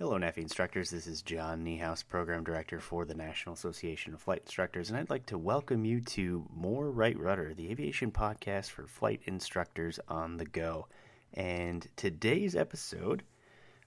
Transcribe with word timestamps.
Hello, 0.00 0.18
NAFI 0.18 0.38
instructors. 0.38 0.90
This 0.90 1.06
is 1.06 1.22
John 1.22 1.64
Niehaus, 1.64 2.04
Program 2.04 2.42
Director 2.42 2.80
for 2.80 3.04
the 3.04 3.14
National 3.14 3.52
Association 3.52 4.12
of 4.12 4.20
Flight 4.20 4.40
Instructors, 4.40 4.90
and 4.90 4.98
I'd 4.98 5.08
like 5.08 5.26
to 5.26 5.38
welcome 5.38 5.84
you 5.84 6.00
to 6.00 6.44
More 6.52 6.90
Right 6.90 7.16
Rudder, 7.16 7.54
the 7.54 7.70
aviation 7.70 8.10
podcast 8.10 8.70
for 8.70 8.88
flight 8.88 9.20
instructors 9.26 10.00
on 10.08 10.36
the 10.36 10.46
go. 10.46 10.88
And 11.32 11.86
today's 11.94 12.56
episode, 12.56 13.22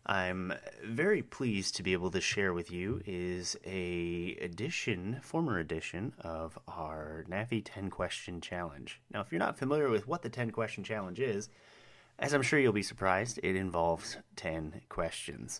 I'm 0.05 0.53
very 0.81 1.23
pleased 1.23 1.75
to 1.75 1.83
be 1.83 1.91
able 1.91 2.11
to 2.11 2.21
share 2.21 2.53
with 2.53 2.71
you 2.71 3.01
is 3.05 3.57
a 3.65 4.37
edition, 4.39 5.19
former 5.21 5.59
edition 5.59 6.13
of 6.21 6.57
our 6.69 7.25
NAFI 7.29 7.63
10 7.65 7.89
question 7.89 8.39
challenge. 8.39 9.01
Now, 9.13 9.19
if 9.19 9.29
you're 9.29 9.39
not 9.39 9.59
familiar 9.59 9.89
with 9.89 10.07
what 10.07 10.21
the 10.21 10.29
10 10.29 10.51
question 10.51 10.85
challenge 10.85 11.19
is, 11.19 11.49
as 12.17 12.31
I'm 12.31 12.43
sure 12.43 12.59
you'll 12.59 12.71
be 12.71 12.81
surprised, 12.81 13.41
it 13.43 13.57
involves 13.57 14.15
10 14.37 14.83
questions. 14.87 15.59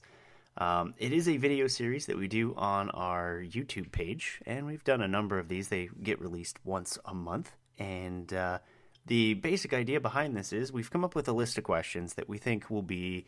Um, 0.58 0.96
it 0.98 1.14
is 1.14 1.30
a 1.30 1.38
video 1.38 1.68
series 1.68 2.08
that 2.08 2.18
we 2.18 2.28
do 2.28 2.56
on 2.56 2.90
our 2.90 3.44
YouTube 3.48 3.92
page, 3.92 4.42
and 4.46 4.66
we've 4.66 4.84
done 4.84 5.02
a 5.02 5.08
number 5.08 5.38
of 5.38 5.50
these. 5.50 5.68
They 5.68 5.90
get 6.02 6.20
released 6.20 6.58
once 6.64 6.98
a 7.06 7.14
month. 7.14 7.52
And 7.78 8.34
uh, 8.34 8.58
the 9.06 9.36
basic 9.36 9.74
idea 9.74 10.00
behind 10.00 10.36
this 10.36 10.52
is 10.52 10.74
we've 10.74 10.90
come 10.90 11.06
up 11.06 11.14
with 11.14 11.28
a 11.28 11.32
list 11.32 11.60
of 11.60 11.64
questions 11.64 12.16
that 12.16 12.28
we 12.28 12.40
think 12.40 12.72
will 12.72 12.82
be 12.82 13.28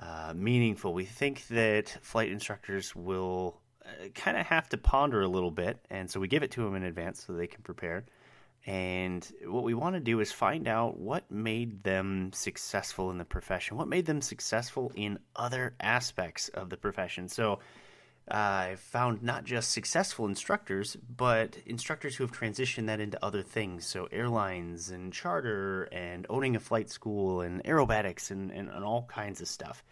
uh, 0.00 0.32
meaningful. 0.34 0.92
We 0.92 1.04
think 1.04 1.46
that 1.48 1.96
flight 2.02 2.32
instructors 2.32 2.96
will 2.96 3.60
uh, 3.84 4.08
kind 4.16 4.36
of 4.36 4.46
have 4.46 4.68
to 4.70 4.76
ponder 4.76 5.22
a 5.22 5.28
little 5.28 5.52
bit, 5.52 5.78
and 5.88 6.10
so 6.10 6.18
we 6.18 6.26
give 6.26 6.42
it 6.42 6.50
to 6.52 6.64
them 6.64 6.74
in 6.74 6.82
advance 6.82 7.24
so 7.24 7.32
they 7.32 7.46
can 7.46 7.62
prepare. 7.62 8.04
And 8.66 9.26
what 9.44 9.62
we 9.62 9.74
want 9.74 9.94
to 9.94 10.00
do 10.00 10.18
is 10.18 10.32
find 10.32 10.66
out 10.66 10.98
what 10.98 11.30
made 11.30 11.84
them 11.84 12.32
successful 12.32 13.12
in 13.12 13.18
the 13.18 13.24
profession, 13.24 13.76
what 13.76 13.86
made 13.86 14.06
them 14.06 14.20
successful 14.20 14.90
in 14.96 15.20
other 15.36 15.74
aspects 15.80 16.48
of 16.48 16.68
the 16.68 16.76
profession. 16.76 17.28
So 17.28 17.60
I 18.28 18.74
found 18.78 19.22
not 19.22 19.44
just 19.44 19.70
successful 19.70 20.26
instructors, 20.26 20.96
but 20.96 21.58
instructors 21.64 22.16
who 22.16 22.24
have 22.24 22.32
transitioned 22.32 22.86
that 22.86 22.98
into 22.98 23.24
other 23.24 23.42
things. 23.42 23.86
So 23.86 24.08
airlines 24.10 24.90
and 24.90 25.12
charter 25.12 25.84
and 25.92 26.26
owning 26.28 26.56
a 26.56 26.60
flight 26.60 26.90
school 26.90 27.42
and 27.42 27.62
aerobatics 27.62 28.32
and, 28.32 28.50
and, 28.50 28.68
and 28.68 28.84
all 28.84 29.04
kinds 29.04 29.40
of 29.40 29.46
stuff. 29.46 29.84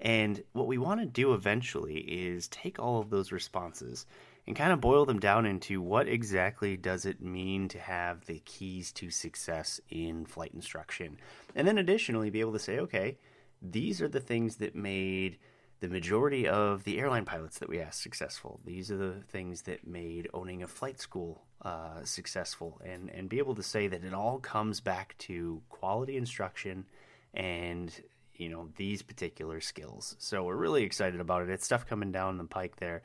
And 0.00 0.42
what 0.52 0.66
we 0.66 0.78
want 0.78 1.00
to 1.00 1.06
do 1.06 1.34
eventually 1.34 1.98
is 1.98 2.48
take 2.48 2.78
all 2.78 3.00
of 3.00 3.10
those 3.10 3.32
responses 3.32 4.06
and 4.46 4.56
kind 4.56 4.72
of 4.72 4.80
boil 4.80 5.06
them 5.06 5.18
down 5.18 5.46
into 5.46 5.80
what 5.80 6.08
exactly 6.08 6.76
does 6.76 7.06
it 7.06 7.22
mean 7.22 7.68
to 7.68 7.78
have 7.78 8.26
the 8.26 8.40
keys 8.40 8.92
to 8.92 9.10
success 9.10 9.80
in 9.88 10.26
flight 10.26 10.52
instruction. 10.54 11.18
And 11.54 11.66
then 11.66 11.78
additionally 11.78 12.30
be 12.30 12.40
able 12.40 12.52
to 12.52 12.58
say, 12.58 12.78
okay, 12.80 13.16
these 13.62 14.02
are 14.02 14.08
the 14.08 14.20
things 14.20 14.56
that 14.56 14.74
made 14.74 15.38
the 15.80 15.88
majority 15.88 16.46
of 16.48 16.84
the 16.84 16.98
airline 16.98 17.24
pilots 17.24 17.58
that 17.58 17.68
we 17.68 17.80
asked 17.80 18.02
successful. 18.02 18.60
These 18.64 18.90
are 18.90 18.96
the 18.96 19.22
things 19.28 19.62
that 19.62 19.86
made 19.86 20.28
owning 20.32 20.62
a 20.62 20.68
flight 20.68 21.00
school 21.00 21.42
uh, 21.62 22.04
successful, 22.04 22.80
and 22.84 23.10
and 23.10 23.28
be 23.28 23.38
able 23.38 23.54
to 23.54 23.62
say 23.62 23.86
that 23.88 24.04
it 24.04 24.14
all 24.14 24.38
comes 24.38 24.80
back 24.80 25.14
to 25.18 25.62
quality 25.68 26.16
instruction 26.16 26.86
and 27.34 28.02
you 28.34 28.48
know 28.48 28.68
these 28.76 29.02
particular 29.02 29.60
skills. 29.60 30.16
So 30.18 30.44
we're 30.44 30.56
really 30.56 30.84
excited 30.84 31.20
about 31.20 31.42
it. 31.42 31.50
It's 31.50 31.64
stuff 31.64 31.86
coming 31.86 32.12
down 32.12 32.38
the 32.38 32.44
pike 32.44 32.76
there. 32.76 33.02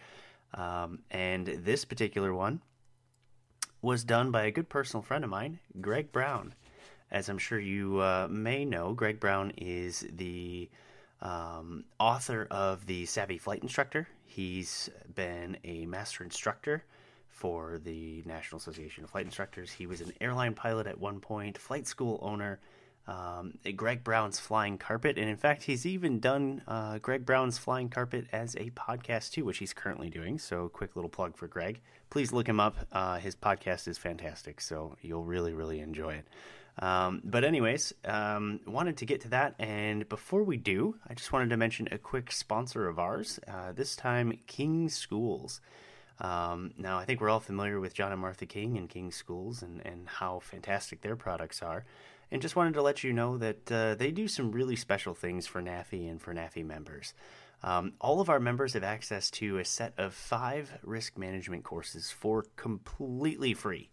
Um, 0.54 1.00
and 1.12 1.46
this 1.46 1.86
particular 1.86 2.34
one 2.34 2.62
was 3.82 4.04
done 4.04 4.32
by 4.32 4.44
a 4.44 4.52
good 4.52 4.70
personal 4.70 5.02
friend 5.02 5.24
of 5.24 5.30
mine, 5.30 5.60
Greg 5.80 6.12
Brown. 6.12 6.54
As 7.12 7.30
I'm 7.30 7.38
sure 7.38 7.60
you 7.60 8.00
uh, 8.00 8.28
may 8.30 8.66
know, 8.66 8.94
Greg 8.94 9.20
Brown 9.20 9.52
is 9.58 10.06
the 10.12 10.70
um, 11.22 11.86
author 12.00 12.48
of 12.52 12.86
The 12.86 13.06
Savvy 13.06 13.38
Flight 13.38 13.62
Instructor. 13.62 14.08
He's 14.26 14.90
been 15.16 15.58
a 15.64 15.86
master 15.86 16.24
instructor 16.24 16.84
for 17.30 17.80
the 17.84 18.22
National 18.26 18.60
Association 18.60 19.04
of 19.04 19.10
Flight 19.10 19.26
Instructors. 19.26 19.72
He 19.72 19.88
was 19.88 20.02
an 20.02 20.14
airline 20.22 20.54
pilot 20.54 20.88
at 20.88 21.00
one 21.00 21.20
point, 21.20 21.58
flight 21.58 21.88
school 21.88 22.20
owner, 22.22 22.60
um, 23.10 23.58
Greg 23.76 24.04
Brown's 24.04 24.40
Flying 24.40 24.78
Carpet, 24.78 25.18
and 25.18 25.28
in 25.28 25.36
fact, 25.36 25.64
he's 25.64 25.86
even 25.86 26.20
done 26.20 26.62
uh, 26.68 27.00
Greg 27.00 27.26
Brown's 27.26 27.58
Flying 27.58 27.90
Carpet 27.90 28.28
as 28.32 28.56
a 28.56 28.70
podcast 28.72 29.32
too, 29.32 29.44
which 29.44 29.58
he's 29.58 29.74
currently 29.74 30.10
doing. 30.10 30.38
So, 30.38 30.70
quick 30.70 30.96
little 30.96 31.10
plug 31.10 31.36
for 31.36 31.48
Greg. 31.48 31.82
Please 32.12 32.32
look 32.32 32.48
him 32.48 32.60
up. 32.60 32.78
Uh, 32.92 33.18
his 33.18 33.36
podcast 33.36 33.88
is 33.88 33.98
fantastic, 33.98 34.62
so 34.62 34.96
you'll 35.02 35.24
really, 35.24 35.54
really 35.54 35.80
enjoy 35.80 36.16
it. 36.16 36.28
Um, 36.84 37.22
but, 37.24 37.44
anyways, 37.44 37.94
um, 38.06 38.60
wanted 38.68 38.98
to 38.98 39.06
get 39.06 39.22
to 39.22 39.30
that, 39.30 39.56
and 39.58 40.08
before 40.08 40.44
we 40.44 40.58
do, 40.58 40.96
I 41.08 41.16
just 41.16 41.34
wanted 41.34 41.50
to 41.50 41.58
mention 41.58 41.88
a 41.92 41.98
quick 41.98 42.32
sponsor 42.32 42.88
of 42.88 43.00
ours. 43.00 43.40
Uh, 43.48 43.72
this 43.72 43.96
time, 43.96 44.38
King 44.46 44.88
Schools. 44.88 45.62
Um, 46.22 46.74
now, 46.78 47.00
I 47.00 47.06
think 47.06 47.22
we're 47.22 47.30
all 47.30 47.40
familiar 47.40 47.80
with 47.80 47.96
John 47.96 48.12
and 48.12 48.22
Martha 48.22 48.46
King 48.46 48.78
and 48.78 48.88
King 48.88 49.12
Schools 49.12 49.64
and, 49.64 49.84
and 49.84 50.08
how 50.08 50.40
fantastic 50.40 51.02
their 51.02 51.16
products 51.16 51.64
are 51.64 51.86
and 52.32 52.42
just 52.42 52.56
wanted 52.56 52.74
to 52.76 52.82
let 52.82 53.04
you 53.04 53.14
know 53.14 53.38
that 53.38 53.72
uh, 53.72 53.96
they 53.96 54.12
do 54.12 54.28
some 54.28 54.52
really 54.52 54.76
special 54.76 55.14
things 55.14 55.48
for 55.48 55.62
NAFI 55.62 56.10
and 56.10 56.22
for 56.22 56.34
NAFI 56.34 56.66
members. 56.66 57.14
Um, 57.62 57.94
all 58.00 58.22
of 58.22 58.30
our 58.30 58.40
members 58.40 58.74
have 58.74 58.84
access 58.84 59.30
to 59.32 59.58
a 59.58 59.66
set 59.66 59.94
of 59.98 60.14
five 60.14 60.72
risk 60.84 61.18
management 61.18 61.64
courses 61.64 62.10
for 62.10 62.46
completely 62.56 63.54
free. 63.54 63.90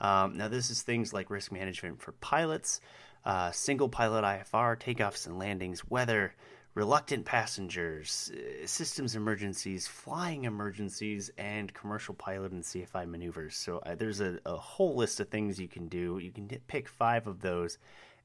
Um, 0.00 0.36
now, 0.36 0.48
this 0.48 0.68
is 0.68 0.82
things 0.82 1.12
like 1.12 1.30
risk 1.30 1.50
management 1.50 2.02
for 2.02 2.12
pilots, 2.12 2.80
uh, 3.24 3.50
single 3.52 3.88
pilot 3.88 4.24
IFR, 4.24 4.78
takeoffs 4.78 5.26
and 5.26 5.38
landings, 5.38 5.88
weather, 5.88 6.34
reluctant 6.76 7.24
passengers, 7.24 8.30
uh, 8.34 8.66
systems 8.66 9.16
emergencies, 9.16 9.88
flying 9.88 10.44
emergencies, 10.44 11.30
and 11.38 11.72
commercial 11.72 12.14
pilot 12.14 12.52
and 12.52 12.62
CFI 12.62 13.08
maneuvers. 13.08 13.56
So 13.56 13.78
uh, 13.78 13.94
there's 13.94 14.20
a, 14.20 14.38
a, 14.44 14.56
whole 14.56 14.94
list 14.94 15.18
of 15.18 15.30
things 15.30 15.58
you 15.58 15.68
can 15.68 15.88
do. 15.88 16.18
You 16.18 16.30
can 16.30 16.46
pick 16.68 16.86
five 16.86 17.26
of 17.26 17.40
those, 17.40 17.78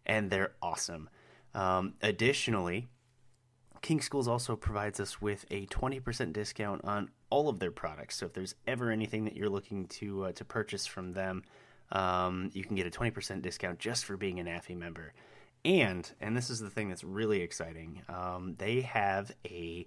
and 0.06 0.30
they're 0.30 0.52
awesome. 0.62 1.10
Um, 1.56 1.94
additionally, 2.02 2.90
King 3.82 4.02
Schools 4.02 4.28
also 4.28 4.58
provides 4.58 5.00
us 5.00 5.22
with 5.22 5.46
a 5.50 5.66
20% 5.68 6.34
discount 6.34 6.84
on 6.84 7.10
all 7.30 7.48
of 7.48 7.60
their 7.60 7.72
products. 7.72 8.18
So 8.18 8.26
if 8.26 8.34
there's 8.34 8.56
ever 8.68 8.92
anything 8.92 9.24
that 9.26 9.38
you're 9.38 9.50
looking 9.50 9.88
to 9.88 10.26
uh, 10.26 10.32
to 10.34 10.44
purchase 10.44 10.86
from 10.86 11.14
them, 11.14 11.44
um, 11.94 12.52
you 12.54 12.66
can 12.66 12.76
get 12.76 12.86
a 12.86 12.92
20% 12.92 13.42
discount 13.42 13.80
just 13.80 14.04
for 14.04 14.18
being 14.18 14.42
a 14.42 14.44
NAFI 14.44 14.78
member. 14.78 15.14
And 15.64 16.10
and 16.20 16.36
this 16.36 16.50
is 16.50 16.60
the 16.60 16.70
thing 16.70 16.90
that's 16.90 17.04
really 17.04 17.42
exciting. 17.42 18.02
Um, 18.10 18.56
they 18.58 18.82
have 18.82 19.32
a 19.46 19.86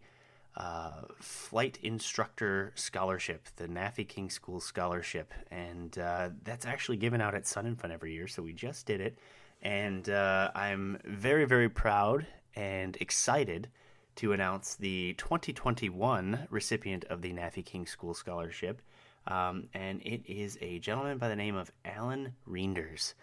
uh, 0.56 1.02
flight 1.18 1.78
instructor 1.82 2.72
scholarship, 2.76 3.48
the 3.56 3.66
NAFI 3.66 4.06
King 4.06 4.30
School 4.30 4.60
Scholarship, 4.60 5.32
and 5.50 5.98
uh, 5.98 6.30
that's 6.44 6.64
actually 6.64 6.96
given 6.98 7.20
out 7.20 7.34
at 7.34 7.46
Sun 7.46 7.66
and 7.66 7.80
Fun 7.80 7.90
every 7.90 8.12
year. 8.12 8.28
So 8.28 8.42
we 8.42 8.52
just 8.52 8.86
did 8.86 9.00
it, 9.00 9.18
and 9.62 10.08
uh, 10.08 10.52
I'm 10.54 10.98
very 11.04 11.44
very 11.44 11.68
proud 11.68 12.26
and 12.54 12.96
excited 13.00 13.68
to 14.16 14.32
announce 14.32 14.76
the 14.76 15.14
2021 15.14 16.46
recipient 16.50 17.04
of 17.06 17.20
the 17.20 17.32
NAFI 17.32 17.64
King 17.64 17.84
School 17.84 18.14
Scholarship, 18.14 18.80
um, 19.26 19.68
and 19.74 20.00
it 20.02 20.22
is 20.32 20.56
a 20.60 20.78
gentleman 20.78 21.18
by 21.18 21.28
the 21.28 21.34
name 21.34 21.56
of 21.56 21.72
Alan 21.84 22.32
Reinders, 22.48 23.14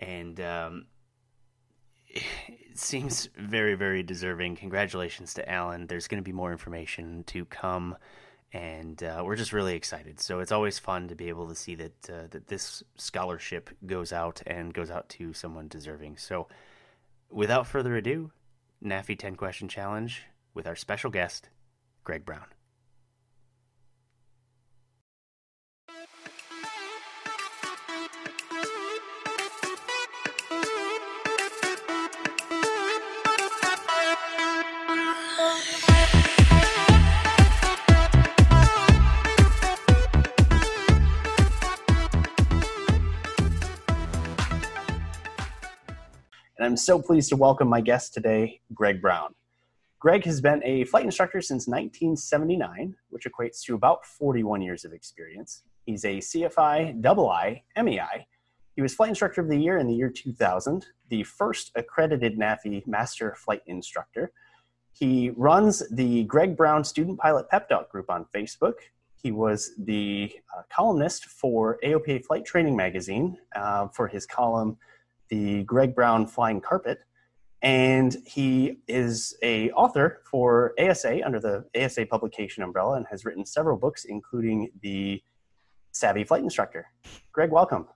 and 0.00 0.40
um, 0.40 0.86
it 2.12 2.22
seems 2.74 3.28
very, 3.36 3.74
very 3.74 4.02
deserving. 4.02 4.56
Congratulations 4.56 5.34
to 5.34 5.50
Alan. 5.50 5.86
There's 5.86 6.08
going 6.08 6.22
to 6.22 6.24
be 6.24 6.32
more 6.32 6.52
information 6.52 7.24
to 7.24 7.44
come, 7.46 7.96
and 8.52 9.02
uh, 9.02 9.22
we're 9.24 9.36
just 9.36 9.52
really 9.52 9.74
excited. 9.74 10.20
So 10.20 10.40
it's 10.40 10.52
always 10.52 10.78
fun 10.78 11.08
to 11.08 11.14
be 11.14 11.28
able 11.28 11.48
to 11.48 11.54
see 11.54 11.74
that 11.76 12.10
uh, 12.10 12.26
that 12.30 12.48
this 12.48 12.82
scholarship 12.96 13.70
goes 13.86 14.12
out 14.12 14.42
and 14.46 14.72
goes 14.72 14.90
out 14.90 15.08
to 15.10 15.32
someone 15.32 15.68
deserving. 15.68 16.18
So, 16.18 16.48
without 17.30 17.66
further 17.66 17.96
ado, 17.96 18.30
NAFI 18.84 19.18
10 19.18 19.36
Question 19.36 19.68
Challenge 19.68 20.22
with 20.54 20.66
our 20.66 20.76
special 20.76 21.10
guest, 21.10 21.48
Greg 22.04 22.24
Brown. 22.24 22.46
And 46.62 46.70
I'm 46.70 46.76
so 46.76 47.02
pleased 47.02 47.28
to 47.30 47.36
welcome 47.36 47.66
my 47.66 47.80
guest 47.80 48.14
today, 48.14 48.60
Greg 48.72 49.02
Brown. 49.02 49.34
Greg 49.98 50.24
has 50.26 50.40
been 50.40 50.62
a 50.64 50.84
flight 50.84 51.04
instructor 51.04 51.40
since 51.40 51.66
1979, 51.66 52.94
which 53.10 53.26
equates 53.26 53.62
to 53.62 53.74
about 53.74 54.06
41 54.06 54.62
years 54.62 54.84
of 54.84 54.92
experience. 54.92 55.64
He's 55.86 56.04
a 56.04 56.18
CFI, 56.18 57.02
double 57.02 57.28
I, 57.28 57.64
MEI. 57.76 58.28
He 58.76 58.80
was 58.80 58.94
Flight 58.94 59.08
Instructor 59.08 59.40
of 59.40 59.48
the 59.48 59.56
Year 59.56 59.78
in 59.78 59.88
the 59.88 59.92
year 59.92 60.08
2000, 60.08 60.86
the 61.08 61.24
first 61.24 61.72
accredited 61.74 62.38
NAFI 62.38 62.86
Master 62.86 63.34
Flight 63.34 63.62
Instructor. 63.66 64.30
He 64.92 65.30
runs 65.30 65.82
the 65.90 66.22
Greg 66.24 66.56
Brown 66.56 66.84
Student 66.84 67.18
Pilot 67.18 67.48
Pep 67.48 67.68
Talk 67.68 67.90
group 67.90 68.08
on 68.08 68.24
Facebook. 68.32 68.74
He 69.20 69.32
was 69.32 69.72
the 69.78 70.32
uh, 70.56 70.62
columnist 70.72 71.24
for 71.24 71.80
AOPA 71.82 72.24
Flight 72.24 72.44
Training 72.44 72.76
Magazine 72.76 73.36
uh, 73.56 73.88
for 73.88 74.06
his 74.06 74.26
column, 74.26 74.76
The 75.32 75.62
Greg 75.62 75.94
Brown 75.94 76.26
Flying 76.26 76.60
Carpet. 76.60 76.98
And 77.62 78.14
he 78.26 78.80
is 78.86 79.34
a 79.42 79.70
author 79.70 80.20
for 80.30 80.74
ASA 80.78 81.24
under 81.24 81.40
the 81.40 81.64
ASA 81.74 82.04
publication 82.04 82.62
umbrella 82.62 82.96
and 82.98 83.06
has 83.10 83.24
written 83.24 83.46
several 83.46 83.78
books, 83.78 84.04
including 84.04 84.70
the 84.82 85.22
Savvy 85.92 86.24
Flight 86.24 86.42
Instructor. 86.42 86.86
Greg, 87.32 87.50
welcome. 87.50 87.86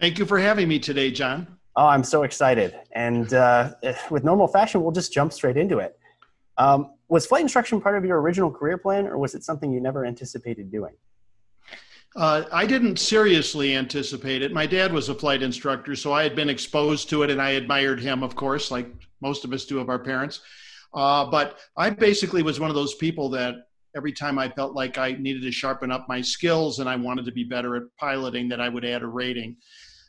Thank 0.00 0.18
you 0.18 0.26
for 0.26 0.36
having 0.36 0.66
me 0.66 0.80
today, 0.80 1.12
John. 1.12 1.46
Oh, 1.76 1.86
I'm 1.86 2.02
so 2.02 2.24
excited. 2.24 2.74
And 2.90 3.32
uh, 3.32 3.74
with 4.10 4.24
normal 4.24 4.48
fashion, 4.48 4.82
we'll 4.82 4.90
just 4.90 5.12
jump 5.12 5.32
straight 5.32 5.56
into 5.56 5.78
it. 5.78 5.96
Um, 6.56 6.90
was 7.08 7.24
flight 7.24 7.42
instruction 7.42 7.80
part 7.80 7.96
of 7.96 8.04
your 8.04 8.20
original 8.20 8.50
career 8.50 8.78
plan, 8.78 9.06
or 9.06 9.16
was 9.16 9.36
it 9.36 9.44
something 9.44 9.70
you 9.70 9.80
never 9.80 10.04
anticipated 10.04 10.72
doing? 10.72 10.94
Uh, 12.18 12.44
I 12.50 12.66
didn't 12.66 12.98
seriously 12.98 13.76
anticipate 13.76 14.42
it. 14.42 14.52
My 14.52 14.66
dad 14.66 14.92
was 14.92 15.08
a 15.08 15.14
flight 15.14 15.40
instructor, 15.40 15.94
so 15.94 16.12
I 16.12 16.24
had 16.24 16.34
been 16.34 16.48
exposed 16.48 17.08
to 17.10 17.22
it 17.22 17.30
and 17.30 17.40
I 17.40 17.50
admired 17.50 18.00
him, 18.00 18.24
of 18.24 18.34
course, 18.34 18.72
like 18.72 18.92
most 19.20 19.44
of 19.44 19.52
us 19.52 19.66
do 19.66 19.78
of 19.78 19.88
our 19.88 20.00
parents. 20.00 20.40
Uh, 20.92 21.26
but 21.26 21.58
I 21.76 21.90
basically 21.90 22.42
was 22.42 22.58
one 22.58 22.70
of 22.70 22.74
those 22.74 22.96
people 22.96 23.28
that 23.30 23.54
every 23.96 24.12
time 24.12 24.36
I 24.36 24.48
felt 24.48 24.74
like 24.74 24.98
I 24.98 25.12
needed 25.12 25.42
to 25.42 25.52
sharpen 25.52 25.92
up 25.92 26.06
my 26.08 26.20
skills 26.20 26.80
and 26.80 26.88
I 26.88 26.96
wanted 26.96 27.24
to 27.26 27.30
be 27.30 27.44
better 27.44 27.76
at 27.76 27.84
piloting, 28.00 28.48
that 28.48 28.60
I 28.60 28.68
would 28.68 28.84
add 28.84 29.02
a 29.02 29.06
rating. 29.06 29.56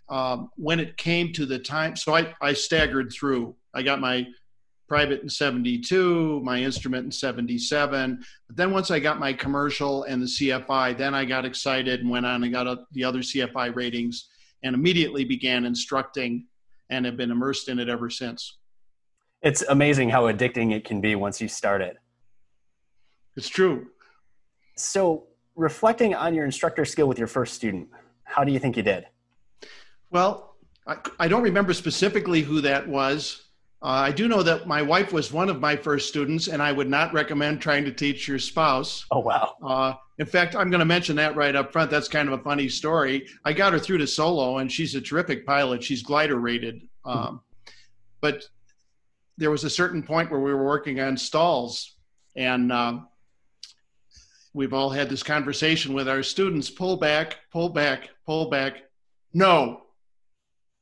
Um, 0.09 0.49
when 0.55 0.79
it 0.79 0.97
came 0.97 1.31
to 1.33 1.45
the 1.45 1.59
time, 1.59 1.95
so 1.95 2.15
I, 2.15 2.33
I 2.41 2.53
staggered 2.53 3.13
through. 3.13 3.55
I 3.75 3.83
got 3.83 4.01
my 4.01 4.25
private 4.89 5.21
in 5.21 5.29
72, 5.29 6.41
my 6.43 6.57
instrument 6.57 7.05
in 7.05 7.11
77. 7.11 8.21
But 8.47 8.57
then 8.57 8.71
once 8.71 8.91
I 8.91 8.99
got 8.99 9.19
my 9.19 9.31
commercial 9.31 10.03
and 10.03 10.21
the 10.21 10.25
CFI, 10.25 10.97
then 10.97 11.13
I 11.13 11.23
got 11.23 11.45
excited 11.45 12.01
and 12.01 12.09
went 12.09 12.25
on 12.25 12.43
and 12.43 12.51
got 12.51 12.67
a, 12.67 12.79
the 12.91 13.03
other 13.03 13.19
CFI 13.19 13.73
ratings 13.75 14.29
and 14.63 14.75
immediately 14.75 15.23
began 15.23 15.63
instructing 15.63 16.47
and 16.89 17.05
have 17.05 17.15
been 17.15 17.31
immersed 17.31 17.69
in 17.69 17.79
it 17.79 17.87
ever 17.87 18.09
since. 18.09 18.57
It's 19.41 19.61
amazing 19.69 20.09
how 20.09 20.23
addicting 20.23 20.73
it 20.73 20.83
can 20.83 20.99
be 20.99 21.15
once 21.15 21.39
you 21.39 21.47
start 21.47 21.81
it. 21.81 21.95
It's 23.37 23.47
true. 23.47 23.87
So, 24.75 25.27
reflecting 25.55 26.13
on 26.15 26.33
your 26.33 26.45
instructor 26.45 26.83
skill 26.83 27.07
with 27.07 27.17
your 27.17 27.27
first 27.27 27.53
student, 27.53 27.89
how 28.23 28.43
do 28.43 28.51
you 28.51 28.59
think 28.59 28.75
you 28.75 28.83
did? 28.83 29.05
Well, 30.09 30.55
I, 30.85 30.97
I 31.19 31.27
don't 31.27 31.43
remember 31.43 31.73
specifically 31.73 32.41
who 32.41 32.61
that 32.61 32.87
was. 32.87 33.48
Uh, 33.81 33.85
I 34.07 34.11
do 34.11 34.27
know 34.27 34.43
that 34.43 34.67
my 34.67 34.81
wife 34.81 35.13
was 35.13 35.31
one 35.31 35.47
of 35.49 35.61
my 35.61 35.75
first 35.75 36.09
students, 36.09 36.47
and 36.47 36.61
I 36.61 36.71
would 36.71 36.89
not 36.89 37.13
recommend 37.13 37.61
trying 37.61 37.85
to 37.85 37.93
teach 37.93 38.27
your 38.27 38.39
spouse. 38.39 39.05
Oh, 39.09 39.19
wow. 39.19 39.55
Uh, 39.63 39.93
in 40.17 40.25
fact, 40.25 40.53
I'm 40.53 40.69
going 40.69 40.79
to 40.79 40.85
mention 40.85 41.15
that 41.15 41.37
right 41.37 41.55
up 41.55 41.71
front. 41.71 41.89
That's 41.89 42.09
kind 42.09 42.27
of 42.27 42.37
a 42.37 42.43
funny 42.43 42.67
story. 42.67 43.27
I 43.45 43.53
got 43.53 43.71
her 43.71 43.79
through 43.79 43.99
to 43.99 44.07
solo, 44.07 44.57
and 44.57 44.69
she's 44.69 44.95
a 44.95 45.01
terrific 45.01 45.45
pilot. 45.45 45.81
She's 45.81 46.03
glider 46.03 46.35
rated. 46.35 46.81
Hmm. 47.05 47.09
Um, 47.09 47.41
but 48.19 48.43
there 49.37 49.49
was 49.49 49.63
a 49.63 49.69
certain 49.69 50.03
point 50.03 50.29
where 50.29 50.41
we 50.41 50.53
were 50.53 50.65
working 50.65 50.99
on 50.99 51.15
stalls, 51.15 51.95
and 52.35 52.73
um, 52.73 53.07
we've 54.53 54.73
all 54.73 54.89
had 54.89 55.09
this 55.09 55.23
conversation 55.23 55.93
with 55.93 56.09
our 56.09 56.21
students 56.21 56.69
pull 56.69 56.97
back, 56.97 57.37
pull 57.49 57.69
back, 57.69 58.09
pull 58.25 58.49
back. 58.49 58.83
No, 59.33 59.83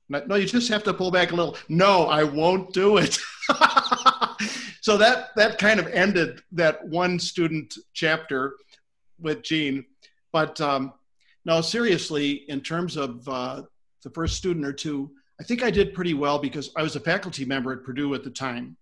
no, 0.09 0.35
you 0.35 0.45
just 0.45 0.69
have 0.69 0.83
to 0.83 0.93
pull 0.93 1.11
back 1.11 1.31
a 1.31 1.35
little. 1.35 1.57
No, 1.69 2.07
I 2.07 2.23
won't 2.23 2.73
do 2.73 2.97
it. 2.97 3.17
so 4.81 4.97
that 4.97 5.29
that 5.35 5.57
kind 5.57 5.79
of 5.79 5.87
ended 5.87 6.41
that 6.53 6.85
one 6.87 7.19
student 7.19 7.75
chapter 7.93 8.55
with 9.19 9.43
Gene. 9.43 9.85
But 10.31 10.59
um, 10.61 10.93
no, 11.45 11.61
seriously, 11.61 12.45
in 12.47 12.61
terms 12.61 12.97
of 12.97 13.27
uh, 13.27 13.63
the 14.03 14.09
first 14.11 14.37
student 14.37 14.65
or 14.65 14.73
two, 14.73 15.11
I 15.39 15.43
think 15.43 15.63
I 15.63 15.71
did 15.71 15.93
pretty 15.93 16.13
well 16.13 16.39
because 16.39 16.71
I 16.75 16.83
was 16.83 16.95
a 16.95 16.99
faculty 16.99 17.45
member 17.45 17.71
at 17.73 17.83
Purdue 17.83 18.13
at 18.15 18.23
the 18.23 18.29
time. 18.29 18.77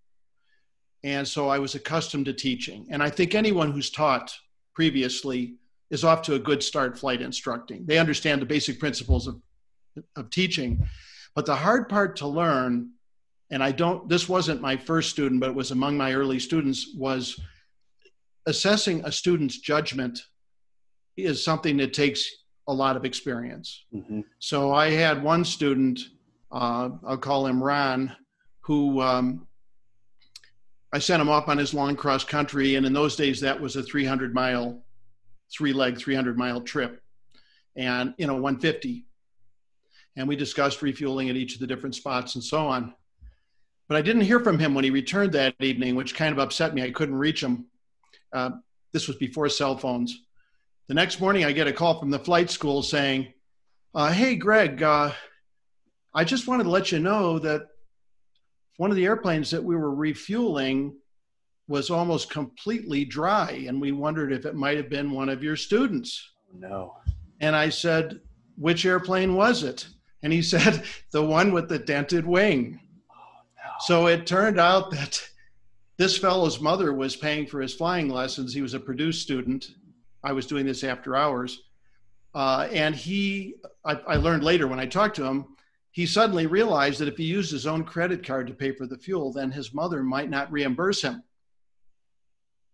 And 1.04 1.26
so 1.26 1.48
I 1.48 1.58
was 1.58 1.74
accustomed 1.74 2.26
to 2.26 2.32
teaching. 2.32 2.86
And 2.90 3.02
I 3.02 3.10
think 3.10 3.34
anyone 3.34 3.70
who's 3.70 3.90
taught 3.90 4.34
previously 4.74 5.56
is 5.90 6.02
off 6.02 6.22
to 6.22 6.34
a 6.34 6.38
good 6.38 6.62
start 6.62 6.98
flight 6.98 7.22
instructing. 7.22 7.86
They 7.86 7.98
understand 7.98 8.42
the 8.42 8.46
basic 8.46 8.80
principles 8.80 9.26
of, 9.26 9.40
of 10.16 10.30
teaching. 10.30 10.86
But 11.36 11.44
the 11.44 11.54
hard 11.54 11.90
part 11.90 12.16
to 12.16 12.26
learn, 12.26 12.92
and 13.50 13.62
I 13.62 13.70
don't, 13.70 14.08
this 14.08 14.26
wasn't 14.26 14.62
my 14.62 14.76
first 14.76 15.10
student, 15.10 15.40
but 15.40 15.50
it 15.50 15.54
was 15.54 15.70
among 15.70 15.96
my 15.98 16.14
early 16.14 16.38
students, 16.38 16.94
was 16.96 17.38
assessing 18.46 19.04
a 19.04 19.12
student's 19.12 19.58
judgment 19.58 20.18
is 21.16 21.44
something 21.44 21.76
that 21.76 21.92
takes 21.92 22.26
a 22.68 22.72
lot 22.72 22.96
of 22.96 23.04
experience. 23.04 23.84
Mm-hmm. 23.94 24.20
So 24.38 24.72
I 24.72 24.90
had 24.90 25.22
one 25.22 25.44
student, 25.44 26.00
uh, 26.50 26.88
I'll 27.06 27.18
call 27.18 27.46
him 27.46 27.62
Ron, 27.62 28.16
who 28.60 29.02
um, 29.02 29.46
I 30.90 30.98
sent 30.98 31.20
him 31.20 31.28
off 31.28 31.48
on 31.48 31.58
his 31.58 31.74
long 31.74 31.96
cross 31.96 32.24
country, 32.24 32.76
and 32.76 32.86
in 32.86 32.94
those 32.94 33.14
days 33.14 33.40
that 33.42 33.60
was 33.60 33.76
a 33.76 33.82
300 33.82 34.32
mile, 34.32 34.82
three 35.52 35.74
leg, 35.74 35.98
300 35.98 36.38
mile 36.38 36.62
trip, 36.62 37.02
and 37.76 38.14
you 38.16 38.26
know 38.26 38.34
150 38.34 39.04
and 40.16 40.26
we 40.26 40.36
discussed 40.36 40.82
refueling 40.82 41.28
at 41.28 41.36
each 41.36 41.54
of 41.54 41.60
the 41.60 41.66
different 41.66 41.94
spots 41.94 42.34
and 42.34 42.42
so 42.42 42.66
on. 42.66 42.94
But 43.88 43.96
I 43.96 44.02
didn't 44.02 44.22
hear 44.22 44.40
from 44.40 44.58
him 44.58 44.74
when 44.74 44.84
he 44.84 44.90
returned 44.90 45.32
that 45.32 45.54
evening, 45.60 45.94
which 45.94 46.14
kind 46.14 46.32
of 46.32 46.38
upset 46.38 46.74
me. 46.74 46.82
I 46.82 46.90
couldn't 46.90 47.14
reach 47.14 47.42
him. 47.42 47.66
Uh, 48.32 48.50
this 48.92 49.06
was 49.06 49.16
before 49.16 49.48
cell 49.48 49.76
phones. 49.76 50.24
The 50.88 50.94
next 50.94 51.20
morning, 51.20 51.44
I 51.44 51.52
get 51.52 51.66
a 51.66 51.72
call 51.72 51.98
from 51.98 52.10
the 52.10 52.18
flight 52.18 52.50
school 52.50 52.82
saying, 52.82 53.32
uh, 53.94 54.12
Hey, 54.12 54.36
Greg, 54.36 54.82
uh, 54.82 55.12
I 56.14 56.24
just 56.24 56.48
wanted 56.48 56.64
to 56.64 56.70
let 56.70 56.90
you 56.90 56.98
know 56.98 57.38
that 57.40 57.62
one 58.78 58.90
of 58.90 58.96
the 58.96 59.04
airplanes 59.04 59.50
that 59.50 59.62
we 59.62 59.76
were 59.76 59.94
refueling 59.94 60.96
was 61.68 61.90
almost 61.90 62.30
completely 62.30 63.04
dry, 63.04 63.64
and 63.66 63.80
we 63.80 63.92
wondered 63.92 64.32
if 64.32 64.46
it 64.46 64.54
might 64.54 64.76
have 64.76 64.88
been 64.88 65.10
one 65.10 65.28
of 65.28 65.42
your 65.42 65.56
students. 65.56 66.30
Oh, 66.52 66.58
no. 66.58 66.96
And 67.40 67.56
I 67.56 67.68
said, 67.68 68.20
Which 68.56 68.86
airplane 68.86 69.34
was 69.34 69.62
it? 69.62 69.86
And 70.26 70.32
he 70.32 70.42
said, 70.42 70.82
the 71.12 71.22
one 71.22 71.52
with 71.52 71.68
the 71.68 71.78
dented 71.78 72.26
wing. 72.26 72.80
Oh, 73.08 73.14
no. 73.56 73.70
So 73.78 74.06
it 74.08 74.26
turned 74.26 74.58
out 74.58 74.90
that 74.90 75.22
this 75.98 76.18
fellow's 76.18 76.60
mother 76.60 76.92
was 76.92 77.14
paying 77.14 77.46
for 77.46 77.60
his 77.60 77.74
flying 77.74 78.08
lessons. 78.08 78.52
He 78.52 78.60
was 78.60 78.74
a 78.74 78.80
Purdue 78.80 79.12
student. 79.12 79.70
I 80.24 80.32
was 80.32 80.48
doing 80.48 80.66
this 80.66 80.82
after 80.82 81.14
hours. 81.14 81.62
Uh, 82.34 82.66
and 82.72 82.92
he, 82.92 83.54
I, 83.84 83.92
I 83.92 84.16
learned 84.16 84.42
later 84.42 84.66
when 84.66 84.80
I 84.80 84.86
talked 84.86 85.14
to 85.14 85.24
him, 85.24 85.44
he 85.92 86.06
suddenly 86.06 86.48
realized 86.48 86.98
that 86.98 87.06
if 87.06 87.16
he 87.16 87.22
used 87.22 87.52
his 87.52 87.68
own 87.68 87.84
credit 87.84 88.26
card 88.26 88.48
to 88.48 88.52
pay 88.52 88.72
for 88.72 88.88
the 88.88 88.98
fuel, 88.98 89.32
then 89.32 89.52
his 89.52 89.72
mother 89.72 90.02
might 90.02 90.28
not 90.28 90.50
reimburse 90.50 91.02
him. 91.02 91.22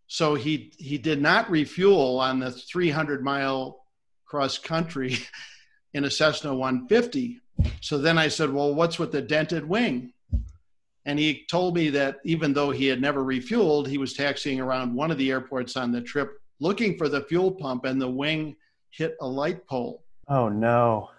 So 0.07 0.37
he 0.37 0.73
he 0.79 0.97
did 0.97 1.21
not 1.21 1.51
refuel 1.51 2.19
on 2.19 2.39
the 2.39 2.51
300 2.51 3.23
mile 3.23 3.85
cross 4.25 4.57
country 4.57 5.19
in 5.93 6.05
a 6.05 6.11
Cessna 6.11 6.55
150. 6.55 7.42
So 7.81 7.99
then 7.99 8.19
I 8.19 8.29
said, 8.29 8.53
Well, 8.53 8.75
what's 8.75 8.99
with 8.99 9.13
the 9.13 9.23
dented 9.23 9.69
wing? 9.69 10.13
And 11.05 11.19
he 11.19 11.45
told 11.51 11.75
me 11.75 11.91
that 11.91 12.19
even 12.25 12.53
though 12.53 12.71
he 12.71 12.87
had 12.87 13.01
never 13.01 13.25
refueled, 13.25 13.89
he 13.89 13.99
was 13.99 14.13
taxiing 14.13 14.61
around 14.61 14.95
one 14.95 15.11
of 15.11 15.19
the 15.19 15.31
airports 15.31 15.77
on 15.77 15.91
the 15.91 16.01
trip 16.01 16.39
looking 16.63 16.97
for 16.97 17.09
the 17.09 17.23
fuel 17.23 17.51
pump, 17.51 17.85
and 17.85 18.01
the 18.01 18.09
wing 18.09 18.55
hit 18.91 19.17
a 19.21 19.27
light 19.27 19.67
pole. 19.67 20.05
Oh, 20.29 20.49
no. 20.49 21.11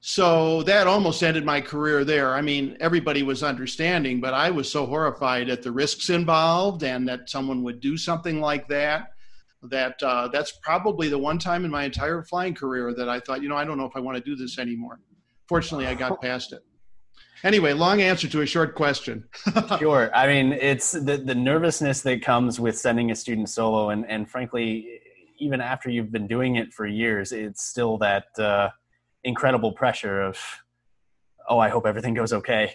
So 0.00 0.62
that 0.64 0.86
almost 0.86 1.22
ended 1.22 1.44
my 1.44 1.60
career 1.60 2.04
there. 2.04 2.34
I 2.34 2.42
mean, 2.42 2.76
everybody 2.78 3.22
was 3.22 3.42
understanding, 3.42 4.20
but 4.20 4.34
I 4.34 4.50
was 4.50 4.70
so 4.70 4.86
horrified 4.86 5.48
at 5.48 5.62
the 5.62 5.72
risks 5.72 6.10
involved 6.10 6.84
and 6.84 7.08
that 7.08 7.30
someone 7.30 7.64
would 7.64 7.80
do 7.80 7.96
something 7.96 8.40
like 8.40 8.68
that 8.68 9.12
that 9.64 10.00
uh, 10.04 10.28
that's 10.28 10.52
probably 10.62 11.08
the 11.08 11.18
one 11.18 11.36
time 11.36 11.64
in 11.64 11.70
my 11.70 11.82
entire 11.82 12.22
flying 12.22 12.54
career 12.54 12.94
that 12.94 13.08
I 13.08 13.18
thought, 13.18 13.42
you 13.42 13.48
know, 13.48 13.56
I 13.56 13.64
don't 13.64 13.76
know 13.76 13.86
if 13.86 13.96
I 13.96 14.00
want 14.00 14.16
to 14.16 14.22
do 14.22 14.36
this 14.36 14.56
anymore. 14.56 15.00
Fortunately, 15.48 15.86
I 15.86 15.94
got 15.94 16.20
past 16.20 16.52
it. 16.52 16.62
Anyway, 17.44 17.72
long 17.72 18.02
answer 18.02 18.28
to 18.28 18.40
a 18.42 18.46
short 18.46 18.74
question. 18.74 19.24
sure. 19.78 20.10
I 20.14 20.26
mean, 20.26 20.52
it's 20.52 20.92
the, 20.92 21.16
the 21.18 21.34
nervousness 21.34 22.02
that 22.02 22.20
comes 22.20 22.58
with 22.58 22.76
sending 22.76 23.10
a 23.10 23.14
student 23.14 23.48
solo, 23.48 23.90
and, 23.90 24.04
and 24.10 24.28
frankly, 24.28 25.00
even 25.38 25.60
after 25.60 25.88
you've 25.88 26.10
been 26.10 26.26
doing 26.26 26.56
it 26.56 26.72
for 26.72 26.86
years, 26.86 27.32
it's 27.32 27.64
still 27.64 27.96
that 27.98 28.26
uh, 28.38 28.70
incredible 29.24 29.72
pressure 29.72 30.20
of, 30.20 30.38
oh, 31.48 31.58
I 31.58 31.68
hope 31.68 31.86
everything 31.86 32.14
goes 32.14 32.32
okay. 32.32 32.74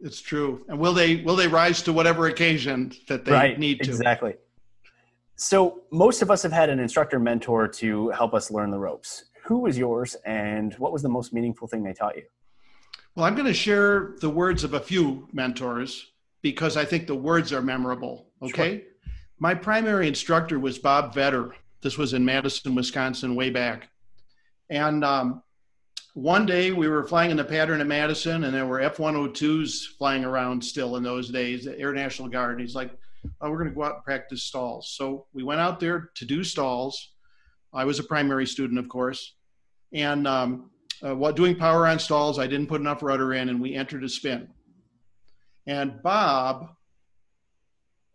It's 0.00 0.20
true. 0.20 0.64
And 0.68 0.78
will 0.78 0.92
they 0.92 1.16
will 1.16 1.36
they 1.36 1.46
rise 1.46 1.80
to 1.82 1.92
whatever 1.92 2.26
occasion 2.26 2.92
that 3.08 3.24
they 3.24 3.32
right, 3.32 3.58
need 3.58 3.80
to? 3.82 3.90
Exactly. 3.90 4.34
So, 5.36 5.82
most 5.92 6.22
of 6.22 6.30
us 6.30 6.42
have 6.42 6.52
had 6.52 6.70
an 6.70 6.80
instructor 6.80 7.18
mentor 7.18 7.68
to 7.68 8.10
help 8.10 8.34
us 8.34 8.50
learn 8.50 8.70
the 8.70 8.78
ropes. 8.78 9.24
Who 9.44 9.58
was 9.60 9.76
yours, 9.76 10.14
and 10.24 10.74
what 10.74 10.92
was 10.92 11.02
the 11.02 11.08
most 11.08 11.32
meaningful 11.32 11.66
thing 11.68 11.82
they 11.82 11.92
taught 11.92 12.16
you? 12.16 12.24
Well, 13.14 13.26
I'm 13.26 13.34
going 13.34 13.46
to 13.46 13.54
share 13.54 14.14
the 14.20 14.30
words 14.30 14.64
of 14.64 14.74
a 14.74 14.80
few 14.80 15.28
mentors. 15.32 16.12
because 16.42 16.76
I 16.76 16.84
think 16.84 17.06
the 17.06 17.14
words 17.14 17.52
are 17.52 17.62
memorable. 17.62 18.26
Okay. 18.42 18.78
Sure. 18.78 19.12
My 19.38 19.54
primary 19.54 20.08
instructor 20.08 20.58
was 20.58 20.76
Bob 20.78 21.14
Vetter. 21.14 21.52
This 21.82 21.96
was 21.96 22.14
in 22.14 22.24
Madison, 22.24 22.74
Wisconsin, 22.74 23.36
way 23.36 23.50
back. 23.50 23.88
And 24.68 25.04
um, 25.04 25.42
one 26.14 26.46
day 26.46 26.72
we 26.72 26.88
were 26.88 27.04
flying 27.04 27.30
in 27.30 27.36
the 27.36 27.44
pattern 27.44 27.80
at 27.80 27.86
Madison, 27.86 28.44
and 28.44 28.52
there 28.54 28.66
were 28.66 28.80
F 28.80 28.96
102s 28.96 29.96
flying 29.98 30.24
around 30.24 30.64
still 30.64 30.96
in 30.96 31.02
those 31.02 31.28
days, 31.30 31.64
the 31.64 31.78
Air 31.78 31.92
National 31.92 32.28
Guard. 32.28 32.52
And 32.52 32.60
he's 32.60 32.74
like, 32.74 32.90
oh, 33.40 33.50
We're 33.50 33.58
going 33.58 33.70
to 33.70 33.74
go 33.74 33.84
out 33.84 33.96
and 33.96 34.04
practice 34.04 34.42
stalls. 34.42 34.90
So 34.96 35.26
we 35.32 35.42
went 35.44 35.60
out 35.60 35.78
there 35.78 36.10
to 36.16 36.24
do 36.24 36.42
stalls. 36.42 37.11
I 37.72 37.84
was 37.84 37.98
a 37.98 38.04
primary 38.04 38.46
student, 38.46 38.78
of 38.78 38.88
course. 38.88 39.34
And 39.92 40.26
um, 40.26 40.70
uh, 41.04 41.14
while 41.14 41.32
doing 41.32 41.56
power 41.56 41.86
on 41.86 41.98
stalls, 41.98 42.38
I 42.38 42.46
didn't 42.46 42.68
put 42.68 42.80
enough 42.80 43.02
rudder 43.02 43.34
in, 43.34 43.48
and 43.48 43.60
we 43.60 43.74
entered 43.74 44.04
a 44.04 44.08
spin. 44.08 44.48
And 45.66 46.02
Bob 46.02 46.70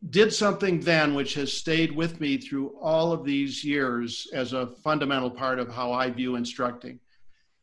did 0.10 0.32
something 0.34 0.80
then 0.80 1.16
which 1.16 1.34
has 1.34 1.52
stayed 1.52 1.96
with 1.96 2.20
me 2.22 2.38
through 2.38 2.78
all 2.80 3.12
of 3.12 3.26
these 3.26 3.64
years 3.64 4.28
as 4.34 4.54
a 4.54 4.68
fundamental 4.84 5.32
part 5.32 5.60
of 5.60 5.70
how 5.70 5.92
I 5.92 6.10
view 6.10 6.36
instructing. 6.36 7.00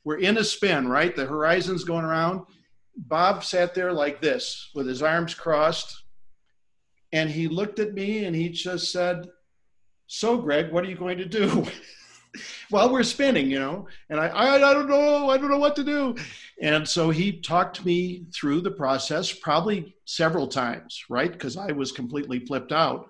We're 0.03 0.19
in 0.19 0.37
a 0.39 0.45
spin, 0.45 0.89
right? 0.89 1.15
The 1.15 1.27
horizon's 1.27 1.85
going 1.85 2.05
around. 2.05 2.43
Bob 2.97 3.45
sat 3.45 3.75
there 3.75 3.93
like 3.93 4.21
this 4.21 4.71
with 4.75 4.87
his 4.87 5.03
arms 5.03 5.35
crossed. 5.35 6.03
And 7.13 7.31
he 7.31 7.47
looked 7.47 7.79
at 7.79 7.95
me 7.95 8.25
and 8.25 8.35
he 8.35 8.49
just 8.49 8.91
said, 8.91 9.29
So, 10.07 10.37
Greg, 10.37 10.71
what 10.71 10.85
are 10.85 10.89
you 10.89 10.97
going 10.97 11.19
to 11.19 11.27
do? 11.27 11.67
while 12.71 12.91
we're 12.91 13.03
spinning, 13.03 13.51
you 13.51 13.59
know. 13.59 13.87
And 14.11 14.21
I, 14.21 14.27
I, 14.29 14.55
I 14.55 14.75
don't 14.75 14.89
know, 14.89 15.31
I 15.31 15.39
don't 15.39 15.51
know 15.51 15.59
what 15.59 15.77
to 15.77 15.85
do. 15.85 16.17
And 16.61 16.89
so 16.89 17.11
he 17.11 17.41
talked 17.41 17.85
me 17.85 18.27
through 18.33 18.63
the 18.63 18.71
process 18.71 19.33
probably 19.33 19.95
several 20.05 20.47
times, 20.47 21.05
right? 21.09 21.31
Because 21.31 21.57
I 21.57 21.73
was 21.73 21.93
completely 21.93 22.41
flipped 22.41 22.73
out. 22.73 23.09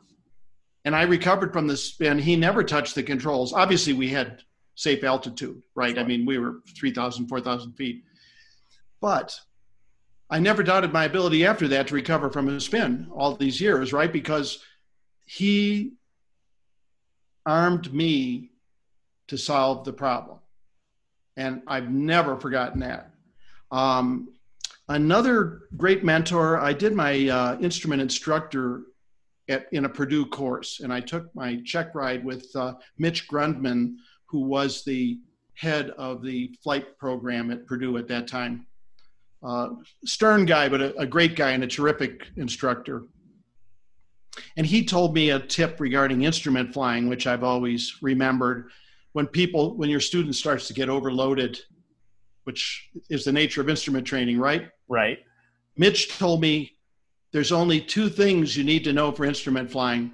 And 0.84 0.94
I 0.94 1.02
recovered 1.02 1.52
from 1.52 1.66
the 1.66 1.76
spin. 1.76 2.18
He 2.18 2.36
never 2.36 2.62
touched 2.62 2.94
the 2.94 3.02
controls. 3.02 3.52
Obviously, 3.52 3.94
we 3.94 4.08
had 4.08 4.42
safe 4.74 5.02
altitude, 5.02 5.62
right? 5.74 5.94
Sure. 5.94 6.04
I 6.04 6.06
mean, 6.06 6.26
we 6.26 6.38
were 6.38 6.60
3,000, 6.76 7.26
4,000 7.26 7.72
feet. 7.72 8.04
But 9.00 9.38
I 10.28 10.40
never 10.40 10.62
doubted 10.62 10.92
my 10.92 11.04
ability 11.04 11.46
after 11.46 11.68
that 11.68 11.88
to 11.88 11.94
recover 11.94 12.30
from 12.30 12.48
a 12.48 12.60
spin 12.60 13.08
all 13.14 13.34
these 13.34 13.60
years, 13.60 13.92
right? 13.92 14.12
Because 14.12 14.62
he 15.24 15.92
armed 17.46 17.92
me 17.92 18.50
to 19.28 19.38
solve 19.38 19.84
the 19.84 19.92
problem. 19.92 20.38
And 21.36 21.62
I've 21.66 21.90
never 21.90 22.36
forgotten 22.36 22.80
that. 22.80 23.10
Um, 23.70 24.28
another 24.88 25.62
great 25.76 26.04
mentor, 26.04 26.60
I 26.60 26.72
did 26.72 26.94
my 26.94 27.28
uh, 27.28 27.58
instrument 27.60 28.02
instructor 28.02 28.82
at, 29.48 29.66
in 29.72 29.84
a 29.84 29.88
Purdue 29.88 30.26
course, 30.26 30.80
and 30.80 30.92
I 30.92 31.00
took 31.00 31.34
my 31.34 31.60
check 31.64 31.94
ride 31.94 32.24
with 32.24 32.46
uh, 32.54 32.74
Mitch 32.98 33.28
Grundman, 33.28 33.96
who 34.26 34.40
was 34.40 34.84
the 34.84 35.18
head 35.54 35.90
of 35.90 36.22
the 36.22 36.54
flight 36.62 36.98
program 36.98 37.50
at 37.50 37.66
Purdue 37.66 37.96
at 37.98 38.08
that 38.08 38.26
time. 38.28 38.66
Uh, 39.42 39.70
stern 40.04 40.46
guy, 40.46 40.68
but 40.68 40.80
a, 40.80 40.96
a 40.96 41.06
great 41.06 41.36
guy 41.36 41.50
and 41.50 41.62
a 41.64 41.66
terrific 41.66 42.28
instructor. 42.36 43.04
And 44.56 44.66
he 44.66 44.84
told 44.84 45.14
me 45.14 45.30
a 45.30 45.38
tip 45.38 45.80
regarding 45.80 46.22
instrument 46.22 46.72
flying, 46.72 47.08
which 47.08 47.26
I've 47.26 47.44
always 47.44 47.96
remembered. 48.02 48.70
When 49.12 49.26
people 49.26 49.76
when 49.76 49.90
your 49.90 50.00
student 50.00 50.34
starts 50.34 50.66
to 50.68 50.74
get 50.74 50.88
overloaded 50.88 51.60
which 52.44 52.90
is 53.10 53.24
the 53.24 53.32
nature 53.32 53.60
of 53.60 53.68
instrument 53.68 54.06
training 54.06 54.38
right? 54.38 54.68
Right. 54.88 55.18
Mitch 55.76 56.16
told 56.16 56.40
me 56.40 56.72
there's 57.32 57.52
only 57.52 57.80
two 57.80 58.08
things 58.08 58.56
you 58.56 58.62
need 58.62 58.84
to 58.84 58.92
know 58.92 59.10
for 59.10 59.24
instrument 59.24 59.70
flying. 59.70 60.12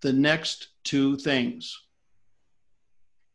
The 0.00 0.12
next 0.12 0.68
two 0.84 1.16
things. 1.16 1.80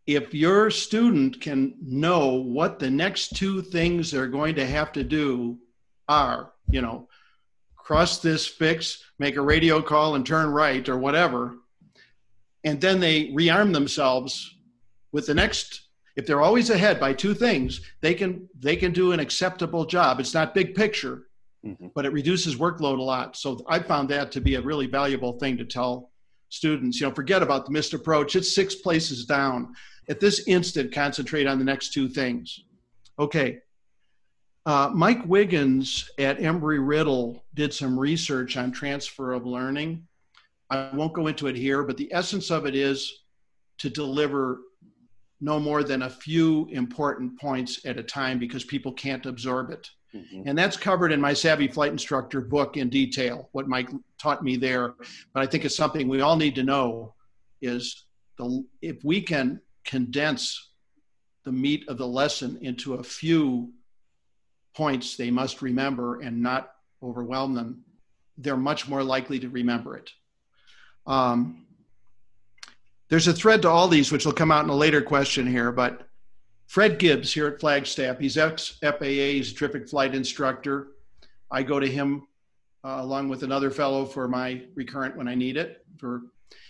If 0.06 0.34
your 0.34 0.70
student 0.70 1.40
can 1.40 1.76
know 1.82 2.34
what 2.34 2.80
the 2.80 2.90
next 2.90 3.38
two 3.38 3.62
things 3.62 4.12
they're 4.12 4.28
going 4.28 4.56
to 4.56 4.66
have 4.66 4.92
to 4.94 5.04
do 5.04 5.60
are 6.10 6.52
you 6.70 6.82
know 6.82 7.08
cross 7.84 8.20
this 8.20 8.48
fix 8.48 9.04
make 9.20 9.36
a 9.36 9.42
radio 9.42 9.82
call 9.82 10.16
and 10.16 10.26
turn 10.26 10.48
right 10.48 10.88
or 10.88 10.98
whatever. 10.98 11.58
And 12.64 12.80
then 12.80 13.00
they 13.00 13.28
rearm 13.28 13.74
themselves 13.74 14.56
with 15.12 15.28
the 15.28 15.34
next 15.34 15.82
if 16.16 16.26
they're 16.26 16.42
always 16.42 16.70
ahead 16.70 17.00
by 17.00 17.12
two 17.12 17.34
things 17.34 17.82
they 18.02 18.14
can 18.14 18.48
they 18.58 18.76
can 18.76 18.94
do 18.94 19.12
an 19.12 19.20
acceptable 19.20 19.86
job. 19.86 20.20
It's 20.20 20.34
not 20.34 20.56
big 20.56 20.76
picture 20.76 21.28
mm-hmm. 21.66 21.88
but 21.94 22.06
it 22.06 22.14
reduces 22.14 22.56
workload 22.56 23.00
a 23.00 23.04
lot. 23.04 23.36
So 23.36 23.64
i 23.68 23.80
found 23.80 24.10
that 24.10 24.32
to 24.32 24.42
be 24.42 24.56
a 24.56 24.62
really 24.62 24.88
valuable 24.88 25.34
thing 25.34 25.58
to 25.58 25.66
tell 25.66 26.12
students. 26.50 27.02
You 27.02 27.08
know 27.08 27.14
forget 27.14 27.44
about 27.44 27.66
the 27.66 27.72
missed 27.72 27.94
approach. 27.94 28.38
It's 28.38 28.56
six 28.56 28.76
places 28.76 29.26
down. 29.26 29.76
At 30.08 30.22
this 30.22 30.48
instant 30.48 30.94
concentrate 30.94 31.48
on 31.48 31.60
the 31.60 31.66
next 31.66 31.92
two 31.94 32.08
things. 32.08 32.64
Okay 33.20 33.60
uh, 34.66 34.90
mike 34.94 35.26
wiggins 35.26 36.10
at 36.20 36.40
embry-riddle 36.40 37.44
did 37.54 37.74
some 37.74 38.00
research 38.00 38.58
on 38.58 38.72
transfer 38.72 39.34
of 39.34 39.46
learning 39.46 40.08
I 40.74 40.90
won't 40.96 41.14
go 41.14 41.28
into 41.28 41.48
it 41.48 41.56
here, 41.56 41.84
but 41.84 41.98
the 41.98 42.12
essence 42.14 42.50
of 42.50 42.66
it 42.66 42.76
is 42.76 43.24
to 43.78 43.90
deliver 43.90 44.62
no 45.40 45.60
more 45.60 45.84
than 45.84 46.04
a 46.04 46.10
few 46.10 46.68
important 46.72 47.40
points 47.40 47.86
at 47.86 48.00
a 48.00 48.04
time 48.04 48.40
because 48.40 48.64
people 48.64 48.92
can't 48.92 49.26
absorb 49.26 49.70
it. 49.72 49.90
Mm-hmm. 50.16 50.44
And 50.48 50.58
that's 50.58 50.78
covered 50.78 51.12
in 51.12 51.20
my 51.20 51.34
Savvy 51.34 51.68
Flight 51.68 51.92
Instructor 51.92 52.42
book 52.42 52.78
in 52.78 52.90
detail, 52.90 53.50
what 53.52 53.68
Mike 53.68 53.90
taught 54.18 54.44
me 54.44 54.56
there. 54.56 54.96
But 55.34 55.44
I 55.44 55.46
think 55.46 55.66
it's 55.66 55.76
something 55.76 56.08
we 56.08 56.22
all 56.22 56.38
need 56.38 56.56
to 56.56 56.64
know 56.64 57.14
is 57.62 58.06
the, 58.38 58.64
if 58.82 59.04
we 59.04 59.22
can 59.22 59.60
condense 59.84 60.72
the 61.46 61.52
meat 61.52 61.88
of 61.90 61.98
the 61.98 62.08
lesson 62.08 62.58
into 62.62 62.96
a 62.96 63.04
few 63.04 63.72
points 64.74 65.16
they 65.16 65.32
must 65.32 65.62
remember 65.62 66.22
and 66.22 66.42
not 66.42 66.74
overwhelm 67.02 67.54
them, 67.54 67.84
they're 68.38 68.58
much 68.58 68.88
more 68.88 69.04
likely 69.04 69.40
to 69.40 69.50
remember 69.50 69.96
it. 69.96 70.12
Um, 71.06 71.66
there's 73.10 73.28
a 73.28 73.34
thread 73.34 73.62
to 73.64 73.70
all 73.70 73.88
these, 73.88 74.12
which 74.12 74.26
will 74.26 74.34
come 74.34 74.52
out 74.52 74.64
in 74.64 74.70
a 74.70 74.76
later 74.76 75.02
question 75.02 75.46
here, 75.46 75.72
but 75.72 76.08
Fred 76.66 76.98
Gibbs 76.98 77.32
here 77.32 77.48
at 77.48 77.60
Flagstaff, 77.60 78.18
he's 78.18 78.38
ex 78.38 78.80
FAA, 78.82 79.06
he's 79.06 79.52
a 79.52 79.56
terrific 79.56 79.88
flight 79.88 80.16
instructor. 80.16 80.88
I 81.52 81.62
go 81.62 81.80
to 81.80 81.88
him 81.88 82.28
uh, 82.84 82.98
along 83.02 83.30
with 83.30 83.44
another 83.44 83.70
fellow 83.70 84.06
for 84.06 84.28
my 84.28 84.64
recurrent 84.74 85.16
when 85.16 85.28
I 85.28 85.36
need 85.36 85.58
it. 85.58 85.86
For 86.00 86.24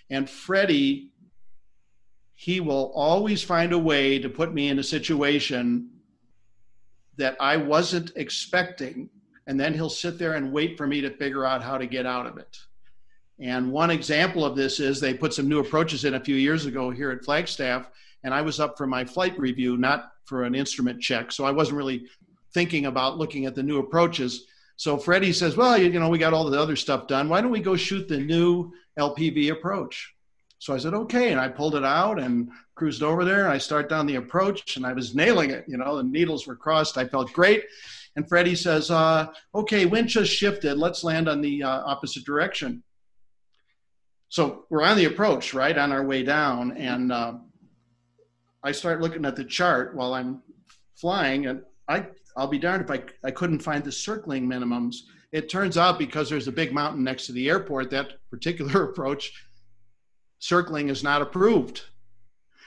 and 0.10 0.30
Freddie, 0.30 1.12
he 2.34 2.60
will 2.60 2.92
always 2.94 3.42
find 3.42 3.72
a 3.72 3.80
way 3.80 4.20
to 4.20 4.28
put 4.28 4.54
me 4.54 4.68
in 4.68 4.80
a 4.80 4.84
situation 4.84 5.90
that 7.18 7.38
I 7.40 7.58
wasn't 7.58 8.12
expecting, 8.16 9.10
and 9.48 9.60
then 9.60 9.74
he'll 9.74 9.90
sit 9.90 10.18
there 10.18 10.34
and 10.34 10.52
wait 10.52 10.78
for 10.78 10.88
me 10.88 11.02
to 11.02 11.10
figure 11.10 11.46
out 11.46 11.64
how 11.64 11.78
to 11.78 11.86
get 11.86 12.06
out 12.06 12.26
of 12.26 12.38
it. 12.38 12.58
And 13.40 13.72
one 13.72 13.90
example 13.90 14.46
of 14.46 14.56
this 14.56 14.80
is 14.80 15.00
they 15.00 15.14
put 15.14 15.34
some 15.34 15.50
new 15.50 15.60
approaches 15.60 16.06
in 16.06 16.14
a 16.16 16.24
few 16.24 16.36
years 16.36 16.66
ago 16.66 16.90
here 16.92 17.12
at 17.12 17.26
Flagstaff, 17.26 17.90
and 18.24 18.34
I 18.34 18.42
was 18.42 18.60
up 18.60 18.78
for 18.78 18.88
my 18.88 19.04
flight 19.04 19.38
review, 19.38 19.78
not 19.78 20.12
for 20.26 20.44
an 20.44 20.56
instrument 20.56 21.02
check. 21.02 21.32
So 21.32 21.44
I 21.44 21.52
wasn't 21.52 21.78
really 21.78 22.06
thinking 22.54 22.86
about 22.86 23.18
looking 23.18 23.46
at 23.46 23.56
the 23.56 23.64
new 23.64 23.80
approaches. 23.80 24.46
So 24.78 24.98
Freddie 24.98 25.34
says, 25.34 25.58
Well, 25.58 25.78
you, 25.78 25.90
know, 26.00 26.10
we 26.10 26.18
got 26.18 26.34
all 26.34 26.50
the 26.50 26.60
other 26.60 26.76
stuff 26.76 27.08
done. 27.08 27.30
Why 27.30 27.42
don't 27.42 27.52
we 27.52 27.60
go 27.60 27.76
shoot 27.76 28.08
the 28.08 28.18
new 28.18 28.72
LPV 28.98 29.52
approach? 29.52 30.14
So 30.60 30.74
I 30.74 30.78
said, 30.78 30.94
Okay. 30.94 31.32
And 31.32 31.40
I 31.40 31.50
pulled 31.50 31.76
it 31.76 31.84
out 31.84 32.20
and 32.20 32.50
cruised 32.76 33.04
over 33.04 33.24
there. 33.24 33.44
And 33.44 33.54
I 33.54 33.58
start 33.58 33.90
down 33.90 34.06
the 34.06 34.16
approach 34.16 34.78
and 34.78 34.86
I 34.86 34.94
was 34.94 35.16
nailing 35.16 35.52
it. 35.52 35.66
You 35.68 35.78
know, 35.78 35.98
the 35.98 36.04
needles 36.04 36.48
were 36.48 36.56
crossed. 36.56 36.98
I 36.98 37.08
felt 37.08 37.32
great. 37.34 37.64
And 38.16 38.28
Freddie 38.28 38.56
says, 38.56 38.92
uh, 38.92 39.28
Okay, 39.56 39.86
wind 39.86 40.10
just 40.10 40.32
shifted. 40.32 40.78
Let's 40.78 41.04
land 41.04 41.28
on 41.28 41.42
the 41.42 41.64
uh, 41.64 41.84
opposite 41.86 42.26
direction 42.26 42.84
so 44.34 44.66
we're 44.72 44.82
on 44.82 44.98
the 44.98 45.06
approach, 45.06 45.54
right, 45.54 45.78
on 45.78 45.92
our 45.92 46.04
way 46.04 46.24
down, 46.24 46.76
and 46.76 47.12
uh, 47.12 47.34
I 48.64 48.72
start 48.72 49.00
looking 49.00 49.26
at 49.26 49.36
the 49.36 49.44
chart 49.44 49.96
while 49.96 50.16
I'm 50.16 50.42
flying, 50.96 51.46
and 51.46 51.62
I 51.88 52.08
I'll 52.36 52.48
be 52.48 52.58
darned 52.58 52.84
if 52.84 52.90
I 52.90 53.04
I 53.24 53.30
couldn't 53.30 53.60
find 53.60 53.84
the 53.84 53.92
circling 53.92 54.48
minimums. 54.48 55.02
It 55.34 55.50
turns 55.50 55.78
out 55.78 56.00
because 56.00 56.32
there's 56.32 56.48
a 56.48 56.52
big 56.52 56.74
mountain 56.74 57.04
next 57.04 57.28
to 57.28 57.32
the 57.32 57.48
airport, 57.48 57.92
that 57.92 58.14
particular 58.32 58.84
approach 58.90 59.32
circling 60.40 60.90
is 60.90 61.04
not 61.04 61.22
approved. 61.22 61.84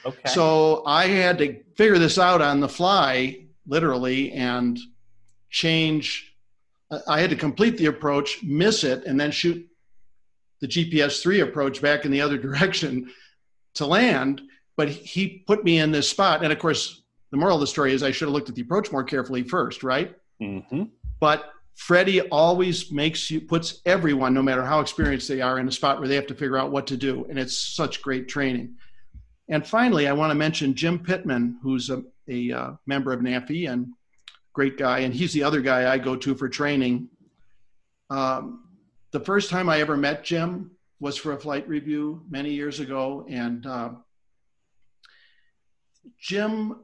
Okay. 0.07 0.29
So 0.29 0.85
I 0.87 1.07
had 1.07 1.39
to 1.39 1.63
figure 1.75 1.99
this 1.99 2.19
out 2.19 2.41
on 2.41 2.61
the 2.61 2.69
fly, 2.69 3.47
literally, 3.67 4.33
and 4.33 4.79
change. 5.51 6.35
I 7.09 7.21
had 7.21 7.31
to 7.31 7.37
complete 7.37 7.77
the 7.77 7.87
approach, 7.87 8.43
miss 8.45 8.85
it, 8.85 9.05
and 9.05 9.19
then 9.19 9.33
shoot 9.33 9.67
the 10.61 10.69
GPS 10.69 11.21
3 11.23 11.41
approach 11.41 11.83
back 11.83 12.05
in 12.05 12.13
the 12.13 12.21
other 12.21 12.39
direction 12.47 13.11
to 13.75 13.87
land. 13.87 14.43
But 14.77 14.89
he 14.89 15.43
put 15.47 15.65
me 15.65 15.79
in 15.79 15.91
this 15.91 16.09
spot. 16.09 16.45
And 16.45 16.53
of 16.53 16.59
course, 16.59 17.03
the 17.31 17.37
moral 17.37 17.57
of 17.57 17.61
the 17.61 17.67
story 17.67 17.93
is 17.93 18.03
I 18.03 18.13
should 18.13 18.29
have 18.29 18.35
looked 18.35 18.49
at 18.49 18.55
the 18.55 18.63
approach 18.63 18.93
more 18.93 19.03
carefully 19.03 19.43
first, 19.43 19.83
right? 19.83 20.15
Mm-hmm. 20.41 20.85
But 21.19 21.51
Freddie 21.75 22.23
always 22.29 22.91
makes 22.91 23.31
you 23.31 23.41
puts 23.41 23.81
everyone, 23.85 24.33
no 24.33 24.43
matter 24.43 24.65
how 24.65 24.81
experienced 24.81 25.29
they 25.29 25.41
are, 25.41 25.59
in 25.59 25.69
a 25.69 25.73
spot 25.73 25.99
where 25.99 26.09
they 26.09 26.15
have 26.15 26.27
to 26.29 26.35
figure 26.35 26.57
out 26.57 26.71
what 26.71 26.87
to 26.89 26.97
do, 26.97 27.27
and 27.29 27.39
it's 27.39 27.57
such 27.57 28.03
great 28.03 28.29
training. 28.29 28.77
And 29.49 29.67
finally, 29.67 30.09
I 30.09 30.13
want 30.13 30.31
to 30.31 30.35
mention 30.35 30.75
Jim 30.75 30.99
Pittman, 30.99 31.59
who's 31.63 31.91
a, 31.91 32.03
a 32.29 32.53
uh, 32.53 32.71
member 32.87 33.13
of 33.13 33.21
NAFI 33.21 33.71
and 33.71 33.93
great 34.53 34.77
guy, 34.77 35.01
and 35.01 35.15
he's 35.15 35.33
the 35.33 35.43
other 35.43 35.61
guy 35.61 35.93
I 35.93 35.99
go 35.99 36.17
to 36.17 36.35
for 36.35 36.49
training. 36.49 37.09
Um, 38.11 38.65
the 39.13 39.21
first 39.21 39.51
time 39.51 39.69
I 39.69 39.81
ever 39.81 39.97
met 39.97 40.25
Jim 40.25 40.73
was 40.99 41.17
for 41.17 41.33
a 41.33 41.39
flight 41.39 41.69
review 41.69 42.23
many 42.29 42.51
years 42.53 42.81
ago, 42.81 43.27
and 43.29 43.67
uh, 43.67 43.91
Jim 46.19 46.77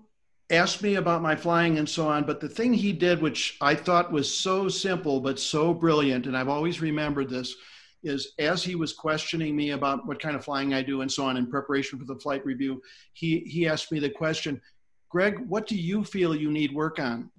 asked 0.50 0.82
me 0.82 0.96
about 0.96 1.22
my 1.22 1.34
flying 1.34 1.78
and 1.78 1.88
so 1.88 2.06
on. 2.06 2.24
But 2.24 2.40
the 2.40 2.48
thing 2.48 2.74
he 2.74 2.92
did, 2.92 3.22
which 3.22 3.56
I 3.60 3.74
thought 3.74 4.12
was 4.12 4.32
so 4.32 4.68
simple 4.68 5.20
but 5.20 5.40
so 5.40 5.72
brilliant, 5.72 6.26
and 6.26 6.36
I've 6.36 6.48
always 6.48 6.80
remembered 6.80 7.30
this, 7.30 7.56
is 8.02 8.32
as 8.38 8.62
he 8.62 8.74
was 8.74 8.92
questioning 8.92 9.54
me 9.54 9.70
about 9.70 10.06
what 10.06 10.20
kind 10.20 10.36
of 10.36 10.44
flying 10.44 10.74
I 10.74 10.82
do 10.82 11.02
and 11.02 11.10
so 11.10 11.24
on 11.24 11.36
in 11.36 11.46
preparation 11.46 11.98
for 11.98 12.04
the 12.04 12.18
flight 12.18 12.44
review, 12.44 12.82
he, 13.12 13.40
he 13.40 13.68
asked 13.68 13.92
me 13.92 13.98
the 13.98 14.10
question, 14.10 14.60
Greg, 15.08 15.38
what 15.48 15.66
do 15.66 15.76
you 15.76 16.04
feel 16.04 16.34
you 16.34 16.50
need 16.50 16.74
work 16.74 16.98
on? 16.98 17.30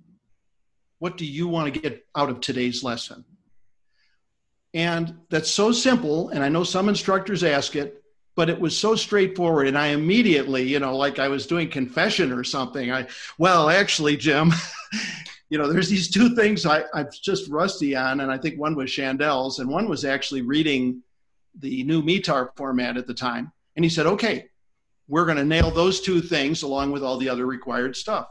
What 1.00 1.17
do 1.17 1.25
you 1.25 1.48
want 1.48 1.74
to 1.74 1.79
get 1.79 2.05
out 2.15 2.29
of 2.29 2.39
today's 2.39 2.84
lesson? 2.84 3.25
And 4.74 5.17
that's 5.29 5.51
so 5.51 5.72
simple. 5.72 6.29
And 6.29 6.43
I 6.43 6.50
know 6.50 6.63
some 6.63 6.89
instructors 6.89 7.43
ask 7.43 7.75
it, 7.75 8.03
but 8.36 8.50
it 8.50 8.60
was 8.60 8.77
so 8.77 8.96
straightforward 8.96 9.67
and 9.67 9.77
i 9.77 9.88
immediately 9.88 10.63
you 10.63 10.79
know 10.79 10.96
like 10.96 11.20
i 11.20 11.27
was 11.27 11.48
doing 11.48 11.70
confession 11.70 12.32
or 12.32 12.43
something 12.43 12.91
i 12.91 13.05
well 13.38 13.70
actually 13.70 14.17
jim 14.17 14.51
you 15.54 15.60
know 15.60 15.72
there's 15.72 15.88
these 15.88 16.10
two 16.10 16.34
things 16.34 16.66
I, 16.66 16.84
i'm 16.96 17.08
just 17.22 17.48
rusty 17.48 17.96
on 17.96 18.22
and 18.22 18.32
i 18.32 18.40
think 18.40 18.60
one 18.60 18.74
was 18.74 18.90
chandelles 18.90 19.60
and 19.60 19.70
one 19.70 19.88
was 19.88 20.04
actually 20.04 20.42
reading 20.42 21.04
the 21.60 21.84
new 21.84 22.02
METAR 22.02 22.50
format 22.56 22.98
at 22.98 23.06
the 23.06 23.14
time. 23.14 23.52
And 23.76 23.86
he 23.86 23.90
said 23.90 24.08
okay 24.08 24.48
we're 25.08 25.26
going 25.26 25.38
to 25.38 25.46
nail 25.46 25.70
those 25.70 26.02
two 26.02 26.22
things 26.22 26.64
along 26.64 26.92
with 26.92 27.04
all 27.04 27.18
the 27.18 27.30
other 27.30 27.46
required 27.46 27.96
stuff. 27.96 28.30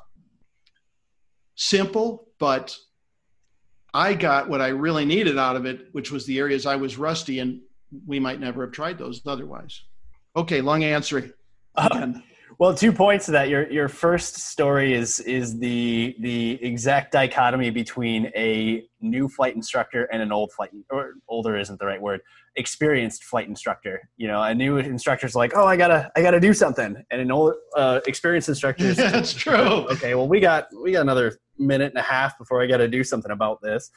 Simple 1.55 2.27
but 2.41 2.77
i 3.95 4.15
got 4.15 4.49
what 4.49 4.61
i 4.61 4.69
really 4.69 5.05
needed 5.05 5.39
out 5.39 5.55
of 5.55 5.65
it 5.65 5.91
which 5.93 6.11
was 6.11 6.27
the 6.27 6.41
areas 6.41 6.67
i 6.67 6.75
was 6.75 6.99
rusty 6.99 7.39
and 7.39 7.61
we 8.05 8.19
might 8.19 8.41
never 8.41 8.63
have 8.65 8.73
tried 8.73 8.99
those 8.99 9.25
otherwise. 9.25 9.83
Okay, 10.35 10.61
long 10.61 10.83
answer. 10.83 11.37
Uh, 11.77 12.15
well, 12.59 12.75
two 12.75 12.93
points 12.93 13.27
to 13.27 13.33
that. 13.33 13.49
Your 13.49 13.71
your 13.71 13.89
first 13.89 14.37
story 14.37 14.95
is 14.95 15.21
is 15.21 15.59
the 15.59 16.15
the 16.21 16.63
exact 16.63 17.13
dichotomy 17.13 17.71
between 17.71 18.27
a 18.37 18.85
new 19.01 19.29
flight 19.29 19.55
instructor 19.55 20.05
and 20.13 20.23
an 20.23 20.33
old 20.33 20.53
flight 20.53 20.71
or 20.91 21.15
older 21.29 21.57
isn't 21.57 21.79
the 21.79 21.87
right 21.87 22.01
word. 22.01 22.21
Experienced 22.57 23.25
flight 23.25 23.49
instructor. 23.49 24.09
You 24.17 24.29
know, 24.29 24.43
a 24.43 24.55
new 24.55 24.77
instructor's 24.79 25.35
like, 25.35 25.53
oh, 25.57 25.65
I 25.65 25.77
gotta 25.77 26.11
I 26.17 26.23
gotta 26.23 26.41
do 26.41 26.53
something, 26.53 26.97
and 27.11 27.21
an 27.21 27.31
old 27.31 27.55
uh, 27.77 28.01
experienced 28.07 28.49
instructor. 28.49 28.85
Is, 28.85 28.97
That's 28.99 29.33
true. 29.33 29.87
Okay, 29.91 30.15
well, 30.15 30.29
we 30.29 30.41
got 30.41 30.69
we 30.83 30.93
got 30.93 31.03
another 31.03 31.39
minute 31.59 31.93
and 31.93 31.99
a 31.99 32.03
half 32.03 32.37
before 32.39 32.63
I 32.63 32.67
got 32.67 32.79
to 32.79 32.89
do 32.89 33.05
something 33.05 33.31
about 33.31 33.61
this. 33.63 33.91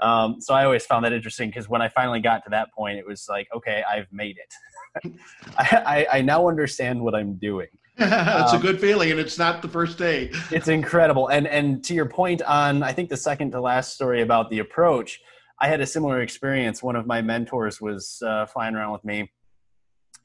Um, 0.00 0.40
so 0.40 0.54
I 0.54 0.64
always 0.64 0.86
found 0.86 1.04
that 1.04 1.12
interesting 1.12 1.50
because 1.50 1.68
when 1.68 1.82
I 1.82 1.88
finally 1.88 2.20
got 2.20 2.42
to 2.44 2.50
that 2.50 2.72
point, 2.72 2.98
it 2.98 3.06
was 3.06 3.26
like, 3.28 3.48
okay, 3.54 3.84
I've 3.90 4.10
made 4.10 4.38
it. 4.38 5.12
I, 5.58 6.06
I, 6.10 6.22
now 6.22 6.48
understand 6.48 7.00
what 7.00 7.14
I'm 7.14 7.34
doing. 7.34 7.68
That's 8.00 8.52
um, 8.52 8.58
a 8.58 8.62
good 8.62 8.80
feeling, 8.80 9.10
and 9.10 9.20
it's 9.20 9.38
not 9.38 9.62
the 9.62 9.68
first 9.68 9.98
day. 9.98 10.30
it's 10.50 10.68
incredible. 10.68 11.28
And 11.28 11.46
and 11.46 11.84
to 11.84 11.94
your 11.94 12.06
point 12.06 12.42
on, 12.42 12.82
I 12.82 12.92
think 12.92 13.08
the 13.08 13.16
second 13.16 13.52
to 13.52 13.60
last 13.60 13.94
story 13.94 14.22
about 14.22 14.50
the 14.50 14.60
approach, 14.60 15.20
I 15.60 15.68
had 15.68 15.80
a 15.80 15.86
similar 15.86 16.22
experience. 16.22 16.82
One 16.82 16.96
of 16.96 17.06
my 17.06 17.22
mentors 17.22 17.80
was 17.80 18.22
uh, 18.24 18.46
flying 18.46 18.74
around 18.74 18.92
with 18.92 19.04
me, 19.04 19.30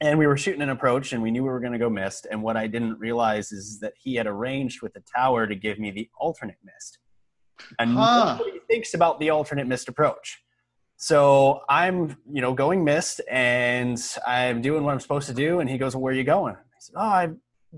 and 0.00 0.18
we 0.18 0.26
were 0.26 0.36
shooting 0.36 0.62
an 0.62 0.70
approach, 0.70 1.12
and 1.12 1.22
we 1.22 1.30
knew 1.30 1.42
we 1.42 1.50
were 1.50 1.60
going 1.60 1.72
to 1.72 1.78
go 1.78 1.90
missed. 1.90 2.26
And 2.30 2.42
what 2.42 2.56
I 2.56 2.66
didn't 2.66 2.98
realize 2.98 3.52
is 3.52 3.78
that 3.80 3.92
he 3.96 4.14
had 4.14 4.26
arranged 4.26 4.82
with 4.82 4.94
the 4.94 5.02
tower 5.14 5.46
to 5.46 5.54
give 5.54 5.78
me 5.78 5.90
the 5.90 6.08
alternate 6.18 6.58
missed. 6.64 6.98
And 7.78 7.92
huh. 7.92 8.36
nobody 8.38 8.58
thinks 8.68 8.94
about 8.94 9.20
the 9.20 9.30
alternate 9.30 9.66
missed 9.66 9.88
approach. 9.88 10.42
So 10.98 11.60
I'm, 11.68 12.16
you 12.30 12.40
know, 12.40 12.54
going 12.54 12.84
missed 12.84 13.20
and 13.30 14.00
I'm 14.26 14.62
doing 14.62 14.82
what 14.82 14.92
I'm 14.92 15.00
supposed 15.00 15.28
to 15.28 15.34
do. 15.34 15.60
And 15.60 15.68
he 15.68 15.78
goes, 15.78 15.94
well, 15.94 16.02
where 16.02 16.12
are 16.12 16.16
you 16.16 16.24
going? 16.24 16.54
I 16.54 16.78
said, 16.78 16.94
oh, 16.96 17.00
I, 17.00 17.28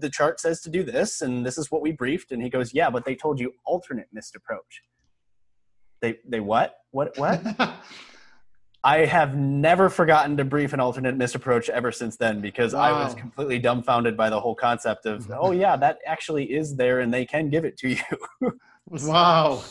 the 0.01 0.11
chart 0.11 0.41
says 0.41 0.61
to 0.63 0.71
do 0.71 0.83
this. 0.83 1.21
And 1.21 1.45
this 1.45 1.59
is 1.59 1.71
what 1.71 1.83
we 1.83 1.93
briefed. 1.93 2.33
And 2.33 2.43
he 2.43 2.51
goes, 2.51 2.75
yeah, 2.75 2.91
but 2.91 3.05
they 3.05 3.15
told 3.15 3.41
you 3.41 3.55
alternate 3.65 4.09
missed 4.13 4.37
approach. 4.37 4.83
They, 6.01 6.19
they 6.27 6.41
what? 6.41 6.77
What, 6.91 7.17
what? 7.19 7.43
I 8.85 8.99
have 9.07 9.37
never 9.37 9.89
forgotten 9.89 10.37
to 10.37 10.45
brief 10.45 10.73
an 10.73 10.81
alternate 10.81 11.17
missed 11.17 11.35
approach 11.35 11.69
ever 11.69 11.91
since 11.91 12.17
then 12.17 12.41
because 12.41 12.75
wow. 12.75 12.83
I 12.83 13.05
was 13.05 13.15
completely 13.15 13.59
dumbfounded 13.59 14.17
by 14.17 14.31
the 14.31 14.41
whole 14.41 14.55
concept 14.55 15.07
of, 15.07 15.31
oh 15.39 15.51
yeah, 15.51 15.77
that 15.77 15.99
actually 16.07 16.45
is 16.53 16.77
there 16.77 17.01
and 17.01 17.13
they 17.13 17.27
can 17.27 17.51
give 17.51 17.65
it 17.65 17.77
to 17.79 17.89
you. 17.89 18.53
wow 18.91 19.63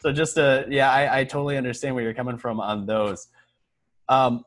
so 0.00 0.12
just 0.12 0.34
to 0.34 0.66
yeah 0.68 0.90
I, 0.90 1.20
I 1.20 1.24
totally 1.24 1.56
understand 1.56 1.94
where 1.94 2.04
you're 2.04 2.14
coming 2.14 2.38
from 2.38 2.60
on 2.60 2.86
those 2.86 3.28
um, 4.08 4.44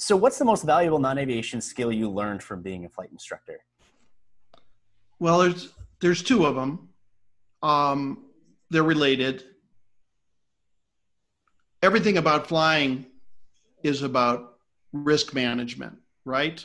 so 0.00 0.16
what's 0.16 0.38
the 0.38 0.44
most 0.44 0.64
valuable 0.64 0.98
non-aviation 0.98 1.60
skill 1.60 1.92
you 1.92 2.10
learned 2.10 2.42
from 2.42 2.62
being 2.62 2.84
a 2.84 2.88
flight 2.88 3.10
instructor? 3.12 3.60
Well 5.18 5.38
there's 5.40 5.72
there's 6.00 6.22
two 6.22 6.46
of 6.46 6.54
them 6.54 6.88
um, 7.62 8.24
they're 8.70 8.82
related. 8.82 9.44
Everything 11.82 12.16
about 12.16 12.46
flying 12.46 13.06
is 13.82 14.02
about 14.02 14.58
risk 14.92 15.34
management 15.34 15.96
right? 16.24 16.64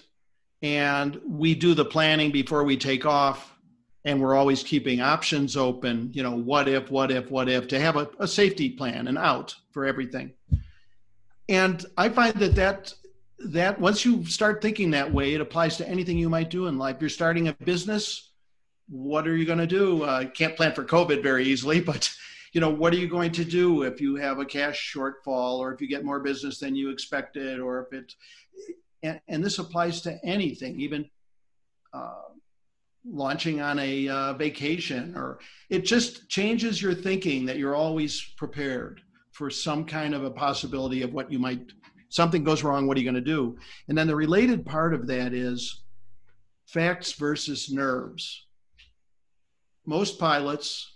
And 0.62 1.20
we 1.28 1.56
do 1.56 1.74
the 1.74 1.86
planning 1.86 2.32
before 2.32 2.64
we 2.64 2.78
take 2.78 3.06
off 3.06 3.58
and 4.04 4.22
we're 4.22 4.36
always 4.36 4.62
keeping 4.62 5.02
options 5.02 5.58
open 5.58 6.12
you 6.14 6.22
know 6.22 6.36
what 6.36 6.68
if 6.68 6.92
what 6.92 7.12
if 7.12 7.32
what 7.32 7.50
if 7.50 7.68
to 7.68 7.80
have 7.80 7.96
a, 7.96 8.08
a 8.20 8.28
safety 8.28 8.70
plan 8.70 9.08
and 9.08 9.18
out 9.18 9.56
for 9.72 9.86
everything. 9.86 10.32
And 11.50 11.86
i 11.98 12.10
find 12.10 12.34
that 12.36 12.56
that 12.56 12.94
that 13.40 13.80
once 13.80 14.06
you 14.06 14.26
start 14.26 14.62
thinking 14.62 14.92
that 14.92 15.12
way 15.12 15.34
it 15.34 15.42
applies 15.42 15.78
to 15.78 15.88
anything 15.88 16.18
you 16.18 16.30
might 16.30 16.50
do 16.50 16.68
in 16.68 16.78
life. 16.78 16.98
You're 17.00 17.10
starting 17.10 17.48
a 17.48 17.54
business 17.54 18.32
what 18.88 19.28
are 19.28 19.36
you 19.36 19.46
going 19.46 19.60
to 19.60 19.68
do? 19.68 20.04
Uh, 20.04 20.26
can't 20.26 20.56
plan 20.56 20.74
for 20.74 20.84
covid 20.84 21.24
very 21.24 21.46
easily 21.46 21.80
but 21.92 22.10
you 22.54 22.62
know 22.62 22.70
what 22.70 22.94
are 22.94 22.98
you 22.98 23.08
going 23.08 23.32
to 23.34 23.44
do 23.44 23.84
if 23.84 24.00
you 24.00 24.16
have 24.16 24.40
a 24.40 24.46
cash 24.46 24.94
shortfall 24.94 25.60
or 25.60 25.74
if 25.74 25.82
you 25.82 25.88
get 25.88 26.06
more 26.06 26.20
business 26.20 26.60
than 26.60 26.76
you 26.76 26.90
expected 26.90 27.60
or 27.60 27.82
if 27.82 27.94
it 27.94 28.14
and, 29.04 29.20
and 29.28 29.44
this 29.44 29.60
applies 29.60 30.02
to 30.02 30.18
anything 30.24 30.80
even 30.80 31.10
uh, 31.94 32.22
launching 33.06 33.62
on 33.62 33.78
a 33.80 34.08
uh, 34.08 34.34
vacation 34.34 35.16
or 35.16 35.40
it 35.70 35.86
just 35.86 36.30
changes 36.30 36.82
your 36.82 36.94
thinking 36.94 37.46
that 37.46 37.58
you're 37.58 37.76
always 37.76 38.34
prepared 38.38 39.02
for 39.32 39.50
some 39.50 39.86
kind 39.86 40.16
of 40.16 40.24
a 40.24 40.32
possibility 40.32 41.02
of 41.02 41.14
what 41.14 41.32
you 41.32 41.38
might 41.38 41.74
something 42.10 42.44
goes 42.44 42.64
wrong 42.64 42.88
what 42.88 42.98
are 42.98 43.00
you 43.00 43.06
going 43.06 43.16
to 43.16 43.22
do 43.22 43.58
and 43.88 43.98
then 43.98 44.08
the 44.08 44.16
related 44.16 44.66
part 44.66 44.94
of 44.94 45.08
that 45.08 45.34
is 45.34 45.84
facts 46.66 47.14
versus 47.14 47.72
nerves 47.72 48.46
most 49.86 50.20
pilots 50.20 50.94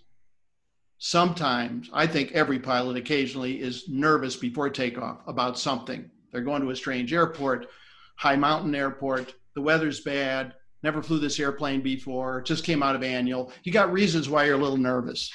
sometimes 0.97 1.89
i 1.93 2.05
think 2.05 2.31
every 2.31 2.59
pilot 2.59 2.97
occasionally 2.97 3.61
is 3.61 3.87
nervous 3.87 4.35
before 4.35 4.69
takeoff 4.69 5.19
about 5.27 5.57
something 5.57 6.09
they're 6.31 6.41
going 6.41 6.61
to 6.61 6.71
a 6.71 6.75
strange 6.75 7.13
airport 7.13 7.67
high 8.15 8.35
mountain 8.35 8.75
airport 8.75 9.33
the 9.55 9.61
weather's 9.61 10.01
bad 10.01 10.53
never 10.83 11.01
flew 11.01 11.19
this 11.19 11.39
airplane 11.39 11.81
before, 11.81 12.41
just 12.41 12.63
came 12.63 12.81
out 12.81 12.95
of 12.95 13.03
annual. 13.03 13.51
You 13.63 13.71
got 13.71 13.91
reasons 13.91 14.29
why 14.29 14.45
you're 14.45 14.55
a 14.55 14.61
little 14.61 14.77
nervous. 14.77 15.31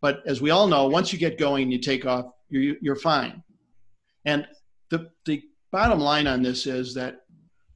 But 0.00 0.22
as 0.26 0.40
we 0.40 0.50
all 0.50 0.66
know, 0.66 0.88
once 0.88 1.12
you 1.12 1.18
get 1.18 1.38
going, 1.38 1.70
you 1.70 1.78
take 1.78 2.04
off, 2.04 2.26
you're, 2.48 2.76
you're 2.80 2.96
fine. 2.96 3.42
And 4.24 4.46
the, 4.90 5.10
the 5.24 5.42
bottom 5.72 6.00
line 6.00 6.26
on 6.26 6.42
this 6.42 6.66
is 6.66 6.94
that 6.94 7.20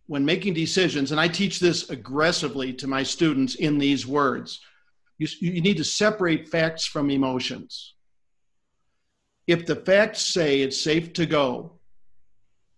when 0.07 0.25
making 0.25 0.55
decisions, 0.55 1.12
and 1.12 1.20
I 1.20 1.29
teach 1.29 1.61
this 1.61 1.88
aggressively 1.90 2.73
to 2.75 2.87
my 2.88 3.03
students 3.03 3.55
in 3.55 3.79
these 3.79 4.07
words, 4.07 4.61
you, 5.18 5.29
you 5.40 5.61
need 5.61 5.77
to 5.77 5.85
separate 5.85 6.49
facts 6.49 6.85
from 6.85 7.11
emotions. 7.11 7.94
If 9.46 9.66
the 9.66 9.77
facts 9.77 10.20
say 10.20 10.62
it's 10.62 10.81
safe 10.81 11.12
to 11.12 11.27
go, 11.27 11.79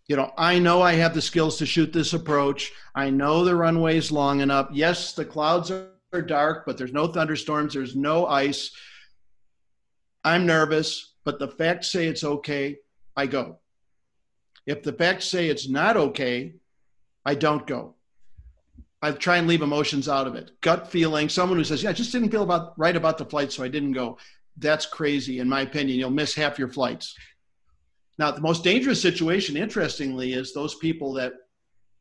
you 0.09 0.17
know, 0.17 0.31
I 0.37 0.59
know 0.59 0.83
I 0.83 0.93
have 0.95 1.15
the 1.15 1.23
skills 1.23 1.57
to 1.59 1.67
shoot 1.67 1.93
this 1.93 2.13
approach. 2.13 2.73
I 2.95 3.09
know 3.09 3.45
the 3.45 3.57
runway 3.57 3.97
is 3.97 4.13
long 4.13 4.41
enough. 4.41 4.69
Yes, 4.73 5.15
the 5.15 5.25
clouds 5.25 5.71
are 5.71 6.23
dark, 6.23 6.67
but 6.67 6.77
there's 6.77 6.93
no 6.93 7.07
thunderstorms, 7.07 7.73
there's 7.73 7.97
no 7.97 8.27
ice. 8.27 8.73
I'm 10.23 10.45
nervous, 10.45 11.15
but 11.25 11.39
the 11.39 11.49
facts 11.49 11.91
say 11.91 12.09
it's 12.09 12.25
okay. 12.25 12.77
I 13.17 13.27
go. 13.27 13.61
If 14.67 14.83
the 14.83 14.93
facts 14.93 15.27
say 15.27 15.49
it's 15.49 15.69
not 15.69 15.97
okay, 15.97 16.55
I 17.25 17.35
don't 17.35 17.67
go. 17.67 17.95
I 19.01 19.11
try 19.13 19.39
and 19.39 19.49
leave 19.49 19.63
emotions 19.63 20.09
out 20.09 20.29
of 20.29 20.37
it. 20.37 20.53
Gut 20.61 20.89
feeling, 20.89 21.29
someone 21.29 21.59
who 21.59 21.65
says, 21.65 21.83
"Yeah, 21.83 21.91
I 21.91 21.95
just 21.95 22.13
didn't 22.13 22.31
feel 22.31 22.45
about 22.45 22.79
right 22.79 22.95
about 22.95 23.19
the 23.19 23.25
flight, 23.25 23.53
so 23.53 23.65
I 23.65 23.69
didn't 23.69 23.93
go." 23.93 24.19
that's 24.57 24.87
crazy, 24.87 25.39
in 25.39 25.49
my 25.49 25.63
opinion. 25.63 25.99
You'll 25.99 26.11
miss 26.11 26.35
half 26.35 26.59
your 26.59 26.69
flights. 26.69 27.17
Now, 28.19 28.31
the 28.31 28.41
most 28.41 28.63
dangerous 28.63 29.01
situation, 29.01 29.57
interestingly, 29.57 30.35
is 30.35 30.53
those 30.53 30.75
people 30.77 31.15
that, 31.15 31.33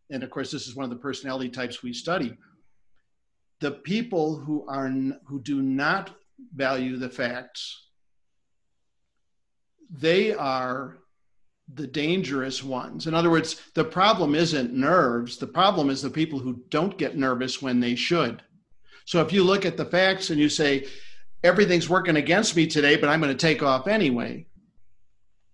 and 0.09 0.23
of 0.23 0.29
course, 0.29 0.51
this 0.51 0.67
is 0.67 0.75
one 0.75 0.83
of 0.83 0.89
the 0.89 0.97
personality 0.97 1.49
types 1.49 1.81
we 1.81 1.93
study. 1.93 2.37
The 3.61 3.71
people 3.71 4.37
who 4.37 4.65
are 4.67 4.89
who 5.25 5.39
do 5.41 5.61
not 5.61 6.13
value 6.53 6.97
the 6.97 7.09
facts, 7.09 7.85
they 9.89 10.33
are 10.33 10.97
the 11.73 11.87
dangerous 11.87 12.63
ones. 12.63 13.07
In 13.07 13.13
other 13.13 13.29
words, 13.29 13.61
the 13.73 13.83
problem 13.83 14.35
isn't 14.35 14.73
nerves. 14.73 15.37
The 15.37 15.47
problem 15.47 15.89
is 15.89 16.01
the 16.01 16.09
people 16.09 16.39
who 16.39 16.61
don't 16.69 16.97
get 16.97 17.17
nervous 17.17 17.61
when 17.61 17.79
they 17.79 17.95
should. 17.95 18.41
So 19.05 19.21
if 19.21 19.31
you 19.31 19.43
look 19.43 19.65
at 19.65 19.77
the 19.77 19.85
facts 19.85 20.29
and 20.29 20.39
you 20.39 20.49
say, 20.49 20.87
everything's 21.43 21.89
working 21.89 22.17
against 22.17 22.55
me 22.55 22.67
today, 22.67 22.97
but 22.97 23.09
I'm 23.09 23.21
going 23.21 23.35
to 23.35 23.47
take 23.47 23.63
off 23.63 23.87
anyway, 23.87 24.45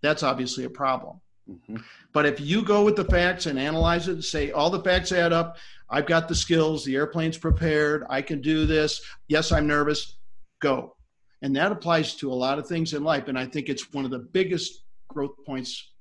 that's 0.01 0.23
obviously 0.23 0.65
a 0.65 0.69
problem. 0.69 1.21
Mm-hmm. 1.49 1.77
But 2.13 2.25
if 2.25 2.41
you 2.41 2.61
go 2.63 2.83
with 2.83 2.95
the 2.95 3.05
facts 3.05 3.45
and 3.45 3.57
analyze 3.57 4.07
it 4.07 4.13
and 4.13 4.23
say, 4.23 4.51
all 4.51 4.69
the 4.69 4.83
facts 4.83 5.11
add 5.11 5.33
up, 5.33 5.57
I've 5.89 6.07
got 6.07 6.27
the 6.27 6.35
skills, 6.35 6.83
the 6.83 6.95
airplane's 6.95 7.37
prepared, 7.37 8.05
I 8.09 8.21
can 8.21 8.41
do 8.41 8.65
this. 8.65 9.01
Yes, 9.27 9.51
I'm 9.51 9.67
nervous, 9.67 10.17
go. 10.61 10.95
And 11.41 11.55
that 11.55 11.71
applies 11.71 12.15
to 12.15 12.31
a 12.31 12.33
lot 12.33 12.59
of 12.59 12.67
things 12.67 12.93
in 12.93 13.03
life. 13.03 13.27
And 13.27 13.37
I 13.37 13.45
think 13.45 13.69
it's 13.69 13.93
one 13.93 14.03
of 14.03 14.11
the 14.11 14.19
biggest 14.19 14.83
growth 15.07 15.35
points 15.45 15.91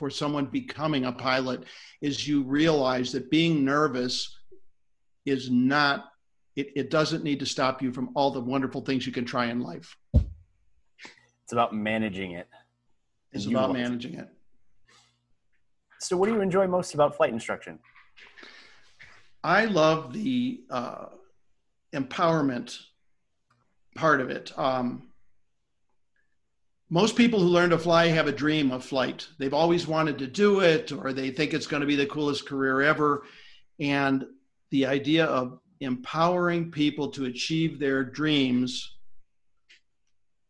for 0.00 0.08
someone 0.08 0.46
becoming 0.46 1.04
a 1.04 1.12
pilot 1.12 1.64
is 2.00 2.26
you 2.26 2.42
realize 2.42 3.12
that 3.12 3.30
being 3.30 3.66
nervous 3.66 4.34
is 5.26 5.50
not 5.50 6.06
it, 6.56 6.72
it 6.74 6.90
doesn't 6.90 7.22
need 7.22 7.38
to 7.40 7.46
stop 7.46 7.82
you 7.82 7.92
from 7.92 8.08
all 8.14 8.30
the 8.30 8.40
wonderful 8.40 8.80
things 8.80 9.06
you 9.06 9.12
can 9.12 9.26
try 9.26 9.46
in 9.46 9.60
life. 9.60 9.94
It's 10.14 11.52
about 11.52 11.74
managing 11.74 12.32
it. 12.32 12.48
It's 13.32 13.44
about 13.44 13.74
managing 13.74 14.14
it. 14.14 14.28
So 15.98 16.16
what 16.16 16.28
do 16.28 16.34
you 16.34 16.40
enjoy 16.40 16.66
most 16.66 16.94
about 16.94 17.14
flight 17.14 17.32
instruction? 17.34 17.78
I 19.44 19.66
love 19.66 20.14
the 20.14 20.62
uh, 20.70 21.06
empowerment 21.94 22.78
part 23.96 24.22
of 24.22 24.30
it. 24.30 24.50
Um, 24.58 25.09
most 26.90 27.14
people 27.14 27.38
who 27.38 27.46
learn 27.46 27.70
to 27.70 27.78
fly 27.78 28.08
have 28.08 28.26
a 28.26 28.32
dream 28.32 28.72
of 28.72 28.84
flight. 28.84 29.28
They've 29.38 29.54
always 29.54 29.86
wanted 29.86 30.18
to 30.18 30.26
do 30.26 30.60
it, 30.60 30.90
or 30.90 31.12
they 31.12 31.30
think 31.30 31.54
it's 31.54 31.68
going 31.68 31.82
to 31.82 31.86
be 31.86 31.94
the 31.96 32.06
coolest 32.06 32.46
career 32.46 32.82
ever. 32.82 33.22
And 33.78 34.26
the 34.70 34.86
idea 34.86 35.26
of 35.26 35.60
empowering 35.80 36.72
people 36.72 37.08
to 37.12 37.26
achieve 37.26 37.78
their 37.78 38.02
dreams 38.02 38.96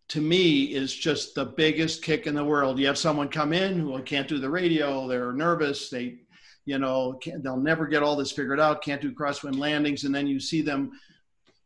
to 0.08 0.20
me 0.20 0.64
is 0.64 0.94
just 0.94 1.34
the 1.34 1.44
biggest 1.44 2.02
kick 2.02 2.26
in 2.26 2.34
the 2.34 2.44
world. 2.44 2.78
You 2.78 2.86
have 2.86 2.98
someone 2.98 3.28
come 3.28 3.52
in 3.52 3.78
who 3.78 4.00
can't 4.02 4.26
do 4.26 4.38
the 4.38 4.50
radio, 4.50 5.06
they're 5.06 5.32
nervous, 5.32 5.88
they, 5.88 6.20
you 6.64 6.78
know, 6.78 7.20
they'll 7.42 7.56
never 7.56 7.86
get 7.86 8.02
all 8.02 8.16
this 8.16 8.32
figured 8.32 8.58
out, 8.58 8.82
can't 8.82 9.00
do 9.00 9.12
crosswind 9.12 9.58
landings, 9.58 10.04
and 10.04 10.14
then 10.14 10.26
you 10.26 10.40
see 10.40 10.62
them 10.62 10.90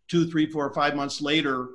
two, 0.08 0.28
three, 0.28 0.50
four, 0.50 0.70
five 0.74 0.94
months 0.94 1.22
later 1.22 1.68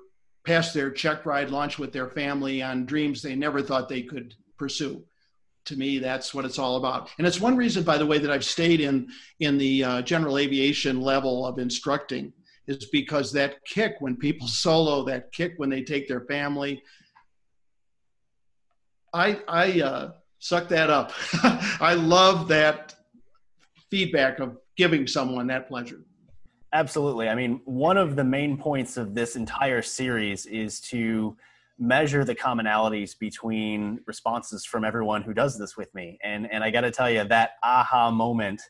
pass 0.45 0.73
their 0.73 0.91
check 0.91 1.25
ride 1.25 1.49
launch 1.49 1.78
with 1.78 1.91
their 1.91 2.08
family 2.08 2.62
on 2.62 2.86
dreams 2.86 3.21
they 3.21 3.36
never 3.36 3.62
thought 3.62 3.89
they 3.89 4.02
could 4.02 4.36
pursue. 4.58 5.04
To 5.65 5.75
me 5.75 5.99
that's 5.99 6.34
what 6.34 6.45
it's 6.45 6.58
all 6.58 6.78
about. 6.78 7.10
And 7.17 7.28
it's 7.28 7.39
one 7.39 7.56
reason 7.56 7.84
by 7.84 7.97
the 7.97 8.06
way 8.06 8.17
that 8.17 8.32
i've 8.32 8.45
stayed 8.45 8.82
in 8.82 9.08
in 9.39 9.58
the 9.58 9.84
uh, 9.84 10.02
general 10.02 10.38
aviation 10.38 11.02
level 11.02 11.45
of 11.45 11.60
instructing 11.60 12.34
is 12.67 12.86
because 12.86 13.32
that 13.34 13.63
kick 13.65 13.95
when 13.99 14.15
people 14.15 14.47
solo 14.63 15.04
that 15.06 15.32
kick 15.32 15.54
when 15.58 15.69
they 15.69 15.84
take 15.84 16.08
their 16.08 16.21
family 16.21 16.82
i 19.13 19.39
i 19.47 19.82
uh, 19.82 20.12
suck 20.39 20.69
that 20.69 20.89
up. 20.89 21.12
I 21.82 21.93
love 21.93 22.47
that 22.47 22.95
feedback 23.91 24.39
of 24.39 24.58
giving 24.75 25.06
someone 25.06 25.47
that 25.47 25.67
pleasure 25.67 26.02
Absolutely. 26.71 27.29
I 27.29 27.36
mean, 27.36 27.62
one 27.65 27.97
of 27.97 28.15
the 28.15 28.23
main 28.23 28.58
points 28.58 28.97
of 28.97 29.15
this 29.15 29.36
entire 29.36 29.82
series 29.82 30.45
is 30.45 30.79
to 30.82 31.36
measure 31.79 32.25
the 32.25 32.36
commonalities 32.36 33.17
between 33.17 34.01
responses 34.05 34.65
from 34.65 34.84
everyone 34.84 35.21
who 35.21 35.34
does 35.34 35.58
this 35.58 35.77
with 35.77 35.93
me. 35.95 36.19
And 36.23 36.51
and 36.51 36.63
I 36.63 36.69
got 36.69 36.82
to 36.82 36.91
tell 36.91 37.10
you 37.10 37.23
that 37.23 37.51
aha 37.63 38.12
moment 38.12 38.62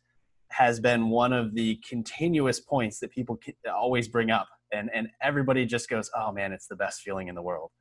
has 0.52 0.80
been 0.80 1.10
one 1.10 1.34
of 1.34 1.54
the 1.54 1.80
continuous 1.88 2.60
points 2.60 3.00
that 3.00 3.12
people 3.12 3.40
always 3.72 4.08
bring 4.08 4.32
up 4.32 4.48
and 4.72 4.90
and 4.94 5.10
everybody 5.22 5.66
just 5.66 5.90
goes, 5.90 6.10
"Oh 6.16 6.32
man, 6.32 6.54
it's 6.54 6.68
the 6.68 6.76
best 6.76 7.02
feeling 7.02 7.28
in 7.28 7.36
the 7.36 7.42
world." 7.42 7.72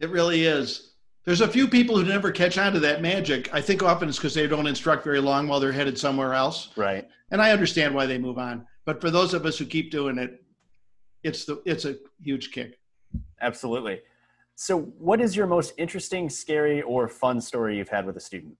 It 0.00 0.10
really 0.10 0.44
is. 0.44 0.94
There's 1.24 1.40
a 1.40 1.48
few 1.48 1.68
people 1.68 1.98
who 1.98 2.04
never 2.04 2.30
catch 2.30 2.56
on 2.56 2.72
to 2.72 2.80
that 2.80 3.02
magic. 3.02 3.52
I 3.52 3.60
think 3.60 3.82
often 3.82 4.08
it's 4.08 4.18
because 4.18 4.34
they 4.34 4.46
don't 4.46 4.66
instruct 4.66 5.04
very 5.04 5.20
long 5.20 5.46
while 5.46 5.60
they're 5.60 5.72
headed 5.72 5.98
somewhere 5.98 6.32
else. 6.32 6.70
Right. 6.76 7.06
And 7.30 7.42
I 7.42 7.50
understand 7.50 7.94
why 7.94 8.06
they 8.06 8.16
move 8.16 8.38
on. 8.38 8.66
But 8.86 9.00
for 9.00 9.10
those 9.10 9.34
of 9.34 9.44
us 9.44 9.58
who 9.58 9.66
keep 9.66 9.90
doing 9.90 10.16
it, 10.16 10.42
it's 11.22 11.44
the 11.44 11.60
it's 11.66 11.84
a 11.84 11.96
huge 12.22 12.52
kick. 12.52 12.78
Absolutely. 13.40 14.00
So, 14.54 14.80
what 14.98 15.20
is 15.20 15.36
your 15.36 15.46
most 15.46 15.74
interesting, 15.78 16.28
scary, 16.28 16.82
or 16.82 17.06
fun 17.06 17.40
story 17.40 17.76
you've 17.76 17.88
had 17.88 18.06
with 18.06 18.16
a 18.16 18.20
student? 18.20 18.56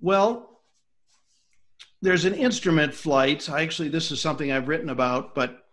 Well, 0.00 0.60
there's 2.02 2.24
an 2.24 2.34
instrument 2.34 2.94
flight. 2.94 3.48
I 3.48 3.62
actually, 3.62 3.88
this 3.88 4.10
is 4.10 4.20
something 4.20 4.50
I've 4.50 4.66
written 4.66 4.88
about, 4.88 5.34
but 5.34 5.66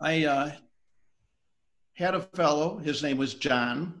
I 0.00 0.26
uh, 0.26 0.52
had 1.94 2.14
a 2.14 2.20
fellow, 2.20 2.78
his 2.78 3.02
name 3.02 3.16
was 3.16 3.34
John, 3.34 4.00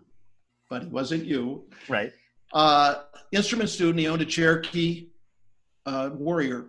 but 0.68 0.82
he 0.82 0.88
wasn't 0.88 1.24
you. 1.24 1.64
Right. 1.88 2.12
Uh, 2.52 3.02
instrument 3.32 3.70
student, 3.70 3.98
he 3.98 4.08
owned 4.08 4.22
a 4.22 4.26
Cherokee 4.26 5.08
uh, 5.86 6.10
Warrior. 6.12 6.66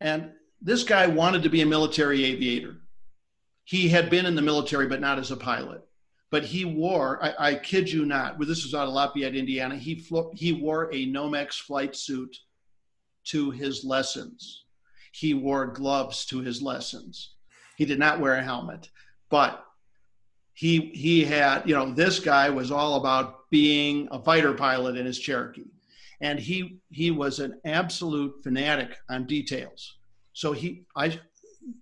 And 0.00 0.32
this 0.60 0.84
guy 0.84 1.06
wanted 1.06 1.42
to 1.42 1.48
be 1.48 1.62
a 1.62 1.66
military 1.66 2.24
aviator. 2.24 2.76
He 3.64 3.88
had 3.88 4.10
been 4.10 4.26
in 4.26 4.36
the 4.36 4.42
military, 4.42 4.86
but 4.86 5.00
not 5.00 5.18
as 5.18 5.30
a 5.30 5.36
pilot. 5.36 5.82
But 6.30 6.44
he 6.44 6.64
wore, 6.64 7.22
I, 7.22 7.50
I 7.50 7.54
kid 7.54 7.90
you 7.90 8.04
not, 8.04 8.38
this 8.40 8.64
was 8.64 8.74
out 8.74 8.88
of 8.88 8.94
Lafayette, 8.94 9.34
Indiana, 9.34 9.76
he, 9.76 9.96
flo- 10.00 10.32
he 10.34 10.52
wore 10.52 10.92
a 10.92 11.06
Nomex 11.06 11.54
flight 11.54 11.96
suit 11.96 12.36
to 13.26 13.50
his 13.50 13.84
lessons. 13.84 14.64
He 15.12 15.34
wore 15.34 15.66
gloves 15.66 16.26
to 16.26 16.40
his 16.40 16.60
lessons. 16.62 17.34
He 17.76 17.84
did 17.84 17.98
not 17.98 18.20
wear 18.20 18.34
a 18.34 18.42
helmet. 18.42 18.90
But 19.30 19.65
he 20.56 20.90
he 20.94 21.22
had 21.22 21.68
you 21.68 21.74
know 21.74 21.92
this 21.92 22.18
guy 22.18 22.48
was 22.48 22.70
all 22.70 22.96
about 22.96 23.48
being 23.50 24.08
a 24.10 24.18
fighter 24.18 24.54
pilot 24.54 24.96
in 24.96 25.04
his 25.04 25.18
Cherokee, 25.18 25.66
and 26.22 26.40
he 26.40 26.80
he 26.90 27.10
was 27.10 27.38
an 27.38 27.60
absolute 27.66 28.42
fanatic 28.42 28.96
on 29.10 29.26
details. 29.26 29.98
So 30.32 30.52
he 30.52 30.84
I 30.96 31.20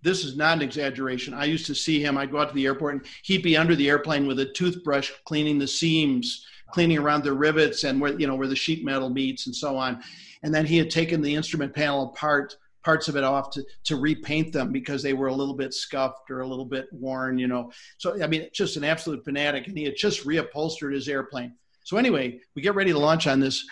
this 0.02 0.24
is 0.24 0.36
not 0.36 0.56
an 0.56 0.62
exaggeration. 0.62 1.34
I 1.34 1.44
used 1.44 1.66
to 1.66 1.74
see 1.74 2.02
him. 2.02 2.18
I'd 2.18 2.32
go 2.32 2.40
out 2.40 2.48
to 2.48 2.54
the 2.54 2.66
airport 2.66 2.94
and 2.94 3.06
he'd 3.22 3.42
be 3.42 3.56
under 3.56 3.76
the 3.76 3.88
airplane 3.88 4.26
with 4.26 4.40
a 4.40 4.46
toothbrush 4.46 5.12
cleaning 5.24 5.58
the 5.58 5.68
seams, 5.68 6.44
cleaning 6.70 6.98
around 6.98 7.22
the 7.22 7.32
rivets 7.32 7.84
and 7.84 8.00
where 8.00 8.18
you 8.18 8.26
know 8.26 8.34
where 8.34 8.48
the 8.48 8.56
sheet 8.56 8.84
metal 8.84 9.08
meets 9.08 9.46
and 9.46 9.54
so 9.54 9.76
on. 9.76 10.02
And 10.42 10.52
then 10.52 10.66
he 10.66 10.78
had 10.78 10.90
taken 10.90 11.22
the 11.22 11.34
instrument 11.34 11.72
panel 11.72 12.06
apart 12.06 12.56
parts 12.84 13.08
of 13.08 13.16
it 13.16 13.24
off 13.24 13.50
to, 13.50 13.64
to 13.84 13.96
repaint 13.96 14.52
them 14.52 14.70
because 14.70 15.02
they 15.02 15.14
were 15.14 15.28
a 15.28 15.34
little 15.34 15.54
bit 15.54 15.74
scuffed 15.74 16.30
or 16.30 16.40
a 16.40 16.46
little 16.46 16.64
bit 16.64 16.86
worn, 16.92 17.38
you 17.38 17.48
know. 17.48 17.72
So, 17.98 18.22
I 18.22 18.26
mean, 18.26 18.48
just 18.52 18.76
an 18.76 18.84
absolute 18.84 19.24
fanatic. 19.24 19.66
And 19.66 19.76
he 19.76 19.84
had 19.84 19.96
just 19.96 20.26
reupholstered 20.26 20.94
his 20.94 21.08
airplane. 21.08 21.54
So, 21.82 21.96
anyway, 21.96 22.40
we 22.54 22.62
get 22.62 22.74
ready 22.74 22.92
to 22.92 22.98
launch 22.98 23.26
on 23.26 23.40
this 23.40 23.66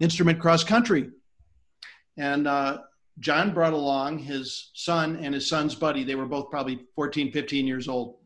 instrument 0.00 0.40
cross 0.40 0.64
country. 0.64 1.10
And 2.16 2.46
uh, 2.46 2.78
John 3.20 3.54
brought 3.54 3.72
along 3.72 4.18
his 4.18 4.70
son 4.74 5.16
and 5.16 5.34
his 5.34 5.46
son's 5.46 5.74
buddy. 5.74 6.04
They 6.04 6.14
were 6.14 6.26
both 6.26 6.50
probably 6.50 6.86
14, 6.94 7.32
15 7.32 7.66
years 7.66 7.88
old. 7.88 8.16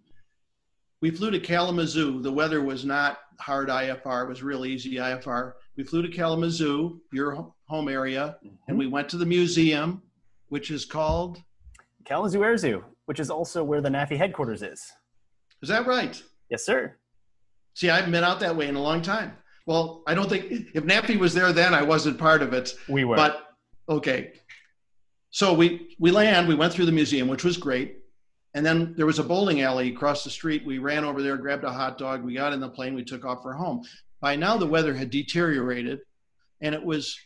We 1.02 1.10
flew 1.10 1.30
to 1.30 1.40
Kalamazoo. 1.40 2.22
The 2.22 2.32
weather 2.32 2.62
was 2.62 2.84
not 2.84 3.18
hard 3.38 3.68
IFR, 3.68 4.24
it 4.24 4.28
was 4.28 4.42
real 4.42 4.64
easy 4.64 4.94
IFR. 4.94 5.52
We 5.76 5.84
flew 5.84 6.02
to 6.02 6.08
Kalamazoo, 6.08 7.00
your 7.12 7.52
home 7.66 7.88
area, 7.88 8.36
mm-hmm. 8.44 8.54
and 8.68 8.78
we 8.78 8.86
went 8.86 9.08
to 9.10 9.16
the 9.16 9.26
museum, 9.26 10.02
which 10.48 10.70
is 10.70 10.84
called 10.84 11.42
Kalamazoo 12.04 12.42
Air 12.42 12.56
Zoo, 12.56 12.84
which 13.06 13.20
is 13.20 13.30
also 13.30 13.62
where 13.62 13.80
the 13.80 13.88
NAFI 13.88 14.16
headquarters 14.16 14.62
is. 14.62 14.82
Is 15.62 15.68
that 15.68 15.86
right? 15.86 16.20
Yes, 16.50 16.64
sir. 16.64 16.96
See, 17.74 17.90
I 17.90 17.96
haven't 17.96 18.12
been 18.12 18.24
out 18.24 18.40
that 18.40 18.56
way 18.56 18.68
in 18.68 18.76
a 18.76 18.82
long 18.82 19.02
time. 19.02 19.32
Well, 19.66 20.02
I 20.06 20.14
don't 20.14 20.28
think 20.28 20.68
if 20.74 20.84
NAFI 20.84 21.18
was 21.18 21.34
there 21.34 21.52
then, 21.52 21.74
I 21.74 21.82
wasn't 21.82 22.18
part 22.18 22.40
of 22.40 22.52
it. 22.52 22.72
We 22.88 23.04
were. 23.04 23.16
But 23.16 23.48
okay. 23.88 24.34
So 25.30 25.52
we 25.52 25.94
we 25.98 26.10
land. 26.10 26.46
We 26.46 26.54
went 26.54 26.72
through 26.72 26.86
the 26.86 26.92
museum, 26.92 27.28
which 27.28 27.44
was 27.44 27.56
great. 27.56 27.98
And 28.54 28.64
then 28.64 28.94
there 28.96 29.04
was 29.04 29.18
a 29.18 29.22
bowling 29.22 29.60
alley 29.60 29.90
across 29.90 30.24
the 30.24 30.30
street. 30.30 30.64
We 30.64 30.78
ran 30.78 31.04
over 31.04 31.20
there, 31.20 31.36
grabbed 31.36 31.64
a 31.64 31.70
hot 31.70 31.98
dog. 31.98 32.24
We 32.24 32.32
got 32.32 32.54
in 32.54 32.60
the 32.60 32.70
plane. 32.70 32.94
We 32.94 33.04
took 33.04 33.24
off 33.26 33.42
for 33.42 33.52
home. 33.52 33.82
By 34.22 34.36
now, 34.36 34.56
the 34.56 34.66
weather 34.66 34.94
had 34.94 35.10
deteriorated, 35.10 35.98
and 36.62 36.74
it 36.74 36.82
was 36.82 37.18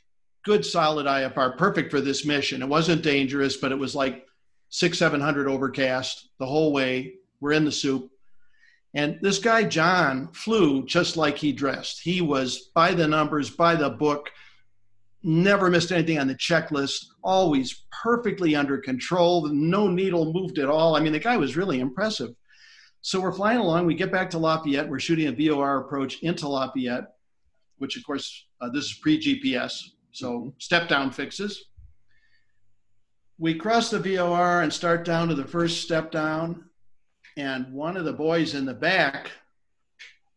good, 0.44 0.64
solid 0.64 1.06
IFR, 1.06 1.56
perfect 1.56 1.90
for 1.90 2.00
this 2.00 2.24
mission. 2.24 2.62
It 2.62 2.68
wasn't 2.68 3.02
dangerous, 3.02 3.56
but 3.56 3.72
it 3.72 3.78
was 3.78 3.94
like 3.94 4.26
six, 4.68 4.98
700 4.98 5.48
overcast 5.48 6.28
the 6.38 6.46
whole 6.46 6.72
way. 6.72 7.14
We're 7.40 7.52
in 7.52 7.64
the 7.64 7.72
soup. 7.72 8.10
And 8.94 9.18
this 9.22 9.38
guy, 9.38 9.64
John, 9.64 10.28
flew 10.32 10.84
just 10.84 11.16
like 11.16 11.38
he 11.38 11.52
dressed. 11.52 12.00
He 12.00 12.20
was 12.20 12.70
by 12.74 12.92
the 12.92 13.06
numbers, 13.06 13.50
by 13.50 13.76
the 13.76 13.90
book, 13.90 14.30
never 15.22 15.70
missed 15.70 15.92
anything 15.92 16.18
on 16.18 16.26
the 16.26 16.34
checklist, 16.34 17.06
always 17.22 17.84
perfectly 18.02 18.56
under 18.56 18.78
control, 18.78 19.46
no 19.48 19.88
needle 19.88 20.32
moved 20.32 20.58
at 20.58 20.68
all. 20.68 20.96
I 20.96 21.00
mean, 21.00 21.12
the 21.12 21.18
guy 21.18 21.36
was 21.36 21.56
really 21.56 21.80
impressive. 21.80 22.30
So 23.02 23.20
we're 23.20 23.32
flying 23.32 23.58
along. 23.58 23.86
We 23.86 23.94
get 23.94 24.12
back 24.12 24.30
to 24.30 24.38
Lafayette. 24.38 24.88
We're 24.88 25.00
shooting 25.00 25.28
a 25.28 25.32
VOR 25.32 25.78
approach 25.78 26.22
into 26.22 26.48
Lafayette, 26.48 27.12
which, 27.78 27.96
of 27.96 28.04
course, 28.04 28.46
uh, 28.60 28.68
this 28.70 28.84
is 28.84 28.94
pre 28.94 29.18
GPS. 29.18 29.82
So 30.12 30.32
mm-hmm. 30.32 30.48
step 30.58 30.88
down 30.88 31.10
fixes. 31.10 31.66
We 33.38 33.54
cross 33.54 33.90
the 33.90 33.98
VOR 33.98 34.62
and 34.62 34.72
start 34.72 35.04
down 35.04 35.28
to 35.28 35.34
the 35.34 35.46
first 35.46 35.82
step 35.82 36.10
down. 36.10 36.64
And 37.36 37.72
one 37.72 37.96
of 37.96 38.04
the 38.04 38.12
boys 38.12 38.54
in 38.54 38.66
the 38.66 38.74
back 38.74 39.30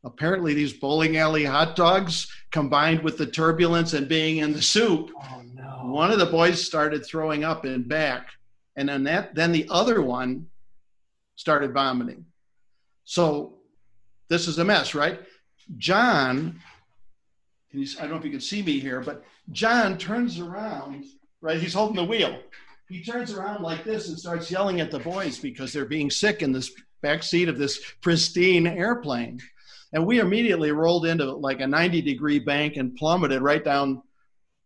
apparently 0.03 0.53
these 0.53 0.73
bowling 0.73 1.17
alley 1.17 1.45
hot 1.45 1.75
dogs 1.75 2.27
combined 2.51 3.01
with 3.01 3.17
the 3.17 3.25
turbulence 3.25 3.93
and 3.93 4.07
being 4.07 4.37
in 4.37 4.53
the 4.53 4.61
soup 4.61 5.11
oh, 5.15 5.41
no. 5.53 5.91
one 5.91 6.11
of 6.11 6.19
the 6.19 6.25
boys 6.25 6.63
started 6.63 7.05
throwing 7.05 7.43
up 7.43 7.65
in 7.65 7.83
back 7.83 8.27
and 8.75 8.87
then 8.89 9.03
that 9.03 9.33
then 9.33 9.51
the 9.51 9.67
other 9.69 10.01
one 10.01 10.45
started 11.35 11.73
vomiting 11.73 12.25
so 13.05 13.55
this 14.29 14.47
is 14.47 14.59
a 14.59 14.63
mess 14.63 14.93
right 14.93 15.21
john 15.77 16.59
you, 17.71 17.87
i 17.99 18.01
don't 18.01 18.11
know 18.11 18.17
if 18.17 18.25
you 18.25 18.31
can 18.31 18.41
see 18.41 18.61
me 18.61 18.79
here 18.79 18.99
but 18.99 19.23
john 19.51 19.97
turns 19.97 20.39
around 20.39 21.05
right 21.41 21.59
he's 21.59 21.73
holding 21.73 21.95
the 21.95 22.03
wheel 22.03 22.39
he 22.89 23.03
turns 23.03 23.33
around 23.33 23.61
like 23.61 23.83
this 23.83 24.09
and 24.09 24.19
starts 24.19 24.51
yelling 24.51 24.79
at 24.79 24.91
the 24.91 24.99
boys 24.99 25.39
because 25.39 25.73
they're 25.73 25.85
being 25.85 26.09
sick 26.09 26.41
in 26.41 26.51
this 26.51 26.71
back 27.01 27.23
seat 27.23 27.49
of 27.49 27.57
this 27.57 27.81
pristine 28.01 28.67
airplane 28.67 29.39
and 29.93 30.05
we 30.05 30.19
immediately 30.19 30.71
rolled 30.71 31.05
into 31.05 31.31
like 31.31 31.61
a 31.61 31.67
90 31.67 32.01
degree 32.01 32.39
bank 32.39 32.77
and 32.77 32.95
plummeted 32.95 33.41
right 33.41 33.63
down 33.63 34.01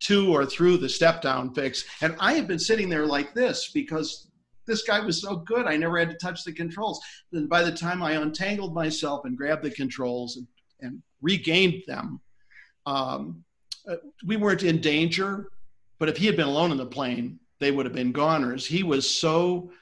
to 0.00 0.34
or 0.34 0.46
through 0.46 0.78
the 0.78 0.88
step 0.88 1.20
down 1.20 1.54
fix. 1.54 1.84
And 2.00 2.16
I 2.18 2.32
had 2.32 2.48
been 2.48 2.58
sitting 2.58 2.88
there 2.88 3.06
like 3.06 3.34
this 3.34 3.70
because 3.72 4.28
this 4.66 4.82
guy 4.82 5.00
was 5.00 5.20
so 5.20 5.36
good. 5.36 5.66
I 5.66 5.76
never 5.76 5.98
had 5.98 6.10
to 6.10 6.16
touch 6.16 6.44
the 6.44 6.52
controls. 6.52 7.00
And 7.32 7.48
by 7.48 7.62
the 7.62 7.72
time 7.72 8.02
I 8.02 8.12
untangled 8.12 8.74
myself 8.74 9.24
and 9.24 9.36
grabbed 9.36 9.64
the 9.64 9.70
controls 9.70 10.36
and, 10.36 10.46
and 10.80 11.02
regained 11.20 11.82
them, 11.86 12.20
um, 12.86 13.44
we 14.24 14.36
weren't 14.36 14.62
in 14.62 14.80
danger. 14.80 15.50
But 15.98 16.08
if 16.08 16.16
he 16.16 16.26
had 16.26 16.36
been 16.36 16.46
alone 16.46 16.70
in 16.70 16.76
the 16.76 16.86
plane, 16.86 17.40
they 17.58 17.70
would 17.70 17.86
have 17.86 17.94
been 17.94 18.12
goners. 18.12 18.64
He 18.64 18.82
was 18.82 19.08
so 19.10 19.72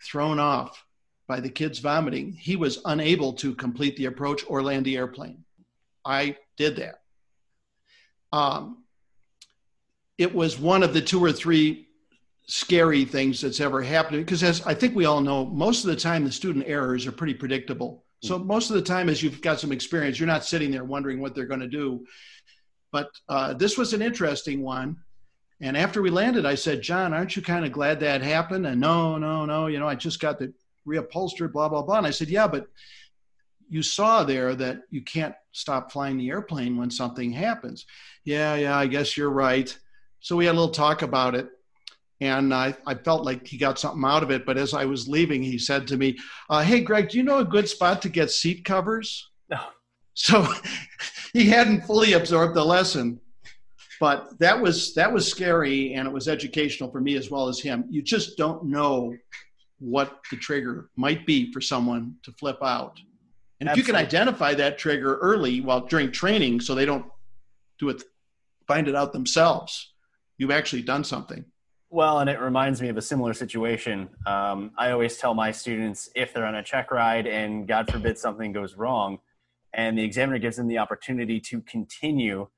thrown 0.00 0.38
off 0.38 0.84
by 1.26 1.40
the 1.40 1.48
kids 1.48 1.78
vomiting, 1.78 2.32
he 2.32 2.56
was 2.56 2.80
unable 2.84 3.32
to 3.32 3.54
complete 3.54 3.96
the 3.96 4.06
approach 4.06 4.42
or 4.46 4.62
land 4.62 4.84
the 4.84 4.96
airplane. 4.96 5.44
I 6.04 6.36
did 6.56 6.76
that. 6.76 7.00
Um, 8.32 8.84
it 10.18 10.34
was 10.34 10.58
one 10.58 10.82
of 10.82 10.92
the 10.92 11.00
two 11.00 11.24
or 11.24 11.32
three 11.32 11.88
scary 12.46 13.04
things 13.06 13.40
that's 13.40 13.60
ever 13.60 13.80
happened 13.80 14.24
because 14.24 14.42
as 14.42 14.60
I 14.66 14.74
think 14.74 14.94
we 14.94 15.06
all 15.06 15.22
know, 15.22 15.46
most 15.46 15.84
of 15.84 15.90
the 15.90 15.96
time 15.96 16.24
the 16.24 16.32
student 16.32 16.66
errors 16.68 17.06
are 17.06 17.12
pretty 17.12 17.34
predictable. 17.34 18.04
So 18.22 18.38
most 18.38 18.70
of 18.70 18.76
the 18.76 18.82
time, 18.82 19.10
as 19.10 19.22
you've 19.22 19.42
got 19.42 19.60
some 19.60 19.70
experience, 19.70 20.18
you're 20.18 20.26
not 20.26 20.46
sitting 20.46 20.70
there 20.70 20.84
wondering 20.84 21.20
what 21.20 21.34
they're 21.34 21.44
going 21.44 21.60
to 21.60 21.68
do. 21.68 22.06
But 22.94 23.10
uh, 23.28 23.54
this 23.54 23.76
was 23.76 23.92
an 23.92 24.02
interesting 24.02 24.62
one. 24.62 24.98
And 25.60 25.76
after 25.76 26.00
we 26.00 26.10
landed, 26.10 26.46
I 26.46 26.54
said, 26.54 26.80
John, 26.80 27.12
aren't 27.12 27.34
you 27.34 27.42
kind 27.42 27.64
of 27.64 27.72
glad 27.72 27.98
that 27.98 28.22
happened? 28.22 28.68
And 28.68 28.80
no, 28.80 29.18
no, 29.18 29.44
no. 29.44 29.66
You 29.66 29.80
know, 29.80 29.88
I 29.88 29.96
just 29.96 30.20
got 30.20 30.38
the 30.38 30.52
reupholstered, 30.86 31.50
blah, 31.50 31.68
blah, 31.68 31.82
blah. 31.82 31.98
And 31.98 32.06
I 32.06 32.10
said, 32.10 32.28
yeah, 32.28 32.46
but 32.46 32.68
you 33.68 33.82
saw 33.82 34.22
there 34.22 34.54
that 34.54 34.82
you 34.90 35.02
can't 35.02 35.34
stop 35.50 35.90
flying 35.90 36.18
the 36.18 36.30
airplane 36.30 36.76
when 36.76 36.88
something 36.88 37.32
happens. 37.32 37.84
Yeah, 38.22 38.54
yeah, 38.54 38.78
I 38.78 38.86
guess 38.86 39.16
you're 39.16 39.28
right. 39.28 39.76
So 40.20 40.36
we 40.36 40.46
had 40.46 40.52
a 40.52 40.60
little 40.60 40.70
talk 40.70 41.02
about 41.02 41.34
it. 41.34 41.48
And 42.20 42.54
I, 42.54 42.76
I 42.86 42.94
felt 42.94 43.24
like 43.24 43.44
he 43.44 43.58
got 43.58 43.80
something 43.80 44.04
out 44.04 44.22
of 44.22 44.30
it. 44.30 44.46
But 44.46 44.56
as 44.56 44.72
I 44.72 44.84
was 44.84 45.08
leaving, 45.08 45.42
he 45.42 45.58
said 45.58 45.88
to 45.88 45.96
me, 45.96 46.16
uh, 46.48 46.62
Hey, 46.62 46.80
Greg, 46.80 47.08
do 47.08 47.18
you 47.18 47.24
know 47.24 47.38
a 47.38 47.44
good 47.44 47.68
spot 47.68 48.02
to 48.02 48.08
get 48.08 48.30
seat 48.30 48.64
covers? 48.64 49.30
So 50.14 50.46
he 51.32 51.46
hadn't 51.48 51.82
fully 51.82 52.14
absorbed 52.14 52.54
the 52.54 52.64
lesson. 52.64 53.20
But 54.00 54.38
that 54.38 54.60
was 54.60 54.94
that 54.94 55.12
was 55.12 55.28
scary 55.28 55.94
and 55.94 56.08
it 56.08 56.12
was 56.12 56.28
educational 56.28 56.90
for 56.90 57.00
me 57.00 57.16
as 57.16 57.30
well 57.30 57.48
as 57.48 57.60
him. 57.60 57.84
You 57.88 58.02
just 58.02 58.36
don't 58.36 58.64
know 58.64 59.14
what 59.78 60.20
the 60.30 60.36
trigger 60.36 60.90
might 60.96 61.26
be 61.26 61.52
for 61.52 61.60
someone 61.60 62.16
to 62.22 62.32
flip 62.32 62.58
out. 62.62 62.98
And 63.60 63.68
Absolutely. 63.68 63.70
if 63.70 63.76
you 63.76 63.92
can 63.92 64.02
identify 64.04 64.54
that 64.54 64.78
trigger 64.78 65.16
early 65.18 65.60
while 65.60 65.80
during 65.80 66.10
training 66.10 66.60
so 66.60 66.74
they 66.74 66.84
don't 66.84 67.06
do 67.78 67.88
it 67.88 68.02
find 68.66 68.88
it 68.88 68.94
out 68.94 69.12
themselves, 69.12 69.92
you've 70.38 70.50
actually 70.50 70.82
done 70.82 71.04
something. 71.04 71.44
Well, 71.90 72.18
and 72.18 72.28
it 72.28 72.40
reminds 72.40 72.82
me 72.82 72.88
of 72.88 72.96
a 72.96 73.02
similar 73.02 73.34
situation. 73.34 74.08
Um, 74.26 74.72
I 74.76 74.90
always 74.90 75.16
tell 75.16 75.34
my 75.34 75.52
students 75.52 76.08
if 76.16 76.32
they're 76.32 76.46
on 76.46 76.56
a 76.56 76.62
check 76.62 76.90
ride 76.90 77.26
and 77.26 77.68
God 77.68 77.90
forbid 77.90 78.18
something 78.18 78.52
goes 78.52 78.74
wrong, 78.74 79.20
and 79.74 79.98
the 79.98 80.04
examiner 80.04 80.38
gives 80.38 80.56
them 80.56 80.68
the 80.68 80.78
opportunity 80.78 81.40
to 81.40 81.60
continue 81.62 82.48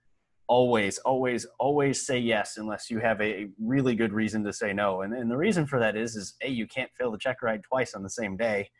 always 0.48 0.98
always 0.98 1.46
always 1.58 2.06
say 2.06 2.18
yes 2.18 2.56
unless 2.56 2.88
you 2.90 3.00
have 3.00 3.20
a 3.20 3.48
really 3.60 3.94
good 3.94 4.12
reason 4.12 4.44
to 4.44 4.52
say 4.52 4.72
no. 4.72 5.02
And, 5.02 5.12
and 5.12 5.30
the 5.30 5.36
reason 5.36 5.66
for 5.66 5.80
that 5.80 5.96
is 5.96 6.14
is 6.14 6.34
a 6.42 6.48
you 6.48 6.66
can't 6.66 6.90
fail 6.96 7.10
the 7.10 7.18
check 7.18 7.42
ride 7.42 7.62
twice 7.64 7.94
on 7.94 8.02
the 8.02 8.10
same 8.10 8.36
day. 8.36 8.70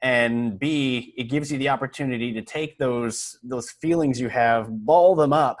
And 0.00 0.58
b 0.58 1.12
it 1.16 1.24
gives 1.24 1.50
you 1.50 1.58
the 1.58 1.70
opportunity 1.70 2.32
to 2.32 2.42
take 2.42 2.78
those 2.78 3.38
those 3.42 3.70
feelings 3.70 4.20
you 4.20 4.28
have 4.28 4.68
ball 4.70 5.16
them 5.16 5.32
up 5.32 5.58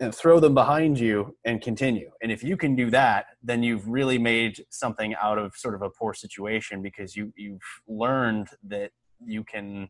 and 0.00 0.14
throw 0.14 0.38
them 0.38 0.54
behind 0.54 1.00
you 1.00 1.36
and 1.44 1.60
continue. 1.60 2.12
And 2.22 2.30
if 2.30 2.44
you 2.44 2.56
can 2.56 2.76
do 2.76 2.88
that 2.90 3.26
then 3.42 3.64
you've 3.64 3.88
really 3.88 4.18
made 4.18 4.64
something 4.70 5.14
out 5.20 5.38
of 5.38 5.56
sort 5.56 5.74
of 5.74 5.82
a 5.82 5.90
poor 5.90 6.14
situation 6.14 6.82
because 6.82 7.16
you 7.16 7.32
you've 7.36 7.68
learned 7.88 8.48
that 8.62 8.92
you 9.24 9.42
can 9.42 9.88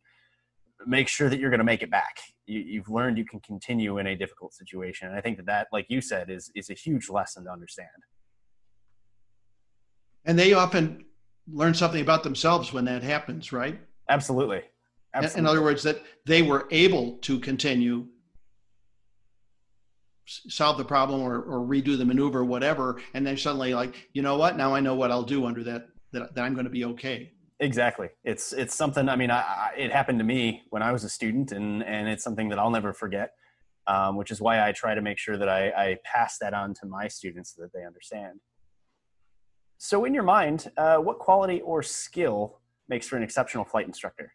make 0.86 1.08
sure 1.08 1.28
that 1.28 1.38
you're 1.38 1.50
going 1.50 1.58
to 1.58 1.64
make 1.64 1.82
it 1.82 1.90
back. 1.90 2.18
You, 2.46 2.80
have 2.80 2.88
learned 2.88 3.18
you 3.18 3.24
can 3.24 3.40
continue 3.40 3.98
in 3.98 4.06
a 4.06 4.16
difficult 4.16 4.54
situation. 4.54 5.08
And 5.08 5.16
I 5.16 5.20
think 5.20 5.36
that 5.36 5.46
that, 5.46 5.68
like 5.72 5.86
you 5.88 6.00
said, 6.00 6.30
is 6.30 6.50
is 6.54 6.70
a 6.70 6.74
huge 6.74 7.10
lesson 7.10 7.44
to 7.44 7.50
understand. 7.50 7.88
And 10.24 10.38
they 10.38 10.52
often 10.54 11.04
learn 11.50 11.74
something 11.74 12.00
about 12.00 12.22
themselves 12.22 12.72
when 12.72 12.84
that 12.86 13.02
happens, 13.02 13.52
right? 13.52 13.80
Absolutely. 14.08 14.62
Absolutely. 15.14 15.40
In 15.40 15.46
other 15.46 15.62
words, 15.62 15.82
that 15.82 16.02
they 16.26 16.42
were 16.42 16.68
able 16.70 17.18
to 17.18 17.38
continue 17.38 18.06
solve 20.28 20.76
the 20.76 20.84
problem 20.84 21.22
or, 21.22 21.40
or 21.40 21.66
redo 21.66 21.96
the 21.96 22.04
maneuver, 22.04 22.44
whatever, 22.44 23.00
and 23.14 23.26
then 23.26 23.36
suddenly 23.36 23.74
like, 23.74 24.08
you 24.12 24.20
know 24.20 24.36
what? 24.36 24.56
Now 24.56 24.74
I 24.74 24.80
know 24.80 24.94
what 24.94 25.10
I'll 25.10 25.22
do 25.22 25.46
under 25.46 25.64
that. 25.64 25.88
That, 26.12 26.34
that 26.34 26.44
I'm 26.44 26.54
going 26.54 26.64
to 26.64 26.70
be 26.70 26.86
okay. 26.86 27.32
Exactly. 27.60 28.08
It's 28.22 28.52
it's 28.52 28.74
something. 28.74 29.08
I 29.08 29.16
mean, 29.16 29.30
I, 29.30 29.40
I, 29.40 29.70
it 29.76 29.90
happened 29.90 30.18
to 30.20 30.24
me 30.24 30.62
when 30.70 30.82
I 30.82 30.92
was 30.92 31.02
a 31.02 31.08
student, 31.08 31.50
and 31.50 31.82
and 31.82 32.08
it's 32.08 32.22
something 32.22 32.48
that 32.50 32.58
I'll 32.58 32.70
never 32.70 32.92
forget. 32.92 33.32
Um, 33.86 34.16
which 34.16 34.30
is 34.30 34.38
why 34.38 34.68
I 34.68 34.72
try 34.72 34.94
to 34.94 35.00
make 35.00 35.16
sure 35.16 35.38
that 35.38 35.48
I, 35.48 35.68
I, 35.70 35.96
pass 36.04 36.36
that 36.42 36.52
on 36.52 36.74
to 36.74 36.84
my 36.84 37.08
students 37.08 37.54
so 37.56 37.62
that 37.62 37.72
they 37.72 37.86
understand. 37.86 38.40
So, 39.78 40.04
in 40.04 40.12
your 40.12 40.24
mind, 40.24 40.70
uh, 40.76 40.98
what 40.98 41.18
quality 41.18 41.62
or 41.62 41.82
skill 41.82 42.58
makes 42.90 43.08
for 43.08 43.16
an 43.16 43.22
exceptional 43.22 43.64
flight 43.64 43.86
instructor? 43.86 44.34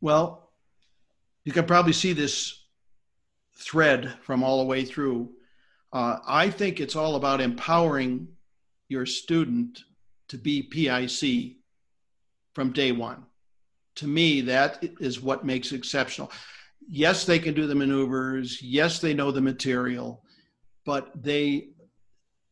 Well, 0.00 0.50
you 1.44 1.52
can 1.52 1.64
probably 1.64 1.92
see 1.92 2.12
this 2.12 2.66
thread 3.56 4.14
from 4.22 4.44
all 4.44 4.58
the 4.58 4.64
way 4.64 4.84
through 4.84 5.30
uh, 5.94 6.18
I 6.26 6.50
think 6.50 6.80
it's 6.80 6.96
all 6.96 7.14
about 7.14 7.40
empowering 7.40 8.26
your 8.88 9.06
student 9.06 9.84
to 10.28 10.36
be 10.36 10.62
PIC 10.62 11.58
from 12.52 12.72
day 12.72 12.90
one. 12.90 13.24
To 13.96 14.08
me, 14.08 14.40
that 14.42 14.84
is 14.98 15.20
what 15.20 15.46
makes 15.46 15.70
exceptional. 15.70 16.32
Yes, 16.88 17.24
they 17.24 17.38
can 17.38 17.54
do 17.54 17.68
the 17.68 17.76
maneuvers. 17.76 18.60
Yes, 18.60 18.98
they 18.98 19.14
know 19.14 19.30
the 19.30 19.40
material, 19.40 20.24
but 20.84 21.10
they 21.14 21.68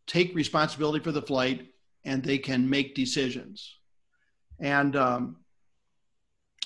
take 0.07 0.37
responsibility 0.37 1.03
for 1.03 1.11
the 1.11 1.21
flight 1.21 1.67
and 2.05 2.23
they 2.23 2.39
can 2.39 2.71
make 2.71 2.95
decisions. 2.95 3.77
And 4.61 4.95
um, 4.95 5.37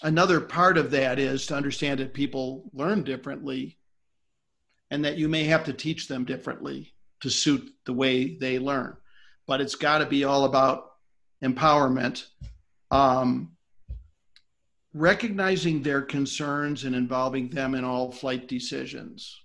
another 0.03 0.43
part 0.43 0.77
of 0.77 0.91
that 0.91 1.19
is 1.19 1.47
to 1.47 1.57
understand 1.57 2.01
that 2.01 2.13
people 2.13 2.71
learn 2.75 3.03
differently 3.03 3.79
and 4.91 5.05
that 5.05 5.19
you 5.19 5.29
may 5.29 5.45
have 5.45 5.65
to 5.65 5.73
teach 5.73 6.09
them 6.09 6.25
differently 6.25 6.93
to 7.21 7.31
suit 7.31 7.71
the 7.85 7.93
way 7.93 8.37
they 8.37 8.59
learn. 8.59 8.97
But 9.47 9.61
it's 9.61 9.75
got 9.75 9.99
to 9.99 10.07
be 10.07 10.25
all 10.25 10.45
about 10.45 10.93
empowerment, 11.43 12.27
um, 12.91 13.53
recognizing 14.93 15.83
their 15.83 16.03
concerns 16.03 16.85
and 16.85 16.95
involving 16.95 17.51
them 17.51 17.75
in 17.75 17.85
all 17.85 18.11
flight 18.13 18.49
decisions. 18.49 19.43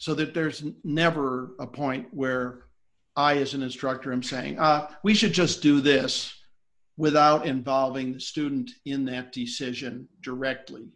so 0.00 0.14
that 0.14 0.32
there's 0.32 0.64
never 0.82 1.50
a 1.60 1.66
point 1.66 2.06
where 2.10 2.62
I, 3.14 3.36
as 3.36 3.52
an 3.52 3.62
instructor, 3.62 4.14
am 4.14 4.22
saying, 4.22 4.58
uh, 4.58 4.90
we 5.04 5.12
should 5.12 5.34
just 5.34 5.60
do 5.60 5.82
this 5.82 6.34
without 6.96 7.46
involving 7.46 8.14
the 8.14 8.20
student 8.20 8.70
in 8.86 9.04
that 9.04 9.30
decision 9.30 10.08
directly. 10.22 10.88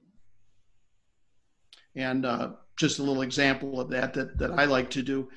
And 1.94 2.25
uh, 2.25 2.53
just 2.77 2.99
a 2.99 3.03
little 3.03 3.23
example 3.23 3.81
of 3.81 3.91
that, 3.91 4.15
that 4.15 4.39
that 4.39 4.53
I 4.53 4.65
like 4.65 4.91
to 4.91 5.03
do. 5.03 5.29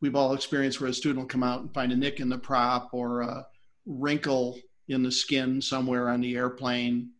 We've 0.00 0.16
all 0.16 0.32
experienced 0.32 0.80
where 0.80 0.90
a 0.90 0.94
student 0.94 1.20
will 1.20 1.28
come 1.28 1.42
out 1.42 1.60
and 1.60 1.74
find 1.74 1.92
a 1.92 1.96
nick 1.96 2.20
in 2.20 2.28
the 2.28 2.38
prop 2.38 2.90
or 2.92 3.20
a 3.20 3.46
wrinkle 3.86 4.58
in 4.88 5.02
the 5.02 5.12
skin 5.12 5.60
somewhere 5.60 6.08
on 6.08 6.20
the 6.20 6.36
airplane, 6.36 7.10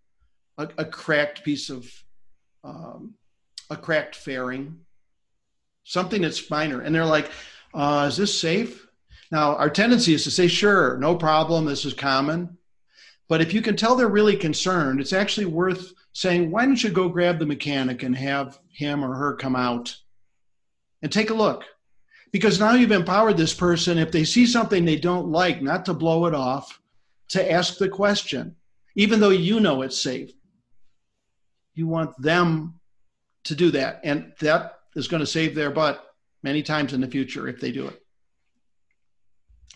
a, 0.58 0.68
a 0.78 0.84
cracked 0.84 1.44
piece 1.44 1.70
of 1.70 1.90
um, 2.64 3.14
a 3.70 3.76
cracked 3.76 4.16
fairing, 4.16 4.80
something 5.84 6.22
that's 6.22 6.50
minor. 6.50 6.80
And 6.80 6.94
they're 6.94 7.04
like, 7.04 7.30
uh, 7.74 8.06
is 8.08 8.16
this 8.16 8.38
safe? 8.38 8.86
Now, 9.30 9.54
our 9.56 9.70
tendency 9.70 10.12
is 10.14 10.24
to 10.24 10.30
say, 10.30 10.48
sure, 10.48 10.96
no 10.98 11.14
problem, 11.14 11.64
this 11.64 11.84
is 11.84 11.94
common. 11.94 12.58
But 13.28 13.40
if 13.40 13.54
you 13.54 13.62
can 13.62 13.76
tell 13.76 13.94
they're 13.94 14.08
really 14.08 14.36
concerned, 14.36 15.00
it's 15.00 15.12
actually 15.12 15.46
worth 15.46 15.92
saying, 16.12 16.50
why 16.50 16.64
don't 16.64 16.82
you 16.82 16.90
go 16.90 17.08
grab 17.08 17.38
the 17.38 17.46
mechanic 17.46 18.02
and 18.02 18.16
have 18.16 18.58
him 18.68 19.04
or 19.04 19.14
her 19.14 19.36
come 19.36 19.56
out 19.56 19.96
and 21.02 21.10
take 21.10 21.30
a 21.30 21.34
look? 21.34 21.64
Because 22.32 22.60
now 22.60 22.74
you've 22.74 22.92
empowered 22.92 23.36
this 23.36 23.54
person, 23.54 23.98
if 23.98 24.12
they 24.12 24.24
see 24.24 24.46
something 24.46 24.84
they 24.84 24.96
don't 24.96 25.28
like, 25.28 25.62
not 25.62 25.84
to 25.86 25.94
blow 25.94 26.26
it 26.26 26.34
off, 26.34 26.80
to 27.30 27.52
ask 27.52 27.78
the 27.78 27.88
question, 27.88 28.56
even 28.94 29.20
though 29.20 29.30
you 29.30 29.60
know 29.60 29.82
it's 29.82 30.00
safe. 30.00 30.30
You 31.74 31.86
want 31.86 32.20
them 32.20 32.80
to 33.44 33.54
do 33.54 33.70
that. 33.72 34.00
And 34.04 34.32
that 34.40 34.78
is 34.94 35.08
going 35.08 35.20
to 35.20 35.26
save 35.26 35.54
their 35.54 35.70
butt 35.70 36.04
many 36.42 36.62
times 36.62 36.92
in 36.92 37.00
the 37.00 37.08
future 37.08 37.48
if 37.48 37.60
they 37.60 37.72
do 37.72 37.86
it. 37.86 38.00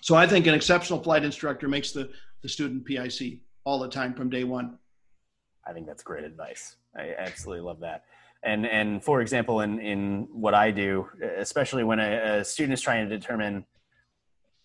So 0.01 0.15
I 0.15 0.27
think 0.27 0.47
an 0.47 0.55
exceptional 0.55 1.03
flight 1.03 1.25
instructor 1.25 1.69
makes 1.69 1.93
the, 1.93 2.11
the 2.43 2.49
student 2.49 2.85
PIC 2.85 3.41
all 3.65 3.79
the 3.79 3.89
time 3.89 4.15
from 4.15 4.31
day 4.31 4.45
one. 4.45 4.79
I 5.67 5.73
think 5.73 5.87
that's 5.87 6.03
great 6.03 6.25
advice. 6.25 6.77
I 6.97 7.15
absolutely 7.17 7.63
love 7.63 7.81
that. 7.81 8.05
And 8.43 8.67
and 8.67 9.03
for 9.03 9.21
example, 9.21 9.61
in 9.61 9.79
in 9.79 10.29
what 10.33 10.55
I 10.55 10.71
do, 10.71 11.09
especially 11.39 11.85
when 11.85 11.99
a, 11.99 12.39
a 12.41 12.45
student 12.45 12.75
is 12.75 12.81
trying 12.81 13.09
to 13.09 13.19
determine 13.19 13.65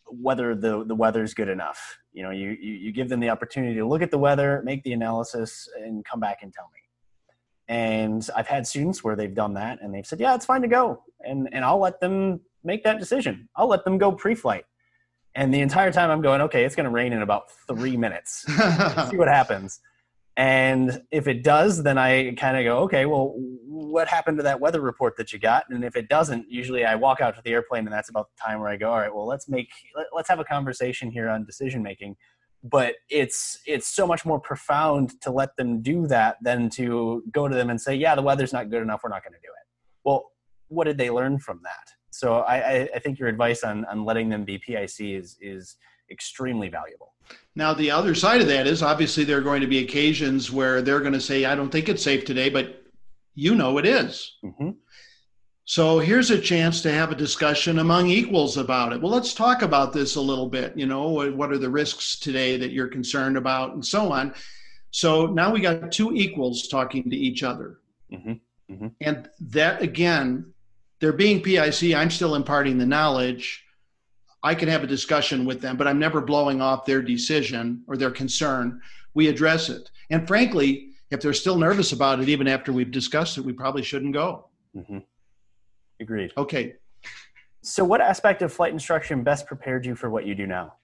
whether 0.07 0.55
the 0.55 0.83
the 0.83 0.95
weather 0.95 1.23
is 1.23 1.33
good 1.33 1.47
enough, 1.49 1.97
you 2.11 2.23
know, 2.23 2.31
you, 2.31 2.57
you 2.59 2.73
you 2.73 2.91
give 2.91 3.07
them 3.07 3.19
the 3.19 3.29
opportunity 3.29 3.75
to 3.75 3.87
look 3.87 4.01
at 4.01 4.11
the 4.11 4.17
weather, 4.17 4.61
make 4.65 4.83
the 4.83 4.91
analysis, 4.91 5.69
and 5.77 6.03
come 6.03 6.19
back 6.19 6.39
and 6.41 6.53
tell 6.53 6.69
me. 6.73 6.79
And 7.69 8.27
I've 8.35 8.47
had 8.47 8.65
students 8.65 9.03
where 9.03 9.15
they've 9.15 9.33
done 9.33 9.53
that 9.53 9.77
and 9.81 9.93
they've 9.93 10.05
said, 10.05 10.19
yeah, 10.19 10.33
it's 10.33 10.45
fine 10.45 10.63
to 10.63 10.67
go. 10.67 11.03
And, 11.21 11.47
and 11.51 11.63
I'll 11.63 11.79
let 11.79 11.99
them 11.99 12.41
make 12.63 12.83
that 12.83 12.97
decision. 12.97 13.47
I'll 13.55 13.67
let 13.67 13.85
them 13.85 13.99
go 13.99 14.11
pre-flight. 14.11 14.65
And 15.35 15.53
the 15.53 15.61
entire 15.61 15.91
time 15.91 16.09
I'm 16.09 16.21
going, 16.21 16.41
okay, 16.41 16.65
it's 16.65 16.75
going 16.75 16.85
to 16.85 16.89
rain 16.89 17.13
in 17.13 17.21
about 17.21 17.51
three 17.67 17.95
minutes. 17.95 18.43
see 19.09 19.17
what 19.17 19.27
happens. 19.27 19.79
And 20.39 21.01
if 21.11 21.27
it 21.27 21.43
does, 21.43 21.83
then 21.83 21.97
I 21.97 22.33
kind 22.35 22.55
of 22.55 22.63
go, 22.63 22.77
okay, 22.83 23.05
well, 23.05 23.33
what 23.35 24.07
happened 24.07 24.37
to 24.37 24.43
that 24.43 24.61
weather 24.61 24.79
report 24.79 25.17
that 25.17 25.33
you 25.33 25.37
got? 25.37 25.65
And 25.69 25.83
if 25.83 25.97
it 25.97 26.07
doesn't, 26.07 26.45
usually 26.49 26.85
I 26.85 26.95
walk 26.95 27.19
out 27.19 27.35
to 27.35 27.41
the 27.43 27.51
airplane, 27.51 27.83
and 27.83 27.91
that's 27.91 28.09
about 28.09 28.29
the 28.29 28.41
time 28.41 28.61
where 28.61 28.69
I 28.69 28.77
go, 28.77 28.89
all 28.89 28.99
right, 28.99 29.13
well, 29.13 29.27
let's 29.27 29.49
make, 29.49 29.67
let's 30.15 30.29
have 30.29 30.39
a 30.39 30.45
conversation 30.45 31.11
here 31.11 31.27
on 31.27 31.43
decision 31.43 31.83
making. 31.83 32.15
But 32.63 32.95
it's 33.09 33.59
it's 33.67 33.87
so 33.87 34.07
much 34.07 34.25
more 34.25 34.39
profound 34.39 35.19
to 35.21 35.31
let 35.31 35.57
them 35.57 35.81
do 35.81 36.07
that 36.07 36.37
than 36.41 36.69
to 36.71 37.21
go 37.33 37.49
to 37.49 37.55
them 37.55 37.69
and 37.69 37.79
say 37.79 37.95
yeah 37.95 38.15
the 38.15 38.21
weather's 38.21 38.51
not 38.51 38.69
good 38.69 38.81
enough 38.81 38.99
we're 39.01 39.09
not 39.09 39.23
going 39.23 39.31
to 39.31 39.39
do 39.39 39.47
it. 39.47 39.67
Well 40.03 40.31
what 40.67 40.83
did 40.83 40.97
they 40.97 41.09
learn 41.09 41.39
from 41.39 41.61
that? 41.63 41.93
So 42.11 42.39
i 42.39 42.89
i 42.93 42.99
think 42.99 43.17
your 43.17 43.29
advice 43.29 43.63
on 43.63 43.85
on 43.85 44.03
letting 44.03 44.27
them 44.27 44.43
be 44.43 44.57
pic 44.57 44.99
is 44.99 45.37
is 45.39 45.77
extremely 46.11 46.69
valuable 46.69 47.13
now 47.55 47.73
the 47.73 47.91
other 47.91 48.15
side 48.15 48.41
of 48.41 48.47
that 48.47 48.67
is 48.67 48.81
obviously 48.81 49.23
there 49.23 49.37
are 49.37 49.41
going 49.41 49.61
to 49.61 49.67
be 49.67 49.79
occasions 49.79 50.51
where 50.51 50.81
they're 50.81 50.99
going 50.99 51.13
to 51.13 51.21
say 51.21 51.45
i 51.45 51.55
don't 51.55 51.71
think 51.71 51.89
it's 51.89 52.03
safe 52.03 52.25
today 52.25 52.49
but 52.49 52.79
you 53.39 53.55
know 53.55 53.77
it 53.77 53.85
is. 53.85 54.37
Mm-hmm. 54.43 54.71
So 55.63 55.99
here's 55.99 56.31
a 56.31 56.41
chance 56.41 56.81
to 56.81 56.91
have 56.91 57.11
a 57.11 57.15
discussion 57.15 57.79
among 57.79 58.09
equals 58.09 58.57
about 58.57 58.91
it. 58.91 59.01
Well, 59.01 59.11
let's 59.11 59.33
talk 59.33 59.61
about 59.61 59.93
this 59.93 60.15
a 60.15 60.21
little 60.21 60.49
bit. 60.49 60.75
You 60.75 60.87
know, 60.87 61.07
what 61.07 61.51
are 61.51 61.57
the 61.57 61.69
risks 61.69 62.19
today 62.19 62.57
that 62.57 62.71
you're 62.71 62.87
concerned 62.87 63.37
about, 63.37 63.73
and 63.73 63.85
so 63.85 64.11
on. 64.11 64.33
So 64.91 65.27
now 65.27 65.53
we 65.53 65.61
got 65.61 65.91
two 65.91 66.11
equals 66.13 66.67
talking 66.67 67.09
to 67.09 67.15
each 67.15 67.43
other. 67.43 67.79
Mm-hmm. 68.11 68.73
Mm-hmm. 68.73 68.87
And 69.01 69.29
that 69.39 69.81
again, 69.81 70.53
they're 70.99 71.13
being 71.13 71.41
PIC. 71.41 71.93
I'm 71.93 72.09
still 72.09 72.35
imparting 72.35 72.77
the 72.77 72.85
knowledge. 72.85 73.63
I 74.41 74.55
can 74.55 74.69
have 74.69 74.83
a 74.83 74.87
discussion 74.87 75.45
with 75.45 75.61
them, 75.61 75.75
but 75.75 75.87
I'm 75.87 75.99
never 75.99 76.21
blowing 76.21 76.61
off 76.61 76.85
their 76.85 77.01
decision 77.01 77.83
or 77.87 77.97
their 77.97 78.11
concern. 78.11 78.81
We 79.13 79.27
address 79.27 79.69
it. 79.69 79.91
And 80.09 80.27
frankly, 80.27 80.91
if 81.11 81.21
they're 81.21 81.33
still 81.33 81.57
nervous 81.57 81.91
about 81.91 82.19
it, 82.19 82.29
even 82.29 82.47
after 82.47 82.71
we've 82.71 82.91
discussed 82.91 83.37
it, 83.37 83.41
we 83.41 83.53
probably 83.53 83.83
shouldn't 83.83 84.13
go. 84.13 84.45
Mm-hmm. 84.75 84.99
Agreed. 85.99 86.31
Okay. 86.37 86.75
So, 87.61 87.83
what 87.83 87.99
aspect 87.99 88.41
of 88.41 88.53
flight 88.53 88.71
instruction 88.71 89.23
best 89.23 89.45
prepared 89.45 89.85
you 89.85 89.95
for 89.95 90.09
what 90.09 90.25
you 90.25 90.35
do 90.35 90.47
now? 90.47 90.75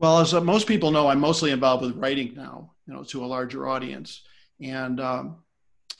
Well, 0.00 0.18
as 0.18 0.32
most 0.32 0.66
people 0.66 0.90
know, 0.90 1.08
I'm 1.08 1.20
mostly 1.20 1.50
involved 1.50 1.84
with 1.84 1.96
writing 1.96 2.34
now, 2.34 2.72
you 2.86 2.94
know, 2.94 3.04
to 3.04 3.24
a 3.24 3.26
larger 3.26 3.68
audience, 3.68 4.22
and 4.60 5.00
um, 5.00 5.36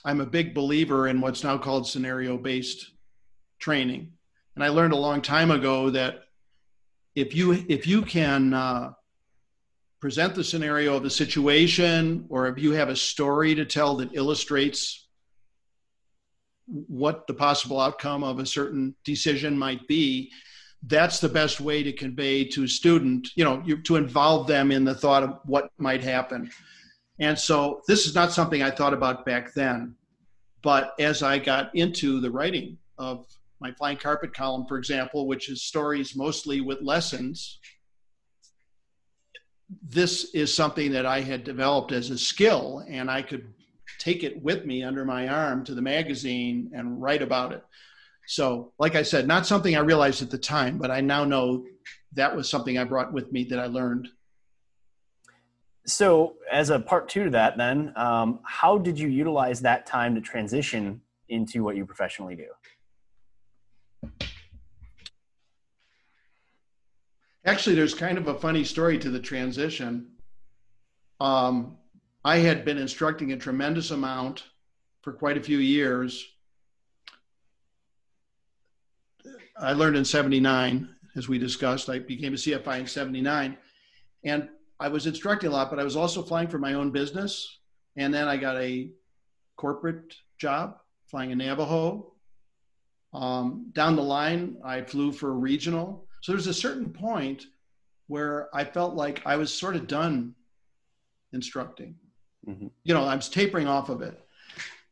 I'm 0.05 0.21
a 0.21 0.27
big 0.27 0.55
believer 0.55 1.09
in 1.09 1.21
what's 1.21 1.45
now 1.45 1.59
called 1.59 1.87
scenario-based 1.87 2.93
training. 3.59 4.13
And 4.59 4.65
I 4.65 4.71
learned 4.71 4.93
a 4.93 4.97
long 4.97 5.23
time 5.23 5.53
ago 5.53 5.89
that 5.91 6.25
if 7.15 7.33
you 7.33 7.65
if 7.69 7.87
you 7.87 8.03
can 8.03 8.53
uh, 8.53 8.91
present 10.01 10.35
the 10.35 10.43
scenario 10.43 10.97
of 10.97 11.05
a 11.05 11.11
situation, 11.11 12.27
or 12.29 12.49
if 12.49 12.59
you 12.59 12.73
have 12.73 12.89
a 12.89 12.97
story 12.97 13.55
to 13.55 13.65
tell 13.65 13.95
that 13.99 14.17
illustrates 14.17 15.07
what 16.67 17.29
the 17.29 17.35
possible 17.35 17.81
outcome 17.81 18.25
of 18.25 18.41
a 18.41 18.47
certain 18.47 18.97
decision 19.05 19.57
might 19.57 19.87
be 19.87 20.33
that's 20.83 21.21
the 21.21 21.29
best 21.29 21.61
way 21.61 21.85
to 21.85 21.93
convey 21.93 22.45
to 22.45 22.65
a 22.65 22.69
student 22.69 23.29
you 23.37 23.45
know 23.45 23.63
you, 23.65 23.81
to 23.83 23.95
involve 23.95 24.49
them 24.49 24.73
in 24.73 24.83
the 24.83 24.95
thought 24.95 25.23
of 25.23 25.39
what 25.45 25.71
might 25.79 26.03
happen. 26.03 26.51
And 27.21 27.39
so 27.39 27.81
this 27.87 28.07
is 28.07 28.15
not 28.17 28.33
something 28.33 28.61
i 28.61 28.73
thought 28.73 28.93
about 28.93 29.25
back 29.25 29.55
then 29.55 29.95
but 30.63 30.95
as 30.99 31.23
i 31.23 31.39
got 31.39 31.73
into 31.77 32.21
the 32.21 32.31
writing 32.33 32.77
of 32.99 33.25
my 33.61 33.73
flying 33.73 33.97
carpet 33.97 34.35
column 34.35 34.67
for 34.67 34.79
example 34.79 35.27
which 35.27 35.49
is 35.49 35.63
stories 35.63 36.17
mostly 36.17 36.61
with 36.61 36.81
lessons 36.81 37.59
this 39.83 40.33
is 40.35 40.55
something 40.55 40.93
that 40.93 41.07
i 41.07 41.21
had 41.21 41.45
developed 41.45 41.93
as 41.93 42.11
a 42.11 42.19
skill 42.19 42.85
and 42.89 43.11
i 43.11 43.21
could 43.23 43.47
take 43.99 44.23
it 44.23 44.43
with 44.43 44.65
me 44.65 44.83
under 44.83 45.05
my 45.05 45.29
arm 45.29 45.65
to 45.65 45.75
the 45.75 45.83
magazine 45.83 46.71
and 46.75 47.01
write 47.01 47.23
about 47.23 47.53
it. 47.53 47.65
So, 48.27 48.73
like 48.79 48.95
I 48.95 49.03
said, 49.03 49.27
not 49.27 49.47
something 49.47 49.75
I 49.75 49.81
realized 49.81 50.23
at 50.23 50.31
the 50.31 50.39
time, 50.39 50.77
but 50.79 50.91
I 50.91 51.01
now 51.01 51.25
know 51.25 51.65
that 52.13 52.35
was 52.35 52.49
something 52.49 52.77
I 52.79 52.85
brought 52.85 53.13
with 53.13 53.33
me 53.33 53.45
that 53.45 53.59
I 53.59 53.67
learned. 53.67 54.09
So, 55.87 56.35
as 56.53 56.69
a 56.69 56.79
part 56.79 57.09
two 57.09 57.25
to 57.25 57.31
that, 57.31 57.57
then, 57.57 57.95
um, 57.97 58.41
how 58.45 58.77
did 58.77 58.99
you 58.99 59.09
utilize 59.09 59.61
that 59.63 59.87
time 59.87 60.15
to 60.15 60.21
transition 60.21 61.01
into 61.31 61.65
what 61.65 61.77
you 61.77 61.87
professionally 61.87 62.37
do? 62.37 62.49
Actually, 67.45 67.77
there's 67.77 67.95
kind 67.95 68.19
of 68.19 68.29
a 68.29 68.35
funny 68.35 68.63
story 68.63 68.99
to 68.99 69.09
the 69.09 69.19
transition. 69.21 70.09
Um, 71.19 71.79
I 72.25 72.39
had 72.39 72.65
been 72.65 72.77
instructing 72.77 73.33
a 73.33 73.37
tremendous 73.37 73.91
amount 73.91 74.45
for 75.01 75.13
quite 75.13 75.39
a 75.39 75.43
few 75.43 75.59
years. 75.59 76.27
I 79.59 79.73
learned 79.73 79.97
in 79.97 80.05
79, 80.05 80.89
as 81.17 81.29
we 81.29 81.39
discussed. 81.39 81.89
I 81.89 82.01
became 82.01 82.35
a 82.35 82.37
CFI 82.37 82.81
in 82.81 82.87
79. 82.87 83.57
And 84.25 84.49
I 84.79 84.89
was 84.89 85.07
instructing 85.07 85.49
a 85.49 85.53
lot, 85.53 85.71
but 85.71 85.81
I 85.81 85.85
was 85.85 85.97
also 85.97 86.23
flying 86.23 86.49
for 86.49 86.59
my 86.59 86.75
own 86.75 86.91
business. 86.91 87.59
And 87.97 88.13
then 88.13 88.29
I 88.29 88.37
got 88.37 88.57
a 88.59 88.91
corporate 89.57 90.15
job 90.39 90.77
flying 91.07 91.33
a 91.33 91.35
Navajo. 91.35 92.13
Um, 93.13 93.71
down 93.73 93.97
the 93.97 94.03
line, 94.03 94.57
I 94.65 94.83
flew 94.83 95.13
for 95.13 95.31
a 95.31 95.35
regional. 95.35 96.07
So 96.21 96.33
there's 96.33 96.47
a 96.47 96.55
certain 96.55 96.93
point 96.93 97.47
where 98.07 98.49
I 98.55 98.65
felt 98.65 98.95
like 98.95 99.23
I 99.25 99.37
was 99.37 99.53
sort 99.53 99.77
of 99.77 99.87
done 99.87 100.35
instructing. 101.33 101.95
Mm-hmm. 102.47 102.69
You 102.85 102.95
know, 102.95 103.05
I 103.05 103.15
was 103.15 103.29
tapering 103.29 103.67
off 103.67 103.89
of 103.89 104.03
it. 104.03 104.19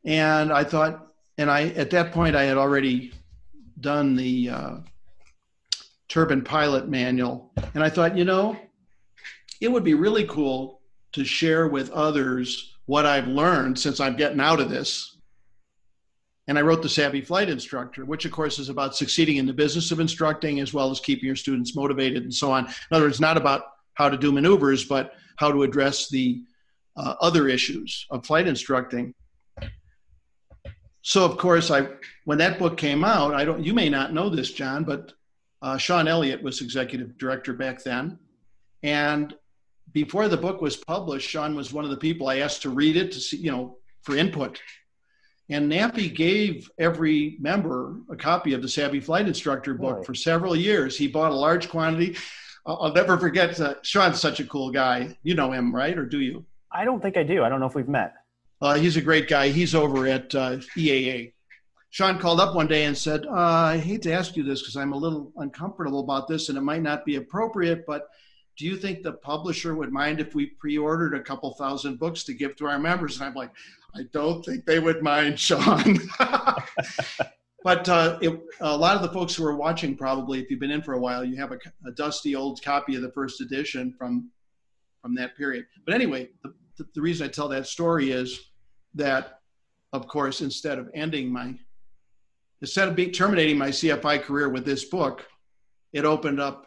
And 0.05 0.53
I 0.53 0.64
thought, 0.64 1.09
and 1.39 1.51
I, 1.51 1.69
at 1.71 1.91
that 1.91 2.12
point, 2.12 2.37
I 2.37 2.45
had 2.45 2.57
already 2.57 3.12
done 3.81 4.17
the 4.17 4.51
uh, 4.51 4.77
turbine 6.09 6.43
pilot 6.43 6.89
manual. 6.89 7.53
And 7.75 7.83
I 7.83 7.91
thought, 7.91 8.17
you 8.17 8.25
know, 8.25 8.57
it 9.61 9.71
would 9.71 9.85
be 9.85 9.95
really 9.95 10.27
cool 10.27 10.81
to 11.12 11.25
share 11.25 11.69
with 11.69 11.91
others 11.91 12.75
what 12.87 13.07
I've 13.07 13.27
learned 13.27 13.79
since 13.79 14.01
I'm 14.01 14.17
getting 14.17 14.41
out 14.41 14.61
of 14.61 14.71
this. 14.71 15.16
And 16.49 16.59
I 16.59 16.62
wrote 16.62 16.82
The 16.82 16.88
Savvy 16.88 17.20
Flight 17.20 17.49
Instructor, 17.49 18.05
which, 18.05 18.24
of 18.24 18.30
course, 18.30 18.59
is 18.59 18.68
about 18.68 18.94
succeeding 18.94 19.36
in 19.36 19.47
the 19.47 19.53
business 19.53 19.90
of 19.90 19.99
instructing 19.99 20.61
as 20.61 20.72
well 20.72 20.90
as 20.90 21.01
keeping 21.01 21.26
your 21.26 21.36
students 21.36 21.74
motivated 21.74 22.22
and 22.22 22.32
so 22.32 22.53
on. 22.53 22.66
In 22.66 22.72
other 22.92 23.07
words, 23.07 23.20
not 23.20 23.36
about 23.36 23.62
how 23.94 24.09
to 24.09 24.16
do 24.16 24.30
maneuvers, 24.30 24.84
but 24.84 25.14
how 25.36 25.51
to 25.51 25.64
address 25.64 26.09
the 26.09 26.42
uh, 26.97 27.14
other 27.20 27.49
issues 27.49 28.07
of 28.11 28.24
flight 28.24 28.47
instructing. 28.47 29.12
So, 31.03 31.24
of 31.24 31.36
course, 31.36 31.70
I 31.70 31.88
when 32.24 32.38
that 32.38 32.59
book 32.59 32.76
came 32.76 33.05
out, 33.05 33.34
I 33.34 33.44
don't. 33.44 33.64
You 33.64 33.74
may 33.74 33.88
not 33.88 34.12
know 34.12 34.28
this, 34.28 34.53
John, 34.53 34.82
but 34.82 35.12
uh, 35.62 35.76
Sean 35.76 36.09
Elliott 36.09 36.42
was 36.42 36.61
executive 36.61 37.16
director 37.16 37.53
back 37.53 37.82
then, 37.84 38.18
and 38.82 39.34
before 39.92 40.28
the 40.28 40.36
book 40.36 40.61
was 40.61 40.76
published, 40.76 41.28
Sean 41.28 41.55
was 41.55 41.72
one 41.72 41.84
of 41.84 41.90
the 41.90 41.97
people 41.97 42.28
I 42.28 42.38
asked 42.38 42.62
to 42.62 42.70
read 42.70 42.97
it 42.97 43.12
to 43.12 43.20
see, 43.20 43.36
you 43.36 43.53
know, 43.53 43.78
for 44.03 44.16
input. 44.16 44.61
And 45.49 45.70
NAFI 45.70 46.14
gave 46.14 46.68
every 46.78 47.36
member 47.38 47.97
a 48.11 48.16
copy 48.16 48.53
of 48.53 48.62
the 48.62 48.68
Savvy 48.68 48.99
Flight 48.99 49.28
Instructor 49.28 49.74
book 49.74 49.99
right. 49.99 50.07
for 50.07 50.14
several 50.14 50.57
years. 50.57 50.99
He 50.99 51.07
bought 51.07 51.30
a 51.30 51.36
large 51.36 51.68
quantity. 51.68 52.16
I'll 52.66 52.92
never 52.92 53.16
forget. 53.16 53.59
Uh, 53.61 53.74
Sean's 53.82 54.20
such 54.20 54.40
a 54.40 54.44
cool 54.44 54.72
guy. 54.72 55.16
You 55.22 55.34
know 55.34 55.53
him, 55.53 55.72
right? 55.72 55.97
Or 55.97 56.05
do 56.05 56.20
you? 56.20 56.44
I 56.72 56.84
don't 56.84 57.01
think 57.01 57.16
I 57.16 57.22
do. 57.22 57.44
I 57.44 57.49
don't 57.49 57.61
know 57.61 57.66
if 57.66 57.76
we've 57.76 57.88
met. 57.88 58.14
Uh, 58.61 58.74
he's 58.74 58.97
a 58.97 59.01
great 59.01 59.28
guy. 59.28 59.49
He's 59.49 59.74
over 59.74 60.07
at 60.09 60.34
uh, 60.34 60.57
EAA. 60.76 61.32
Sean 61.90 62.18
called 62.18 62.40
up 62.40 62.55
one 62.55 62.66
day 62.66 62.84
and 62.84 62.99
said, 62.99 63.24
uh, 63.26 63.32
I 63.32 63.78
hate 63.78 64.03
to 64.03 64.12
ask 64.12 64.36
you 64.36 64.42
this 64.42 64.62
because 64.62 64.76
I'm 64.76 64.92
a 64.92 64.97
little 64.99 65.32
uncomfortable 65.36 66.01
about 66.01 66.26
this 66.26 66.49
and 66.49 66.59
it 66.59 66.62
might 66.62 66.82
not 66.82 67.05
be 67.05 67.16
appropriate, 67.16 67.86
but 67.86 68.09
do 68.59 68.64
you 68.64 68.76
think 68.76 69.03
the 69.03 69.12
publisher 69.12 69.74
would 69.74 69.92
mind 69.92 70.18
if 70.18 70.34
we 70.34 70.47
pre-ordered 70.47 71.14
a 71.14 71.22
couple 71.22 71.53
thousand 71.55 71.99
books 71.99 72.24
to 72.24 72.34
give 72.34 72.57
to 72.57 72.66
our 72.66 72.78
members? 72.78 73.16
And 73.16 73.26
I'm 73.26 73.34
like, 73.34 73.51
I 73.97 74.03
don't 74.12 74.44
think 74.44 74.66
they 74.66 74.78
would 74.78 75.03
mind, 75.03 75.38
Sean. 75.40 75.99
but 77.64 77.88
uh, 77.88 78.18
it, 78.20 78.40
a 78.61 78.76
lot 78.76 78.97
of 78.97 79.03
the 79.03 79.09
folks 79.09 79.34
who 79.34 79.44
are 79.47 79.57
watching, 79.57 79.97
probably, 79.97 80.40
if 80.40 80.51
you've 80.51 80.61
been 80.61 80.70
in 80.70 80.82
for 80.82 80.94
a 80.94 80.99
while, 81.01 81.24
you 81.24 81.36
have 81.36 81.53
a, 81.53 81.59
a 81.86 81.90
dusty 81.92 82.36
old 82.36 82.62
copy 82.62 82.94
of 82.97 83.03
the 83.03 83.12
first 83.12 83.40
edition 83.40 83.94
from 83.99 84.30
from 85.07 85.14
that 85.14 85.36
period. 85.36 85.66
But 85.84 85.94
anyway, 85.94 86.30
the, 86.42 86.84
the, 86.97 87.01
reason 87.01 87.28
I 87.28 87.30
tell 87.30 87.47
that 87.51 87.68
story 87.68 88.11
is 88.11 88.40
that, 88.97 89.38
of 89.92 90.09
course, 90.09 90.40
instead 90.40 90.80
of 90.80 90.90
ending 90.94 91.32
my, 91.32 91.55
instead 92.61 92.88
of 92.88 92.97
being, 92.97 93.12
terminating 93.12 93.57
my 93.57 93.68
CFI 93.68 94.22
career 94.22 94.49
with 94.49 94.64
this 94.64 94.84
book, 94.84 95.24
it 95.92 96.05
opened 96.05 96.40
up 96.40 96.66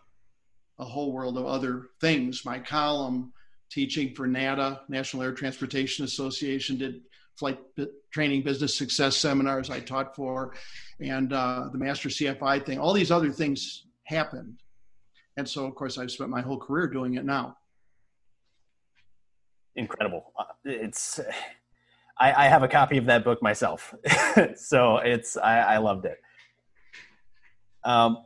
a 0.79 0.85
whole 0.85 1.11
world 1.11 1.37
of 1.37 1.45
other 1.45 1.87
things. 1.99 2.45
My 2.45 2.59
column 2.59 3.33
teaching 3.69 4.15
for 4.15 4.25
NATA, 4.25 4.83
National 4.87 5.23
Air 5.23 5.33
Transportation 5.33 6.05
Association, 6.05 6.77
did 6.77 7.01
flight 7.39 7.57
training 8.11 8.43
business 8.43 8.77
success 8.77 9.15
seminars 9.15 9.69
I 9.69 9.79
taught 9.79 10.13
for, 10.15 10.53
and 10.99 11.31
uh, 11.31 11.69
the 11.71 11.77
Master 11.77 12.09
CFI 12.09 12.65
thing. 12.65 12.79
All 12.79 12.93
these 12.93 13.11
other 13.11 13.31
things 13.31 13.85
happened. 14.03 14.59
And 15.37 15.47
so, 15.47 15.65
of 15.65 15.73
course, 15.75 15.97
I've 15.97 16.11
spent 16.11 16.29
my 16.29 16.41
whole 16.41 16.59
career 16.59 16.87
doing 16.87 17.15
it 17.15 17.23
now. 17.23 17.55
Incredible. 19.77 20.33
Uh, 20.37 20.43
it's, 20.65 21.21
I, 22.19 22.33
I, 22.33 22.47
have 22.49 22.63
a 22.63 22.67
copy 22.67 22.97
of 22.97 23.05
that 23.05 23.23
book 23.23 23.41
myself. 23.41 23.95
so 24.55 24.97
it's, 24.97 25.37
I, 25.37 25.59
I 25.59 25.77
loved 25.77 26.05
it. 26.05 26.17
Um, 27.85 28.17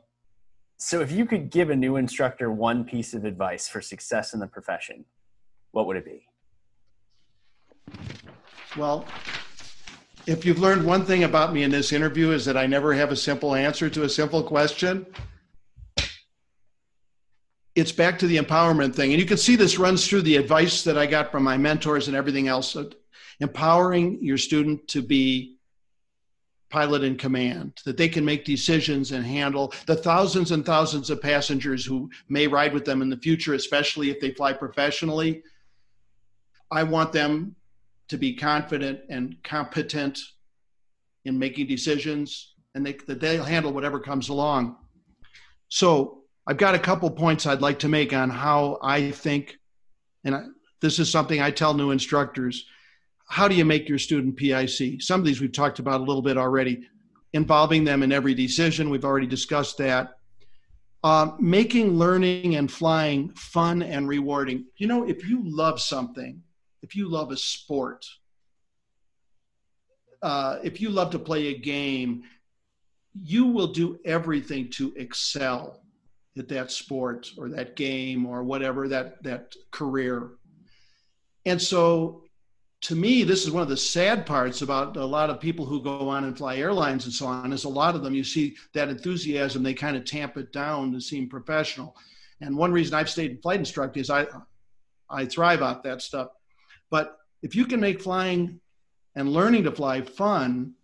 so, 0.78 1.02
if 1.02 1.12
you 1.12 1.28
could 1.28 1.52
give 1.52 1.70
a 1.70 1.76
new 1.76 1.98
instructor 1.98 2.52
one 2.52 2.84
piece 2.84 3.14
of 3.14 3.26
advice 3.26 3.68
for 3.68 3.80
success 3.80 4.34
in 4.34 4.40
the 4.40 4.48
profession, 4.48 5.06
what 5.72 5.86
would 5.86 5.98
it 5.98 6.06
be? 6.06 6.26
Well, 8.76 9.06
if 10.26 10.46
you've 10.46 10.58
learned 10.58 10.84
one 10.84 11.06
thing 11.06 11.26
about 11.26 11.54
me 11.54 11.62
in 11.62 11.70
this 11.70 11.94
interview 11.94 12.32
is 12.32 12.44
that 12.46 12.58
I 12.58 12.66
never 12.66 12.92
have 12.94 13.12
a 13.12 13.16
simple 13.16 13.54
answer 13.54 13.88
to 13.92 14.04
a 14.04 14.10
simple 14.10 14.42
question. 14.42 15.06
It's 17.76 17.92
back 17.92 18.18
to 18.20 18.28
the 18.28 18.38
empowerment 18.38 18.96
thing. 18.96 19.12
And 19.12 19.20
you 19.20 19.28
can 19.28 19.38
see 19.38 19.56
this 19.56 19.78
runs 19.78 20.08
through 20.08 20.24
the 20.24 20.38
advice 20.38 20.84
that 20.86 20.98
I 20.98 21.06
got 21.06 21.32
from 21.32 21.44
my 21.44 21.56
mentors 21.56 22.08
and 22.08 22.18
everything 22.18 22.48
else. 22.48 22.76
Empowering 23.40 24.18
your 24.24 24.40
student 24.40 24.88
to 24.88 25.04
be 25.04 25.58
pilot 26.72 27.04
in 27.04 27.16
command, 27.16 27.80
that 27.86 27.98
they 27.98 28.10
can 28.10 28.26
make 28.26 28.44
decisions 28.44 29.12
and 29.12 29.24
handle 29.24 29.72
the 29.86 29.96
thousands 29.96 30.50
and 30.50 30.66
thousands 30.66 31.12
of 31.12 31.22
passengers 31.22 31.86
who 31.86 32.10
may 32.28 32.48
ride 32.48 32.74
with 32.74 32.86
them 32.86 33.04
in 33.04 33.10
the 33.10 33.18
future, 33.18 33.54
especially 33.54 34.10
if 34.10 34.20
they 34.20 34.32
fly 34.32 34.52
professionally. 34.52 35.44
I 36.72 36.82
want 36.82 37.12
them 37.12 37.56
to 38.10 38.18
be 38.18 38.36
confident 38.36 39.00
and 39.10 39.36
competent 39.44 40.20
in 41.26 41.40
making 41.40 41.68
decisions 41.68 42.54
and 42.76 42.86
they, 42.86 42.94
that 43.08 43.20
they'll 43.20 43.44
handle 43.44 43.72
whatever 43.72 44.00
comes 44.00 44.30
along. 44.30 44.78
So 45.70 46.24
I've 46.46 46.58
got 46.58 46.76
a 46.76 46.80
couple 46.80 47.10
points 47.10 47.46
I'd 47.46 47.62
like 47.62 47.80
to 47.80 47.88
make 47.88 48.14
on 48.14 48.30
how 48.30 48.80
I 48.82 49.12
think, 49.12 49.58
and 50.24 50.36
I, 50.36 50.44
this 50.82 51.00
is 51.00 51.10
something 51.10 51.42
I 51.42 51.52
tell 51.52 51.74
new 51.74 51.92
instructors 51.92 52.66
how 53.34 53.48
do 53.48 53.56
you 53.56 53.66
make 53.66 53.90
your 53.90 53.98
student 53.98 54.38
PIC? 54.38 55.02
Some 55.02 55.20
of 55.20 55.26
these 55.26 55.42
we've 55.42 55.52
talked 55.52 55.80
about 55.80 56.02
a 56.02 56.04
little 56.04 56.22
bit 56.22 56.38
already. 56.38 56.88
Involving 57.34 57.84
them 57.84 58.04
in 58.04 58.12
every 58.12 58.36
decision, 58.36 58.92
we've 58.92 59.06
already 59.06 59.26
discussed 59.26 59.80
that. 59.80 60.18
Uh, 61.04 61.32
making 61.40 61.98
learning 61.98 62.56
and 62.56 62.72
flying 62.72 63.34
fun 63.34 63.82
and 63.82 64.08
rewarding. 64.08 64.66
You 64.78 64.86
know, 64.86 65.08
if 65.08 65.28
you 65.28 65.42
love 65.44 65.82
something, 65.82 66.44
if 66.84 66.96
you 66.96 67.10
love 67.10 67.32
a 67.32 67.38
sport, 67.38 68.06
uh, 70.22 70.60
if 70.64 70.80
you 70.80 70.90
love 70.90 71.10
to 71.12 71.20
play 71.20 71.48
a 71.48 71.58
game, 71.58 72.24
you 73.14 73.46
will 73.46 73.68
do 73.68 74.00
everything 74.06 74.70
to 74.72 74.94
excel 74.96 75.82
at 76.38 76.48
that 76.50 76.72
sport 76.72 77.32
or 77.38 77.50
that 77.50 77.76
game 77.76 78.26
or 78.26 78.44
whatever 78.44 78.88
that 78.88 79.22
that 79.24 79.54
career. 79.72 80.32
And 81.46 81.62
so 81.62 82.24
to 82.82 82.96
me, 82.96 83.24
this 83.24 83.46
is 83.46 83.52
one 83.52 83.64
of 83.64 83.70
the 83.70 83.78
sad 83.78 84.26
parts 84.26 84.62
about 84.62 84.98
a 84.98 85.06
lot 85.06 85.30
of 85.30 85.40
people 85.40 85.66
who 85.66 85.82
go 85.82 86.10
on 86.10 86.26
and 86.26 86.38
fly 86.38 86.58
airlines 86.58 87.06
and 87.06 87.14
so 87.14 87.28
on. 87.28 87.54
Is 87.54 87.64
a 87.64 87.70
lot 87.70 87.96
of 87.96 88.04
them 88.04 88.14
you 88.14 88.24
see 88.24 88.56
that 88.74 88.90
enthusiasm 88.90 89.64
they 89.64 89.74
kind 89.74 89.96
of 89.96 90.06
tamp 90.06 90.38
it 90.38 90.52
down 90.52 90.92
to 90.92 91.00
seem 91.00 91.30
professional. 91.30 91.96
And 92.42 92.58
one 92.58 92.74
reason 92.74 92.94
I've 92.94 93.10
stayed 93.10 93.32
in 93.32 93.38
flight 93.38 93.60
instructor 93.60 94.00
is 94.00 94.10
I 94.10 94.28
I 95.10 95.26
thrive 95.26 95.62
off 95.62 95.84
that 95.84 96.02
stuff. 96.02 96.30
But 96.94 97.18
if 97.42 97.56
you 97.56 97.66
can 97.66 97.80
make 97.80 98.00
flying 98.00 98.60
and 99.16 99.34
learning 99.34 99.64
to 99.64 99.72
fly 99.72 100.02
fun, 100.02 100.76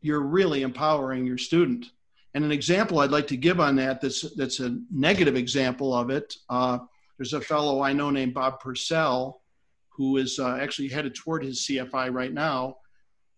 you're 0.00 0.18
really 0.18 0.62
empowering 0.62 1.24
your 1.24 1.38
student. 1.38 1.86
And 2.34 2.44
an 2.44 2.50
example 2.50 2.98
I'd 2.98 3.12
like 3.12 3.28
to 3.28 3.36
give 3.36 3.60
on 3.60 3.76
that 3.76 4.00
that's 4.00 4.34
that's 4.34 4.58
a 4.58 4.76
negative 4.90 5.36
example 5.36 5.94
of 5.94 6.10
it. 6.10 6.34
Uh, 6.50 6.78
there's 7.16 7.34
a 7.34 7.40
fellow 7.40 7.82
I 7.82 7.92
know 7.92 8.10
named 8.10 8.34
Bob 8.34 8.58
Purcell 8.58 9.42
who 9.90 10.16
is 10.16 10.40
uh, 10.40 10.58
actually 10.60 10.88
headed 10.88 11.14
toward 11.14 11.44
his 11.44 11.60
CFI 11.60 12.12
right 12.12 12.32
now. 12.32 12.78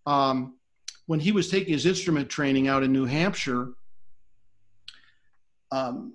Um, 0.07 0.57
when 1.05 1.21
he 1.21 1.33
was 1.33 1.51
taking 1.51 1.75
his 1.75 1.85
instrument 1.85 2.31
training 2.31 2.67
out 2.67 2.83
in 2.83 2.95
New 2.95 3.05
Hampshire, 3.05 3.75
um, 5.71 6.15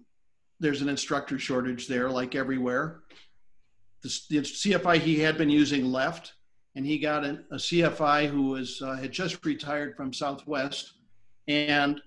there's 0.59 0.81
an 0.81 0.89
instructor 0.89 1.37
shortage 1.37 1.87
there, 1.87 2.09
like 2.09 2.33
everywhere. 2.33 3.03
The, 4.03 4.19
the, 4.29 4.37
CFI 4.39 4.97
he 4.97 5.19
had 5.19 5.37
been 5.37 5.49
using 5.49 5.85
left, 5.85 6.33
and 6.75 6.85
he 6.85 6.97
got 6.97 7.23
an, 7.23 7.45
a 7.51 7.55
CFI 7.55 8.27
who 8.29 8.43
was 8.43 8.81
uh, 8.81 8.95
had 8.95 9.11
just 9.11 9.45
retired 9.45 9.95
from 9.95 10.13
Southwest 10.13 10.93
and 11.47 12.01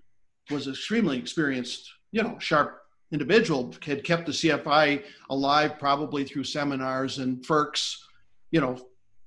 was 0.51 0.69
extremely 0.69 1.19
experienced, 1.19 1.91
you 2.13 2.23
know, 2.23 2.39
sharp 2.39 2.83
individual. 3.13 3.75
Had 3.83 4.05
kept 4.05 4.27
the 4.27 4.33
CFI 4.33 5.05
alive 5.31 5.79
probably 5.79 6.25
through 6.25 6.45
seminars 6.45 7.19
and 7.19 7.43
FIRCs 7.47 8.05
you 8.55 8.61
know, 8.61 8.79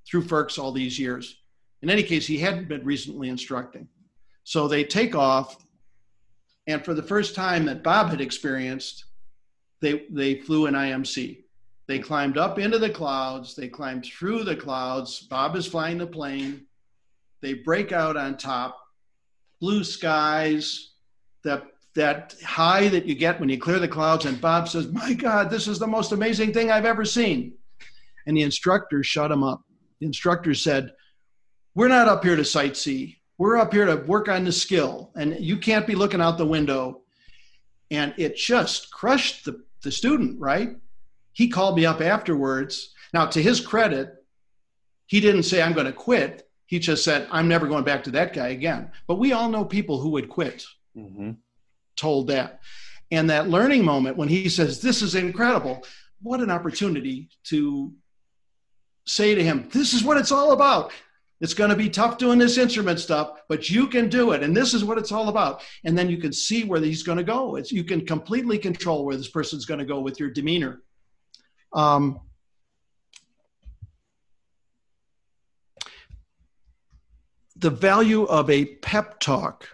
through 0.10 0.24
FIRCs 0.24 0.58
all 0.58 0.72
these 0.72 0.98
years. 0.98 1.36
In 1.82 1.90
any 1.90 2.02
case, 2.02 2.26
he 2.26 2.38
hadn't 2.38 2.70
been 2.70 2.86
recently 2.86 3.28
instructing. 3.28 3.90
So 4.46 4.70
they 4.70 4.86
take 4.86 5.16
off, 5.16 5.58
and 6.66 6.84
for 6.86 6.94
the 6.94 7.04
first 7.04 7.36
time 7.36 7.66
that 7.66 7.84
Bob 7.84 8.08
had 8.08 8.22
experienced, 8.22 9.04
they, 9.82 10.06
they 10.10 10.36
flew 10.36 10.68
an 10.68 10.76
IMC. 10.76 11.44
They 11.88 12.00
climbed 12.00 12.38
up 12.38 12.60
into 12.60 12.80
the 12.80 12.90
clouds, 12.90 13.56
they 13.56 13.68
climbed 13.68 14.06
through 14.06 14.44
the 14.44 14.56
clouds. 14.56 15.22
Bob 15.22 15.56
is 15.56 15.66
flying 15.66 15.98
the 15.98 16.08
plane. 16.08 16.66
They 17.42 17.54
break 17.54 17.92
out 17.92 18.18
on 18.18 18.38
top, 18.38 18.78
blue 19.62 19.84
skies, 19.84 20.92
that 21.44 21.64
that 21.96 22.36
high 22.46 22.90
that 22.90 23.06
you 23.06 23.16
get 23.16 23.40
when 23.40 23.50
you 23.50 23.58
clear 23.58 23.80
the 23.80 23.88
clouds. 23.88 24.26
And 24.26 24.40
Bob 24.40 24.70
says, 24.70 24.88
My 24.88 25.14
God, 25.14 25.50
this 25.50 25.68
is 25.68 25.80
the 25.80 25.88
most 25.88 26.12
amazing 26.12 26.54
thing 26.54 26.70
I've 26.70 26.86
ever 26.86 27.06
seen 27.06 27.54
and 28.28 28.36
the 28.36 28.44
instructor 28.44 29.02
shut 29.04 29.32
him 29.32 29.42
up. 29.42 29.64
The 30.00 30.06
instructor 30.06 30.54
said, 30.54 30.94
We're 31.74 31.88
not 31.88 32.08
up 32.08 32.24
here 32.24 32.36
to 32.36 32.44
sightsee. 32.44 33.16
We're 33.40 33.58
up 33.58 33.74
here 33.74 33.86
to 33.86 33.96
work 33.96 34.28
on 34.28 34.44
the 34.44 34.52
skill, 34.52 35.12
and 35.16 35.40
you 35.40 35.58
can't 35.58 35.88
be 35.88 35.96
looking 35.96 36.22
out 36.22 36.38
the 36.38 36.46
window. 36.46 37.02
And 37.90 38.14
it 38.18 38.36
just 38.36 38.92
crushed 38.92 39.46
the, 39.46 39.64
the 39.82 39.92
student, 39.92 40.40
right? 40.40 40.76
He 41.38 41.50
called 41.50 41.76
me 41.76 41.86
up 41.86 42.02
afterwards. 42.02 42.96
Now, 43.14 43.28
to 43.28 43.40
his 43.40 43.62
credit, 43.62 44.12
he 45.06 45.20
didn't 45.20 45.44
say, 45.44 45.62
I'm 45.62 45.74
going 45.74 45.86
to 45.86 45.94
quit. 45.94 46.50
He 46.66 46.80
just 46.80 47.04
said, 47.04 47.28
I'm 47.30 47.48
never 47.48 47.68
going 47.68 47.84
back 47.84 48.06
to 48.06 48.12
that 48.12 48.34
guy 48.34 48.48
again. 48.48 48.90
But 49.08 49.20
we 49.20 49.34
all 49.34 49.48
know 49.48 49.64
people 49.64 50.00
who 50.00 50.10
would 50.10 50.30
quit, 50.30 50.66
mm-hmm. 50.98 51.34
told 51.96 52.30
that. 52.30 52.62
And 53.12 53.30
that 53.30 53.50
learning 53.50 53.86
moment 53.86 54.18
when 54.18 54.28
he 54.28 54.50
says, 54.50 54.82
This 54.82 55.04
is 55.04 55.14
incredible, 55.14 55.86
what 56.24 56.40
an 56.40 56.50
opportunity 56.50 57.30
to 57.50 57.94
say 59.06 59.36
to 59.36 59.44
him, 59.44 59.70
This 59.72 59.94
is 59.94 60.04
what 60.04 60.18
it's 60.18 60.32
all 60.32 60.54
about. 60.54 60.92
It's 61.40 61.54
going 61.54 61.70
to 61.70 61.76
be 61.76 61.92
tough 61.92 62.18
doing 62.18 62.40
this 62.40 62.58
instrument 62.58 63.00
stuff, 63.00 63.42
but 63.48 63.70
you 63.70 63.86
can 63.86 64.10
do 64.10 64.32
it. 64.32 64.42
And 64.42 64.58
this 64.58 64.74
is 64.74 64.84
what 64.84 64.98
it's 64.98 65.12
all 65.12 65.30
about. 65.30 65.62
And 65.86 65.96
then 65.96 66.10
you 66.10 66.18
can 66.18 66.34
see 66.34 66.64
where 66.64 66.82
he's 66.82 67.04
going 67.04 67.20
to 67.20 67.24
go. 67.24 67.58
It's, 67.58 67.72
you 67.72 67.84
can 67.84 68.08
completely 68.08 68.58
control 68.58 69.06
where 69.06 69.16
this 69.16 69.30
person's 69.30 69.66
going 69.66 69.80
to 69.80 69.86
go 69.86 70.00
with 70.00 70.20
your 70.20 70.32
demeanor. 70.32 70.82
Um, 71.78 72.20
the 77.56 77.70
value 77.70 78.24
of 78.24 78.50
a 78.50 78.66
pep 78.66 79.20
talk 79.20 79.70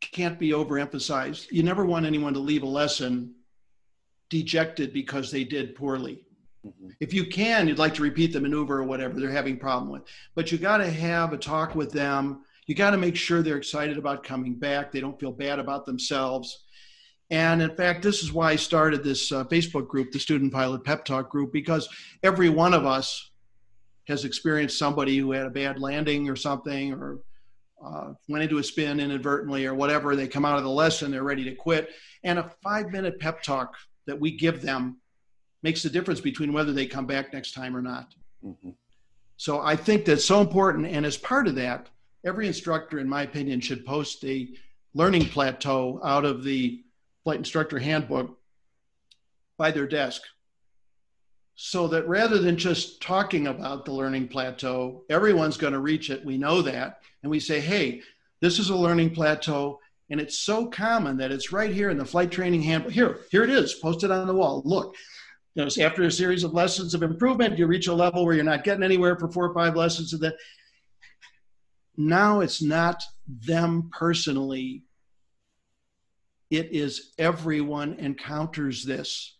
can't 0.00 0.38
be 0.38 0.50
overemphasized. 0.50 1.52
You 1.52 1.62
never 1.62 1.84
want 1.84 2.06
anyone 2.06 2.32
to 2.32 2.40
leave 2.40 2.62
a 2.62 2.66
lesson 2.66 3.34
dejected 4.30 4.92
because 4.94 5.30
they 5.30 5.44
did 5.44 5.74
poorly. 5.74 6.24
Mm-hmm. 6.66 6.88
If 7.00 7.12
you 7.12 7.26
can, 7.26 7.68
you'd 7.68 7.78
like 7.78 7.94
to 7.94 8.02
repeat 8.02 8.32
the 8.32 8.40
maneuver 8.40 8.78
or 8.78 8.84
whatever 8.84 9.20
they're 9.20 9.30
having 9.30 9.58
problem 9.58 9.92
with. 9.92 10.02
But 10.34 10.50
you 10.50 10.56
got 10.56 10.78
to 10.78 10.90
have 10.90 11.34
a 11.34 11.38
talk 11.38 11.74
with 11.74 11.92
them. 11.92 12.42
You 12.66 12.74
got 12.74 12.90
to 12.90 12.96
make 12.96 13.16
sure 13.16 13.42
they're 13.42 13.56
excited 13.58 13.98
about 13.98 14.24
coming 14.24 14.54
back. 14.54 14.92
They 14.92 15.00
don't 15.00 15.20
feel 15.20 15.32
bad 15.32 15.58
about 15.58 15.84
themselves. 15.84 16.64
And 17.30 17.62
in 17.62 17.74
fact, 17.76 18.02
this 18.02 18.22
is 18.22 18.32
why 18.32 18.50
I 18.50 18.56
started 18.56 19.04
this 19.04 19.30
uh, 19.30 19.44
Facebook 19.44 19.86
group, 19.86 20.10
the 20.10 20.18
Student 20.18 20.52
Pilot 20.52 20.84
Pep 20.84 21.04
Talk 21.04 21.30
group, 21.30 21.52
because 21.52 21.88
every 22.22 22.48
one 22.48 22.74
of 22.74 22.84
us 22.84 23.30
has 24.08 24.24
experienced 24.24 24.78
somebody 24.78 25.16
who 25.16 25.30
had 25.30 25.46
a 25.46 25.50
bad 25.50 25.78
landing 25.80 26.28
or 26.28 26.34
something, 26.34 26.92
or 26.92 27.20
uh, 27.84 28.12
went 28.28 28.42
into 28.42 28.58
a 28.58 28.64
spin 28.64 28.98
inadvertently, 28.98 29.64
or 29.64 29.74
whatever. 29.74 30.16
They 30.16 30.26
come 30.26 30.44
out 30.44 30.58
of 30.58 30.64
the 30.64 30.70
lesson, 30.70 31.12
they're 31.12 31.22
ready 31.22 31.44
to 31.44 31.54
quit. 31.54 31.90
And 32.24 32.38
a 32.38 32.50
five 32.62 32.90
minute 32.90 33.20
pep 33.20 33.42
talk 33.42 33.76
that 34.06 34.18
we 34.18 34.36
give 34.36 34.60
them 34.60 34.98
makes 35.62 35.82
the 35.82 35.90
difference 35.90 36.20
between 36.20 36.52
whether 36.52 36.72
they 36.72 36.86
come 36.86 37.06
back 37.06 37.32
next 37.32 37.52
time 37.52 37.76
or 37.76 37.82
not. 37.82 38.14
Mm-hmm. 38.44 38.70
So 39.36 39.60
I 39.60 39.76
think 39.76 40.04
that's 40.04 40.24
so 40.24 40.40
important. 40.40 40.86
And 40.86 41.06
as 41.06 41.16
part 41.16 41.46
of 41.46 41.54
that, 41.54 41.88
every 42.24 42.46
instructor, 42.46 42.98
in 42.98 43.08
my 43.08 43.22
opinion, 43.22 43.60
should 43.60 43.86
post 43.86 44.24
a 44.24 44.48
learning 44.94 45.26
plateau 45.26 46.00
out 46.02 46.24
of 46.24 46.42
the 46.42 46.82
flight 47.24 47.38
instructor 47.38 47.78
handbook 47.78 48.38
by 49.58 49.70
their 49.70 49.86
desk. 49.86 50.22
So 51.54 51.88
that 51.88 52.08
rather 52.08 52.38
than 52.38 52.56
just 52.56 53.02
talking 53.02 53.46
about 53.46 53.84
the 53.84 53.92
learning 53.92 54.28
plateau, 54.28 55.04
everyone's 55.10 55.58
going 55.58 55.74
to 55.74 55.78
reach 55.78 56.08
it. 56.08 56.24
We 56.24 56.38
know 56.38 56.62
that. 56.62 57.00
And 57.22 57.30
we 57.30 57.38
say, 57.38 57.60
hey, 57.60 58.00
this 58.40 58.58
is 58.58 58.70
a 58.70 58.76
learning 58.76 59.14
plateau. 59.14 59.78
And 60.08 60.20
it's 60.20 60.38
so 60.38 60.66
common 60.66 61.18
that 61.18 61.30
it's 61.30 61.52
right 61.52 61.72
here 61.72 61.90
in 61.90 61.98
the 61.98 62.04
flight 62.04 62.30
training 62.30 62.62
handbook. 62.62 62.92
Here, 62.92 63.18
here 63.30 63.44
it 63.44 63.50
is, 63.50 63.74
posted 63.74 64.10
on 64.10 64.26
the 64.26 64.34
wall. 64.34 64.62
Look, 64.64 64.96
you 65.54 65.62
know, 65.62 65.84
after 65.84 66.02
a 66.04 66.10
series 66.10 66.44
of 66.44 66.54
lessons 66.54 66.94
of 66.94 67.02
improvement, 67.02 67.58
you 67.58 67.66
reach 67.66 67.88
a 67.88 67.94
level 67.94 68.24
where 68.24 68.34
you're 68.34 68.44
not 68.44 68.64
getting 68.64 68.82
anywhere 68.82 69.16
for 69.16 69.30
four 69.30 69.44
or 69.44 69.54
five 69.54 69.76
lessons 69.76 70.14
of 70.14 70.20
that. 70.20 70.36
Now 71.96 72.40
it's 72.40 72.62
not 72.62 73.02
them 73.28 73.90
personally. 73.92 74.84
It 76.50 76.72
is 76.72 77.12
everyone 77.18 77.94
encounters 77.94 78.84
this. 78.84 79.36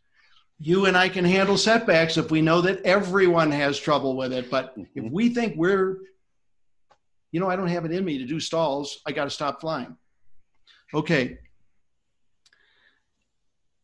You 0.59 0.87
and 0.87 0.97
I 0.97 1.09
can 1.09 1.25
handle 1.25 1.57
setbacks 1.57 2.17
if 2.17 2.31
we 2.31 2.43
know 2.43 2.61
that 2.61 2.83
everyone 2.83 3.51
has 3.51 3.79
trouble 3.79 4.17
with 4.17 4.33
it. 4.33 4.51
But 4.51 4.75
if 4.77 4.89
mm-hmm. 4.95 5.11
we 5.11 5.35
think 5.35 5.55
we're, 5.57 5.99
you 7.33 7.41
know, 7.41 7.49
I 7.49 7.57
don't 7.57 7.69
have 7.69 7.85
it 7.85 7.93
in 7.93 8.05
me 8.05 8.19
to 8.19 8.27
do 8.27 8.39
stalls, 8.39 9.01
I 9.07 9.13
got 9.13 9.25
to 9.25 9.31
stop 9.31 9.61
flying. 9.61 9.97
Okay, 10.93 11.39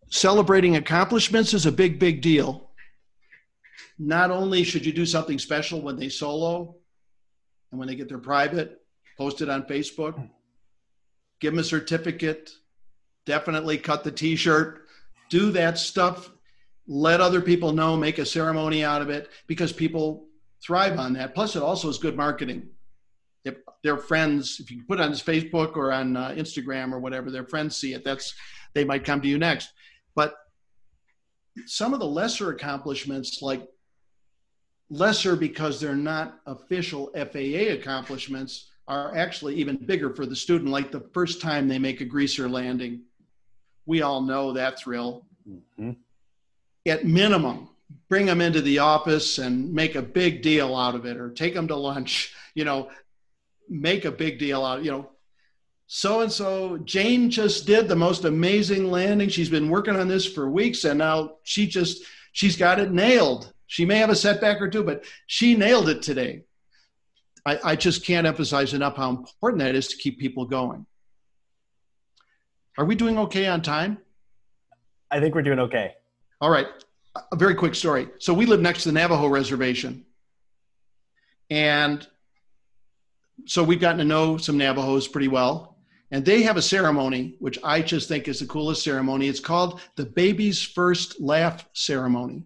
celebrating 0.09 0.77
accomplishments 0.77 1.55
is 1.55 1.67
a 1.67 1.73
big, 1.73 1.99
big 1.99 2.21
deal. 2.21 2.71
Not 3.99 4.31
only 4.31 4.65
should 4.65 4.85
you 4.85 4.93
do 4.93 5.07
something 5.07 5.39
special 5.39 5.81
when 5.81 5.97
they 5.97 6.09
solo 6.09 6.77
and 7.71 7.79
when 7.79 7.89
they 7.89 7.95
get 7.95 8.09
their 8.09 8.19
private, 8.19 8.81
post 9.17 9.41
it 9.41 9.49
on 9.49 9.65
Facebook, 9.65 10.29
give 11.41 11.53
them 11.53 11.61
a 11.61 11.65
certificate, 11.65 12.51
definitely 13.27 13.77
cut 13.77 14.05
the 14.05 14.11
t 14.11 14.37
shirt, 14.37 14.87
do 15.29 15.51
that 15.53 15.79
stuff, 15.79 16.31
let 16.87 17.21
other 17.21 17.43
people 17.43 17.73
know, 17.73 17.97
make 17.97 18.19
a 18.19 18.25
ceremony 18.25 18.85
out 18.85 19.03
of 19.03 19.11
it 19.11 19.31
because 19.47 19.73
people 19.73 20.29
thrive 20.65 20.99
on 20.99 21.13
that. 21.15 21.35
Plus, 21.35 21.57
it 21.57 21.63
also 21.63 21.89
is 21.89 21.99
good 21.99 22.17
marketing. 22.17 22.69
If 23.45 23.57
their 23.83 23.99
friends, 23.99 24.59
if 24.61 24.71
you 24.71 24.83
put 24.89 25.01
it 25.01 25.03
on 25.03 25.13
Facebook 25.13 25.77
or 25.77 25.93
on 25.93 26.17
uh, 26.17 26.31
Instagram 26.31 26.93
or 26.93 27.01
whatever, 27.01 27.31
their 27.31 27.45
friends 27.45 27.77
see 27.77 27.93
it, 27.93 28.05
that's 28.05 28.35
they 28.75 28.85
might 28.85 29.05
come 29.05 29.21
to 29.21 29.29
you 29.29 29.39
next. 29.39 29.71
But 30.15 30.35
some 31.67 31.93
of 31.93 32.01
the 32.01 32.07
lesser 32.07 32.51
accomplishments, 32.51 33.43
like 33.43 33.67
lesser 34.91 35.35
because 35.37 35.81
they're 35.81 35.95
not 35.95 36.41
official 36.47 37.11
FAA 37.15 37.73
accomplishments, 37.73 38.71
are 38.89 39.17
actually 39.17 39.57
even 39.57 39.77
bigger 39.77 40.15
for 40.15 40.27
the 40.27 40.37
student, 40.37 40.71
like 40.71 40.93
the 40.93 41.09
first 41.13 41.41
time 41.41 41.67
they 41.67 41.79
make 41.79 42.01
a 42.01 42.05
greaser 42.05 42.49
landing. 42.49 43.03
We 43.87 44.03
all 44.03 44.21
know 44.21 44.53
that 44.53 44.79
thrill. 44.79 45.25
Mm-hmm. 45.49 45.93
At 46.87 47.05
minimum, 47.05 47.69
bring 48.09 48.27
them 48.27 48.41
into 48.41 48.61
the 48.61 48.81
office 48.81 49.39
and 49.39 49.73
make 49.73 49.95
a 49.95 50.03
big 50.03 50.43
deal 50.43 50.77
out 50.77 50.95
of 50.95 51.07
it, 51.07 51.17
or 51.17 51.31
take 51.31 51.55
them 51.55 51.69
to 51.69 51.77
lunch, 51.77 52.35
you 52.55 52.65
know, 52.65 52.91
make 53.69 54.05
a 54.05 54.13
big 54.13 54.39
deal 54.39 54.65
out, 54.65 54.85
you 54.85 54.91
know, 54.91 55.11
so 55.87 56.21
and 56.21 56.33
so 56.33 56.79
jane 56.79 57.31
just 57.31 57.67
did 57.67 57.89
the 57.89 57.97
most 57.97 58.25
amazing 58.25 58.91
landing. 58.91 59.29
She's 59.29 59.49
been 59.49 59.71
working 59.71 59.97
on 59.97 60.09
this 60.09 60.27
for 60.27 60.51
weeks 60.51 60.85
and 60.85 60.99
now 60.99 61.37
she 61.45 61.67
just 61.67 62.05
she's 62.33 62.57
got 62.57 62.81
it 62.81 62.93
nailed. 62.93 63.53
She 63.69 63.85
may 63.85 63.99
have 63.99 64.11
a 64.11 64.17
setback 64.17 64.61
or 64.61 64.69
two 64.69 64.83
but 64.83 65.05
she 65.27 65.57
nailed 65.57 65.89
it 65.89 66.03
today. 66.03 66.43
I, 67.45 67.59
I 67.63 67.77
just 67.77 68.05
can't 68.05 68.27
emphasize 68.27 68.75
enough 68.75 68.97
how 68.97 69.11
important 69.11 69.63
that 69.63 69.77
is 69.77 69.89
to 69.89 69.97
keep 69.97 70.19
people 70.19 70.45
going 70.45 70.87
are 72.79 72.85
we 72.85 72.95
doing 72.95 73.19
okay 73.19 73.47
on 73.47 73.63
time 73.63 73.99
i 75.11 75.21
think 75.21 75.35
we're 75.35 75.43
doing 75.43 75.59
okay 75.59 75.95
all 76.41 76.51
right 76.51 76.67
a 77.33 77.37
very 77.37 77.55
quick 77.55 77.75
story 77.75 78.09
so 78.19 78.35
we 78.35 78.47
live 78.47 78.61
next 78.61 78.83
to 78.83 78.89
the 78.89 78.93
navajo 78.93 79.27
reservation 79.27 80.05
and 81.51 82.07
so 83.47 83.63
we've 83.63 83.81
gotten 83.81 83.99
to 83.99 84.05
know 84.05 84.37
some 84.37 84.57
navajos 84.57 85.09
pretty 85.09 85.29
well 85.29 85.77
and 86.11 86.25
they 86.25 86.43
have 86.43 86.57
a 86.57 86.63
ceremony, 86.63 87.35
which 87.41 87.59
I 87.65 87.83
just 87.83 88.09
think 88.09 88.29
is 88.29 88.39
the 88.39 88.47
coolest 88.47 88.83
ceremony. 88.83 89.29
It's 89.29 89.41
called 89.41 89.81
the 89.97 90.07
baby's 90.07 90.63
first 90.63 91.21
laugh 91.21 91.69
ceremony. 91.73 92.45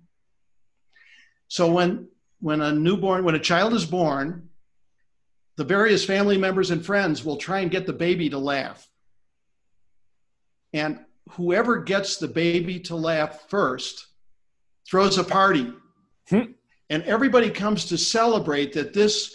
So 1.48 1.70
when 1.70 2.08
when 2.40 2.62
a 2.62 2.72
newborn, 2.72 3.24
when 3.24 3.34
a 3.34 3.40
child 3.40 3.74
is 3.74 3.84
born, 3.84 4.48
the 5.56 5.64
various 5.64 6.06
family 6.06 6.38
members 6.38 6.70
and 6.70 6.84
friends 6.84 7.22
will 7.22 7.36
try 7.36 7.60
and 7.60 7.70
get 7.70 7.86
the 7.86 7.92
baby 7.92 8.30
to 8.30 8.38
laugh. 8.38 8.88
And 10.72 11.00
whoever 11.30 11.78
gets 11.78 12.16
the 12.16 12.28
baby 12.28 12.80
to 12.80 12.96
laugh 12.96 13.48
first 13.48 14.06
throws 14.88 15.18
a 15.18 15.24
party. 15.24 15.72
Hmm. 16.28 16.52
And 16.88 17.02
everybody 17.04 17.50
comes 17.50 17.84
to 17.86 17.98
celebrate 17.98 18.72
that 18.72 18.92
this 18.92 19.34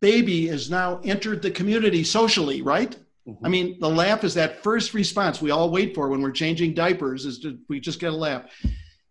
baby 0.00 0.46
has 0.46 0.70
now 0.70 1.00
entered 1.04 1.42
the 1.42 1.50
community 1.50 2.04
socially, 2.04 2.62
right? 2.62 2.96
Mm-hmm. 3.28 3.46
I 3.46 3.48
mean, 3.48 3.80
the 3.80 3.88
laugh 3.88 4.24
is 4.24 4.34
that 4.34 4.62
first 4.62 4.94
response 4.94 5.42
we 5.42 5.50
all 5.50 5.70
wait 5.70 5.94
for 5.94 6.08
when 6.08 6.22
we're 6.22 6.30
changing 6.30 6.74
diapers 6.74 7.26
is 7.26 7.38
to, 7.40 7.58
we 7.68 7.80
just 7.80 8.00
get 8.00 8.12
a 8.12 8.16
laugh. 8.16 8.44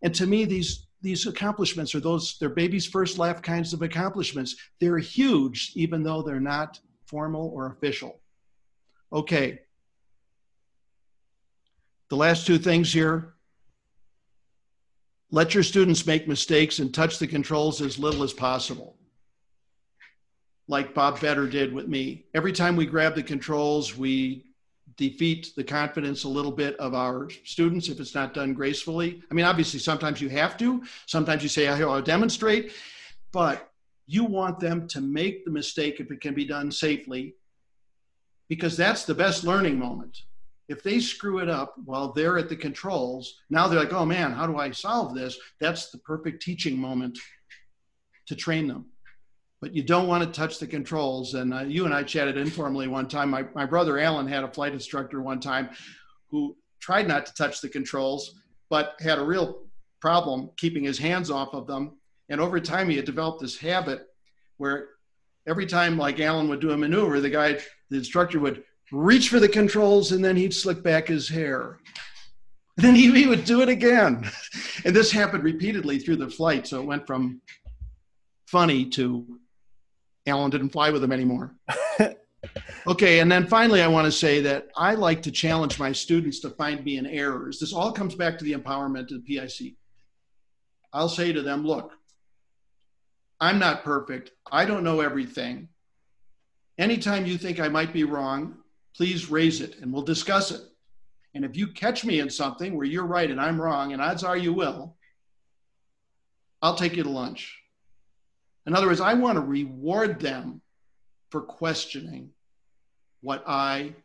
And 0.01 0.13
to 0.15 0.25
me, 0.25 0.45
these 0.45 0.87
these 1.01 1.27
accomplishments 1.27 1.95
are 1.95 2.01
those 2.01 2.37
they're 2.39 2.49
baby's 2.49 2.85
first 2.85 3.17
laugh 3.17 3.41
kinds 3.41 3.73
of 3.73 3.81
accomplishments. 3.81 4.55
They're 4.81 4.97
huge, 4.97 5.71
even 5.75 6.03
though 6.03 6.21
they're 6.21 6.41
not 6.41 6.79
formal 7.05 7.51
or 7.53 7.67
official. 7.67 8.19
Okay. 9.13 9.59
The 12.09 12.15
last 12.15 12.45
two 12.45 12.57
things 12.57 12.91
here. 12.91 13.33
Let 15.31 15.53
your 15.53 15.63
students 15.63 16.07
make 16.07 16.27
mistakes 16.27 16.79
and 16.79 16.93
touch 16.93 17.19
the 17.19 17.27
controls 17.27 17.81
as 17.81 17.99
little 17.99 18.23
as 18.23 18.33
possible 18.33 18.95
like 20.69 20.93
Bob 20.93 21.19
Better 21.19 21.47
did 21.47 21.73
with 21.73 21.87
me. 21.87 22.25
Every 22.35 22.53
time 22.53 22.75
we 22.75 22.85
grab 22.85 23.15
the 23.15 23.23
controls, 23.23 23.97
we 23.97 24.45
defeat 24.97 25.51
the 25.55 25.63
confidence 25.63 26.25
a 26.25 26.29
little 26.29 26.51
bit 26.51 26.77
of 26.77 26.93
our 26.93 27.27
students 27.43 27.89
if 27.89 27.99
it's 27.99 28.13
not 28.13 28.35
done 28.35 28.53
gracefully. 28.53 29.23
I 29.31 29.33
mean, 29.33 29.45
obviously, 29.45 29.79
sometimes 29.79 30.21
you 30.21 30.29
have 30.29 30.57
to. 30.57 30.83
Sometimes 31.07 31.41
you 31.41 31.49
say, 31.49 31.67
I'll 31.67 32.01
demonstrate, 32.03 32.73
but 33.31 33.71
you 34.05 34.23
want 34.23 34.59
them 34.59 34.87
to 34.89 35.01
make 35.01 35.43
the 35.43 35.51
mistake 35.51 35.99
if 35.99 36.11
it 36.11 36.21
can 36.21 36.35
be 36.35 36.45
done 36.45 36.71
safely, 36.71 37.33
because 38.47 38.77
that's 38.77 39.05
the 39.05 39.15
best 39.15 39.43
learning 39.43 39.79
moment. 39.79 40.21
If 40.69 40.83
they 40.83 40.99
screw 40.99 41.39
it 41.39 41.49
up 41.49 41.73
while 41.83 42.13
they're 42.13 42.37
at 42.37 42.47
the 42.47 42.55
controls, 42.55 43.39
now 43.49 43.67
they're 43.67 43.79
like, 43.79 43.91
oh 43.91 44.05
man, 44.05 44.31
how 44.31 44.47
do 44.47 44.55
I 44.57 44.71
solve 44.71 45.15
this? 45.15 45.37
That's 45.59 45.89
the 45.89 45.97
perfect 45.97 46.41
teaching 46.41 46.77
moment 46.77 47.19
to 48.27 48.35
train 48.35 48.67
them. 48.67 48.85
but 49.61 49.75
you 49.75 49.83
don't 49.83 50.07
want 50.07 50.23
to 50.23 50.39
touch 50.39 50.59
the 50.59 50.67
controls. 50.67 51.33
And 51.33 51.53
uh, 51.53 51.61
you 51.61 51.85
and 51.85 51.93
I 51.93 52.03
chatted 52.03 52.37
informally 52.37 52.87
one 52.87 53.07
time. 53.07 53.29
My, 53.29 53.45
my 53.53 53.65
brother 53.65 53.99
Alan 53.99 54.27
had 54.27 54.43
a 54.43 54.51
flight 54.51 54.73
instructor 54.73 55.21
one 55.21 55.39
time 55.39 55.69
who 56.31 56.55
tried 56.79 57.07
not 57.07 57.25
to 57.25 57.33
touch 57.33 57.59
the 57.59 57.69
controls, 57.69 58.39
but 58.69 58.95
had 59.01 59.19
a 59.19 59.23
real 59.23 59.63
problem 59.99 60.51
keeping 60.55 60.83
his 60.83 60.97
hands 60.97 61.29
off 61.29 61.53
of 61.53 61.67
them. 61.67 61.97
And 62.29 62.39
over 62.39 62.59
time, 62.59 62.89
he 62.89 62.95
had 62.95 63.05
developed 63.05 63.41
this 63.41 63.57
habit 63.57 64.07
where 64.57 64.89
every 65.47 65.65
time, 65.65 65.97
like 65.97 66.19
Alan 66.19 66.47
would 66.49 66.61
do 66.61 66.71
a 66.71 66.77
maneuver, 66.77 67.19
the 67.19 67.29
guy, 67.29 67.59
the 67.89 67.97
instructor 67.97 68.39
would 68.39 68.63
reach 68.91 69.29
for 69.29 69.39
the 69.39 69.49
controls 69.49 70.11
and 70.11 70.23
then 70.23 70.35
he'd 70.35 70.53
slick 70.53 70.81
back 70.83 71.07
his 71.07 71.29
hair. 71.29 71.79
And 72.77 72.85
then 72.85 72.95
he, 72.95 73.11
he 73.11 73.27
would 73.27 73.45
do 73.45 73.61
it 73.61 73.69
again. 73.69 74.29
And 74.85 74.95
this 74.95 75.11
happened 75.11 75.43
repeatedly 75.43 75.99
through 75.99 76.15
the 76.15 76.29
flight. 76.29 76.65
So 76.65 76.79
it 76.79 76.85
went 76.85 77.05
from 77.05 77.41
funny 78.47 78.85
to 78.91 79.39
Alan 80.25 80.49
didn't 80.49 80.69
fly 80.69 80.89
with 80.89 81.03
him 81.03 81.11
anymore. 81.11 81.55
okay, 82.87 83.19
and 83.19 83.29
then 83.29 83.45
finally, 83.45 83.81
I 83.81 83.87
want 83.87 84.05
to 84.05 84.11
say 84.11 84.41
that 84.41 84.69
I 84.77 84.93
like 84.95 85.21
to 85.23 85.31
challenge 85.31 85.79
my 85.79 85.91
students 85.91 86.39
to 86.39 86.49
find 86.51 86.83
me 86.85 86.97
in 86.97 87.05
errors. 87.05 87.59
This 87.59 87.73
all 87.73 87.91
comes 87.91 88.15
back 88.15 88.37
to 88.37 88.45
the 88.45 88.53
empowerment 88.53 89.11
of 89.11 89.25
PIC. 89.25 89.73
I'll 90.93 91.09
say 91.09 91.33
to 91.33 91.41
them, 91.41 91.65
look, 91.65 91.91
I'm 93.39 93.59
not 93.59 93.83
perfect. 93.83 94.31
I 94.51 94.65
don't 94.65 94.83
know 94.83 95.01
everything. 95.01 95.69
Anytime 96.77 97.25
you 97.25 97.37
think 97.37 97.59
I 97.59 97.67
might 97.67 97.93
be 97.93 98.03
wrong, 98.03 98.55
please 98.99 99.31
raise 99.31 99.61
it 99.61 99.77
and 99.79 99.93
we'll 99.93 100.01
discuss 100.01 100.51
it. 100.51 100.59
And 101.33 101.45
if 101.45 101.55
you 101.55 101.67
catch 101.67 102.03
me 102.03 102.19
in 102.19 102.29
something 102.29 102.75
where 102.75 102.85
you're 102.85 103.05
right 103.05 103.31
and 103.31 103.39
I'm 103.39 103.61
wrong, 103.61 103.93
and 103.93 104.01
odds 104.01 104.25
are 104.25 104.35
you 104.35 104.51
will, 104.51 104.97
I'll 106.61 106.75
take 106.75 106.97
you 106.97 107.03
to 107.03 107.09
lunch. 107.09 107.61
In 108.67 108.75
other 108.75 108.87
words, 108.87 108.99
I 108.99 109.13
want 109.13 109.37
to 109.37 109.41
reward 109.41 110.19
them 110.19 110.59
for 111.29 111.39
questioning 111.39 112.31
what 113.21 113.41
I 113.47 113.95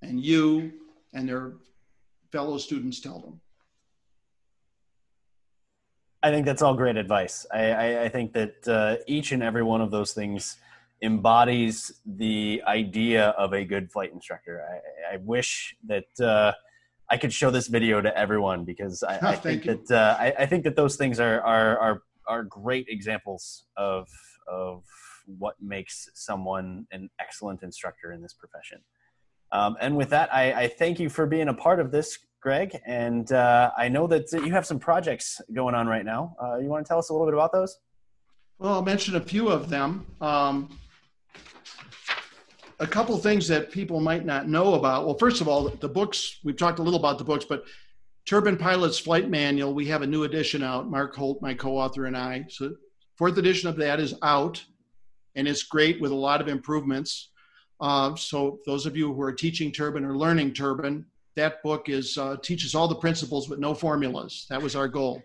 and 0.00 0.18
you 0.18 0.72
and 1.12 1.28
their 1.28 1.52
fellow 2.32 2.56
students 2.56 3.00
tell 3.00 3.20
them. 3.20 3.42
I 6.22 6.30
think 6.30 6.46
that's 6.46 6.62
all 6.62 6.72
great 6.72 6.96
advice. 6.96 7.44
I, 7.52 7.64
I, 7.72 8.02
I 8.04 8.08
think 8.08 8.32
that 8.32 8.66
uh, 8.66 8.96
each 9.06 9.32
and 9.32 9.42
every 9.42 9.62
one 9.62 9.82
of 9.82 9.90
those 9.90 10.14
things 10.14 10.56
embodies 11.02 11.92
the 12.04 12.62
idea 12.66 13.28
of 13.30 13.52
a 13.52 13.64
good 13.64 13.90
flight 13.90 14.12
instructor. 14.12 14.62
I, 15.10 15.14
I 15.14 15.16
wish 15.18 15.76
that 15.86 16.20
uh, 16.20 16.52
I 17.10 17.16
could 17.16 17.32
show 17.32 17.50
this 17.50 17.68
video 17.68 18.00
to 18.00 18.16
everyone 18.16 18.64
because 18.64 19.02
I, 19.02 19.18
oh, 19.22 19.28
I 19.28 19.36
think 19.36 19.64
you. 19.64 19.80
that 19.86 19.94
uh, 19.96 20.16
I, 20.18 20.34
I, 20.40 20.46
think 20.46 20.64
that 20.64 20.76
those 20.76 20.96
things 20.96 21.20
are 21.20 21.40
are 21.40 21.78
are, 21.78 22.02
are 22.26 22.42
great 22.42 22.86
examples 22.88 23.64
of 23.76 24.08
of 24.46 24.84
what 25.26 25.54
makes 25.60 26.08
someone 26.14 26.86
an 26.90 27.10
excellent 27.20 27.62
instructor 27.62 28.12
in 28.12 28.22
this 28.22 28.32
profession. 28.32 28.80
Um, 29.52 29.76
and 29.80 29.96
with 29.96 30.10
that, 30.10 30.32
I, 30.32 30.52
I, 30.52 30.68
thank 30.68 31.00
you 31.00 31.08
for 31.08 31.26
being 31.26 31.48
a 31.48 31.54
part 31.54 31.80
of 31.80 31.90
this, 31.90 32.18
Greg. 32.40 32.78
And 32.86 33.30
uh, 33.32 33.70
I 33.76 33.88
know 33.88 34.06
that 34.06 34.30
you 34.32 34.52
have 34.52 34.66
some 34.66 34.78
projects 34.78 35.40
going 35.54 35.74
on 35.74 35.86
right 35.86 36.04
now. 36.04 36.36
Uh, 36.42 36.56
you 36.58 36.68
want 36.68 36.84
to 36.84 36.88
tell 36.88 36.98
us 36.98 37.08
a 37.08 37.12
little 37.12 37.26
bit 37.26 37.34
about 37.34 37.52
those? 37.52 37.78
Well, 38.58 38.74
I'll 38.74 38.82
mention 38.82 39.16
a 39.16 39.20
few 39.20 39.48
of 39.48 39.70
them. 39.70 40.06
Um, 40.20 40.78
a 42.80 42.86
couple 42.86 43.16
things 43.18 43.48
that 43.48 43.70
people 43.70 44.00
might 44.00 44.24
not 44.24 44.48
know 44.48 44.74
about. 44.74 45.04
Well, 45.04 45.18
first 45.18 45.40
of 45.40 45.48
all, 45.48 45.68
the 45.68 45.88
books, 45.88 46.38
we've 46.44 46.56
talked 46.56 46.78
a 46.78 46.82
little 46.82 47.00
about 47.00 47.18
the 47.18 47.24
books, 47.24 47.44
but 47.44 47.64
Turbine 48.24 48.56
Pilot's 48.56 48.98
Flight 48.98 49.28
Manual, 49.28 49.74
we 49.74 49.86
have 49.86 50.02
a 50.02 50.06
new 50.06 50.24
edition 50.24 50.62
out. 50.62 50.90
Mark 50.90 51.16
Holt, 51.16 51.42
my 51.42 51.54
co 51.54 51.76
author, 51.76 52.06
and 52.06 52.16
I. 52.16 52.44
So, 52.48 52.74
fourth 53.16 53.38
edition 53.38 53.68
of 53.68 53.76
that 53.76 54.00
is 54.00 54.14
out, 54.22 54.62
and 55.34 55.48
it's 55.48 55.62
great 55.62 56.00
with 56.00 56.12
a 56.12 56.16
lot 56.16 56.40
of 56.40 56.48
improvements. 56.48 57.30
Uh, 57.80 58.14
so, 58.16 58.58
those 58.66 58.86
of 58.86 58.96
you 58.96 59.12
who 59.12 59.22
are 59.22 59.32
teaching 59.32 59.72
turbine 59.72 60.04
or 60.04 60.16
learning 60.16 60.52
turbine, 60.52 61.06
that 61.36 61.62
book 61.62 61.88
is 61.88 62.18
uh, 62.18 62.36
teaches 62.42 62.74
all 62.74 62.86
the 62.86 62.94
principles 62.94 63.46
but 63.46 63.60
no 63.60 63.74
formulas. 63.74 64.46
That 64.50 64.62
was 64.62 64.76
our 64.76 64.88
goal. 64.88 65.22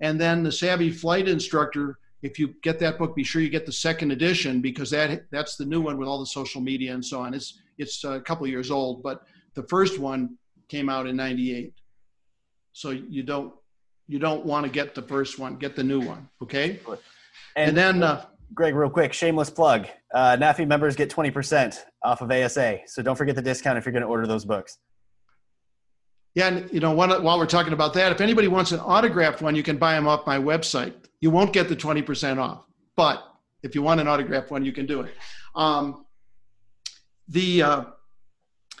And 0.00 0.20
then 0.20 0.42
the 0.42 0.52
Savvy 0.52 0.90
Flight 0.90 1.26
Instructor 1.26 1.98
if 2.22 2.38
you 2.38 2.54
get 2.62 2.78
that 2.80 2.98
book, 2.98 3.16
be 3.16 3.24
sure 3.24 3.40
you 3.40 3.48
get 3.48 3.66
the 3.66 3.72
second 3.72 4.10
edition 4.10 4.60
because 4.60 4.90
that 4.90 5.24
that's 5.30 5.56
the 5.56 5.64
new 5.64 5.80
one 5.80 5.98
with 5.98 6.08
all 6.08 6.20
the 6.20 6.26
social 6.26 6.60
media 6.60 6.92
and 6.92 7.04
so 7.04 7.20
on. 7.20 7.34
It's 7.34 7.60
it's 7.78 8.04
a 8.04 8.20
couple 8.20 8.46
years 8.46 8.70
old, 8.70 9.02
but 9.02 9.22
the 9.54 9.62
first 9.64 9.98
one 9.98 10.36
came 10.68 10.88
out 10.88 11.06
in 11.06 11.16
'98. 11.16 11.72
So 12.72 12.90
you 12.90 13.22
don't 13.22 13.54
you 14.06 14.18
don't 14.18 14.44
want 14.44 14.66
to 14.66 14.72
get 14.72 14.94
the 14.94 15.02
first 15.02 15.38
one. 15.38 15.56
Get 15.56 15.76
the 15.76 15.84
new 15.84 16.00
one, 16.00 16.28
okay? 16.42 16.80
And, 17.56 17.68
and 17.68 17.76
then, 17.76 18.02
uh, 18.02 18.26
Greg, 18.54 18.74
real 18.74 18.90
quick, 18.90 19.12
shameless 19.12 19.50
plug: 19.50 19.86
uh, 20.12 20.36
NAFI 20.36 20.66
members 20.66 20.96
get 20.96 21.08
twenty 21.08 21.30
percent 21.30 21.84
off 22.04 22.20
of 22.20 22.30
ASA. 22.30 22.80
So 22.86 23.02
don't 23.02 23.16
forget 23.16 23.34
the 23.34 23.42
discount 23.42 23.78
if 23.78 23.86
you're 23.86 23.92
going 23.92 24.02
to 24.02 24.08
order 24.08 24.26
those 24.26 24.44
books. 24.44 24.78
Yeah, 26.40 26.48
and 26.48 26.72
you 26.72 26.80
know, 26.80 26.92
one, 26.92 27.10
while 27.22 27.38
we're 27.38 27.44
talking 27.44 27.74
about 27.74 27.92
that, 27.94 28.12
if 28.12 28.20
anybody 28.22 28.48
wants 28.48 28.72
an 28.72 28.80
autographed 28.80 29.42
one, 29.42 29.54
you 29.54 29.62
can 29.62 29.76
buy 29.76 29.92
them 29.92 30.08
off 30.08 30.26
my 30.26 30.38
website. 30.38 30.94
You 31.20 31.30
won't 31.30 31.52
get 31.52 31.68
the 31.68 31.76
20% 31.76 32.38
off, 32.38 32.64
but 32.96 33.22
if 33.62 33.74
you 33.74 33.82
want 33.82 34.00
an 34.00 34.08
autographed 34.08 34.50
one, 34.50 34.64
you 34.64 34.72
can 34.72 34.86
do 34.86 35.02
it. 35.02 35.14
Um, 35.54 36.06
the 37.28 37.62
uh, 37.62 37.84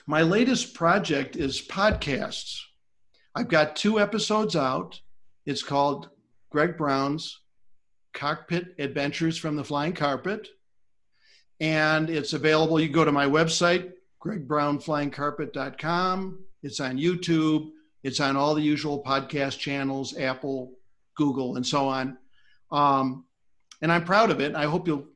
my 0.06 0.22
latest 0.22 0.72
project 0.72 1.36
is 1.36 1.60
podcasts. 1.60 2.62
I've 3.34 3.48
got 3.48 3.76
two 3.76 4.00
episodes 4.00 4.56
out. 4.56 4.98
It's 5.44 5.62
called 5.62 6.08
Greg 6.50 6.78
Brown's 6.78 7.40
Cockpit 8.14 8.74
Adventures 8.78 9.36
from 9.36 9.56
the 9.56 9.64
Flying 9.64 9.92
Carpet, 9.92 10.48
and 11.60 12.08
it's 12.08 12.32
available. 12.32 12.80
You 12.80 12.88
go 12.88 13.04
to 13.04 13.12
my 13.12 13.26
website, 13.26 13.92
gregbrownflyingcarpet.com. 14.24 16.44
It's 16.62 16.80
on 16.80 16.98
YouTube. 16.98 17.70
It's 18.02 18.20
on 18.20 18.36
all 18.36 18.54
the 18.54 18.62
usual 18.62 19.02
podcast 19.02 19.58
channels, 19.58 20.16
Apple, 20.16 20.72
Google, 21.16 21.56
and 21.56 21.66
so 21.66 21.88
on. 21.88 22.18
Um, 22.70 23.24
and 23.82 23.92
I'm 23.92 24.04
proud 24.04 24.30
of 24.30 24.40
it. 24.40 24.54
I 24.54 24.64
hope 24.64 24.86
you'll 24.86 25.08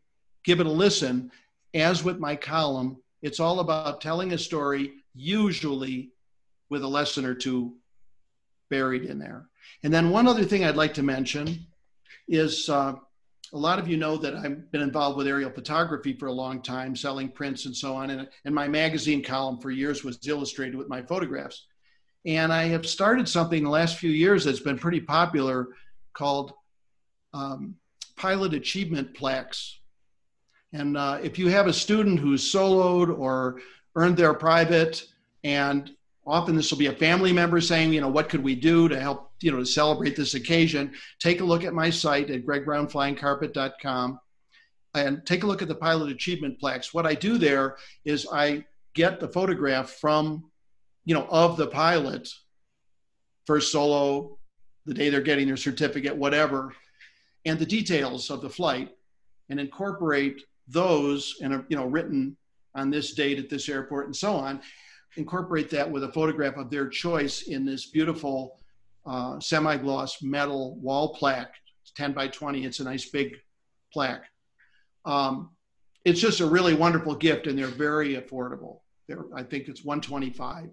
give 0.44 0.60
it 0.60 0.66
a 0.66 0.70
listen. 0.70 1.30
As 1.72 2.04
with 2.04 2.18
my 2.18 2.36
column, 2.36 2.98
it's 3.22 3.40
all 3.40 3.60
about 3.60 4.00
telling 4.00 4.32
a 4.32 4.38
story, 4.38 4.92
usually 5.14 6.10
with 6.68 6.82
a 6.82 6.88
lesson 6.88 7.24
or 7.24 7.34
two 7.34 7.74
buried 8.70 9.04
in 9.04 9.18
there. 9.18 9.46
And 9.82 9.92
then 9.92 10.10
one 10.10 10.28
other 10.28 10.44
thing 10.44 10.64
I'd 10.64 10.76
like 10.76 10.94
to 10.94 11.02
mention 11.02 11.66
is 12.28 12.68
uh, 12.68 12.94
a 13.54 13.58
lot 13.58 13.78
of 13.78 13.86
you 13.86 13.96
know 13.96 14.16
that 14.16 14.34
I've 14.34 14.70
been 14.72 14.82
involved 14.82 15.16
with 15.16 15.28
aerial 15.28 15.50
photography 15.50 16.12
for 16.12 16.26
a 16.26 16.32
long 16.32 16.60
time, 16.60 16.96
selling 16.96 17.28
prints 17.28 17.66
and 17.66 17.74
so 17.74 17.94
on. 17.94 18.10
And, 18.10 18.28
and 18.44 18.52
my 18.52 18.66
magazine 18.66 19.22
column 19.22 19.60
for 19.60 19.70
years 19.70 20.02
was 20.02 20.18
illustrated 20.26 20.74
with 20.74 20.88
my 20.88 21.00
photographs. 21.02 21.66
And 22.26 22.52
I 22.52 22.64
have 22.64 22.84
started 22.84 23.28
something 23.28 23.58
in 23.58 23.64
the 23.64 23.70
last 23.70 23.98
few 23.98 24.10
years 24.10 24.44
that's 24.44 24.58
been 24.58 24.78
pretty 24.78 25.00
popular 25.00 25.68
called 26.14 26.52
um, 27.32 27.76
pilot 28.16 28.54
achievement 28.54 29.14
plaques. 29.14 29.78
And 30.72 30.96
uh, 30.96 31.20
if 31.22 31.38
you 31.38 31.48
have 31.48 31.68
a 31.68 31.72
student 31.72 32.18
who's 32.18 32.42
soloed 32.52 33.16
or 33.16 33.60
earned 33.94 34.16
their 34.16 34.34
private, 34.34 35.06
and 35.44 35.93
often 36.26 36.56
this 36.56 36.70
will 36.70 36.78
be 36.78 36.86
a 36.86 36.92
family 36.92 37.32
member 37.32 37.60
saying, 37.60 37.92
you 37.92 38.00
know, 38.00 38.08
what 38.08 38.28
could 38.28 38.42
we 38.42 38.54
do 38.54 38.88
to 38.88 38.98
help, 38.98 39.32
you 39.40 39.50
know, 39.50 39.58
to 39.58 39.66
celebrate 39.66 40.16
this 40.16 40.34
occasion, 40.34 40.92
take 41.18 41.40
a 41.40 41.44
look 41.44 41.64
at 41.64 41.74
my 41.74 41.90
site 41.90 42.30
at 42.30 42.46
gregbrownflyingcarpet.com 42.46 44.18
and 44.94 45.26
take 45.26 45.42
a 45.42 45.46
look 45.46 45.60
at 45.60 45.68
the 45.68 45.74
pilot 45.74 46.10
achievement 46.10 46.58
plaques. 46.58 46.94
What 46.94 47.06
I 47.06 47.14
do 47.14 47.36
there 47.36 47.76
is 48.04 48.26
I 48.32 48.64
get 48.94 49.20
the 49.20 49.28
photograph 49.28 49.90
from, 49.90 50.50
you 51.04 51.14
know, 51.14 51.26
of 51.28 51.56
the 51.56 51.66
pilot, 51.66 52.28
first 53.44 53.72
solo, 53.72 54.38
the 54.86 54.94
day 54.94 55.10
they're 55.10 55.20
getting 55.20 55.46
their 55.46 55.56
certificate, 55.56 56.16
whatever, 56.16 56.72
and 57.44 57.58
the 57.58 57.66
details 57.66 58.30
of 58.30 58.40
the 58.40 58.50
flight 58.50 58.90
and 59.50 59.60
incorporate 59.60 60.42
those 60.68 61.36
and 61.42 61.64
you 61.68 61.76
know 61.76 61.86
written 61.86 62.36
on 62.74 62.90
this 62.90 63.12
date 63.12 63.38
at 63.38 63.50
this 63.50 63.68
airport 63.68 64.06
and 64.06 64.16
so 64.16 64.34
on 64.34 64.60
incorporate 65.16 65.70
that 65.70 65.90
with 65.90 66.04
a 66.04 66.12
photograph 66.12 66.56
of 66.56 66.70
their 66.70 66.88
choice 66.88 67.42
in 67.42 67.64
this 67.64 67.86
beautiful 67.86 68.58
uh, 69.06 69.38
semi-gloss 69.38 70.22
metal 70.22 70.76
wall 70.76 71.14
plaque. 71.14 71.54
It's 71.82 71.92
10 71.92 72.12
by 72.12 72.28
20 72.28 72.64
it's 72.64 72.80
a 72.80 72.84
nice 72.84 73.08
big 73.10 73.36
plaque. 73.92 74.24
Um, 75.04 75.50
it's 76.04 76.20
just 76.20 76.40
a 76.40 76.46
really 76.46 76.74
wonderful 76.74 77.14
gift 77.14 77.46
and 77.46 77.58
they're 77.58 77.66
very 77.66 78.16
affordable. 78.16 78.80
They're, 79.06 79.24
i 79.34 79.42
think 79.42 79.68
it's 79.68 79.84
125 79.84 80.70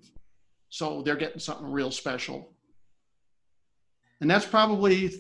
so 0.72 1.02
they're 1.02 1.18
getting 1.18 1.40
something 1.40 1.70
real 1.70 1.92
special. 1.92 2.54
And 4.22 4.32
that's 4.32 4.46
probably 4.46 5.12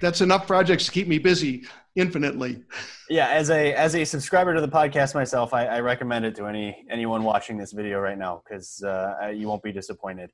that's 0.00 0.22
enough 0.22 0.46
projects 0.46 0.86
to 0.86 0.90
keep 0.90 1.06
me 1.06 1.18
busy 1.18 1.66
infinitely. 1.96 2.62
Yeah, 3.10 3.28
as 3.28 3.50
a 3.50 3.74
as 3.74 3.94
a 3.94 4.04
subscriber 4.04 4.54
to 4.54 4.60
the 4.60 4.68
podcast 4.68 5.14
myself, 5.14 5.52
I, 5.52 5.66
I 5.66 5.80
recommend 5.80 6.24
it 6.24 6.34
to 6.36 6.46
any 6.46 6.84
anyone 6.90 7.24
watching 7.24 7.56
this 7.56 7.72
video 7.72 7.98
right 7.98 8.18
now 8.18 8.42
because 8.44 8.82
uh, 8.82 9.32
you 9.34 9.48
won't 9.48 9.62
be 9.62 9.72
disappointed. 9.72 10.30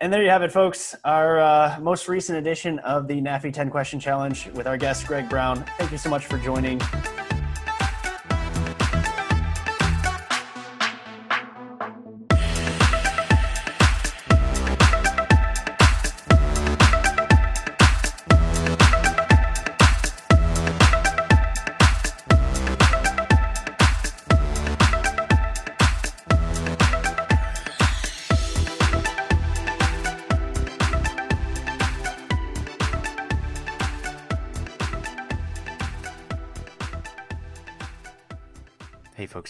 And 0.00 0.12
there 0.12 0.22
you 0.22 0.30
have 0.30 0.42
it, 0.42 0.52
folks. 0.52 0.94
Our 1.04 1.40
uh, 1.40 1.78
most 1.80 2.06
recent 2.06 2.38
edition 2.38 2.78
of 2.80 3.08
the 3.08 3.20
NAFI 3.20 3.52
10 3.52 3.68
Question 3.68 3.98
Challenge 3.98 4.48
with 4.54 4.68
our 4.68 4.76
guest 4.76 5.08
Greg 5.08 5.28
Brown. 5.28 5.64
Thank 5.76 5.90
you 5.90 5.98
so 5.98 6.08
much 6.08 6.26
for 6.26 6.38
joining. 6.38 6.80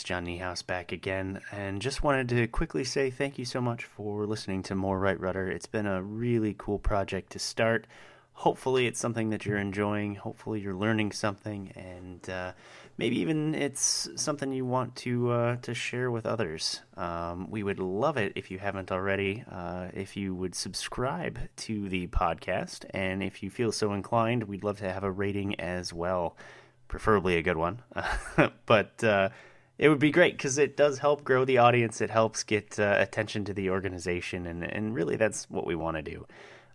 John 0.09 0.24
Niehaus 0.24 0.66
back 0.66 0.90
again, 0.90 1.42
and 1.52 1.82
just 1.82 2.02
wanted 2.02 2.30
to 2.30 2.46
quickly 2.46 2.82
say 2.82 3.11
thank 3.11 3.38
you 3.38 3.44
so 3.44 3.61
much 3.61 3.84
for 3.84 4.24
listening 4.24 4.62
to 4.62 4.74
More 4.74 4.98
Right 4.98 5.20
Rudder. 5.20 5.50
It's 5.50 5.66
been 5.66 5.84
a 5.84 6.02
really 6.02 6.54
cool 6.56 6.78
project 6.78 7.32
to 7.32 7.38
start. 7.38 7.86
Hopefully, 8.32 8.86
it's 8.86 8.98
something 8.98 9.28
that 9.28 9.44
you're 9.44 9.59
enjoying. 9.59 10.14
Hopefully, 10.14 10.61
you're 10.61 10.74
learning 10.74 11.12
something, 11.12 11.72
and 11.76 12.30
uh, 12.30 12.52
maybe 12.96 13.20
even 13.20 13.54
it's 13.54 14.09
something 14.16 14.50
you 14.50 14.64
want 14.64 14.96
to 14.96 15.30
uh, 15.30 15.56
to 15.56 15.74
share 15.74 16.11
with 16.11 16.24
others. 16.24 16.80
Um, 16.96 17.50
we 17.50 17.62
would 17.62 17.78
love 17.78 18.16
it 18.16 18.32
if 18.34 18.50
you 18.50 18.59
haven't 18.59 18.90
already. 18.90 19.44
Uh, 19.52 19.88
if 19.92 20.16
you 20.16 20.34
would 20.34 20.54
subscribe 20.54 21.38
to 21.56 21.86
the 21.90 22.06
podcast, 22.06 22.86
and 22.94 23.22
if 23.22 23.42
you 23.42 23.50
feel 23.50 23.72
so 23.72 23.92
inclined, 23.92 24.44
we'd 24.44 24.64
love 24.64 24.78
to 24.78 24.90
have 24.90 25.04
a 25.04 25.12
rating 25.12 25.61
as 25.61 25.92
well, 25.92 26.34
preferably 26.88 27.36
a 27.36 27.42
good 27.42 27.59
one. 27.59 27.82
but 28.64 29.04
uh, 29.04 29.28
it 29.79 29.89
would 29.89 30.01
be 30.01 30.11
great 30.11 30.37
because 30.37 30.59
it 30.59 30.76
does 30.76 30.99
help 30.99 31.24
grow 31.24 31.45
the 31.45 31.59
audience. 31.59 32.01
It 32.01 32.11
helps 32.11 32.43
get 32.43 32.79
uh, 32.79 32.97
attention 32.99 33.45
to 33.45 33.55
the 33.55 33.70
organization, 33.70 34.47
and 34.47 34.64
and 34.64 34.95
really 34.95 35.16
that's 35.16 35.49
what 35.49 35.66
we 35.66 35.74
want 35.74 35.97
to 35.97 36.03
do. 36.03 36.26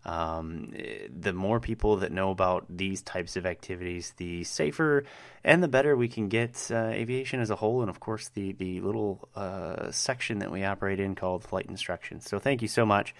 Um, 0.05 0.73
the 1.09 1.31
more 1.31 1.61
people 1.61 1.97
that 1.97 2.11
know 2.11 2.29
about 2.31 2.65
these 2.69 3.01
types 3.01 3.37
of 3.37 3.45
activities, 3.45 4.13
the 4.17 4.43
safer 4.43 5.05
and 5.45 5.63
the 5.63 5.69
better 5.69 5.95
we 5.95 6.09
can 6.09 6.27
get 6.27 6.69
uh, 6.71 6.87
aviation 6.87 7.39
as 7.39 7.49
a 7.49 7.55
whole, 7.55 7.81
and 7.81 7.89
of 7.89 7.99
course 7.99 8.29
the 8.29 8.53
the 8.53 8.81
little 8.81 9.27
uh, 9.35 9.91
section 9.91 10.39
that 10.39 10.51
we 10.51 10.63
operate 10.63 10.99
in 10.99 11.15
called 11.15 11.43
flight 11.43 11.65
instruction. 11.67 12.21
So 12.21 12.39
thank 12.39 12.61
you 12.61 12.67
so 12.67 12.85
much. 12.85 13.13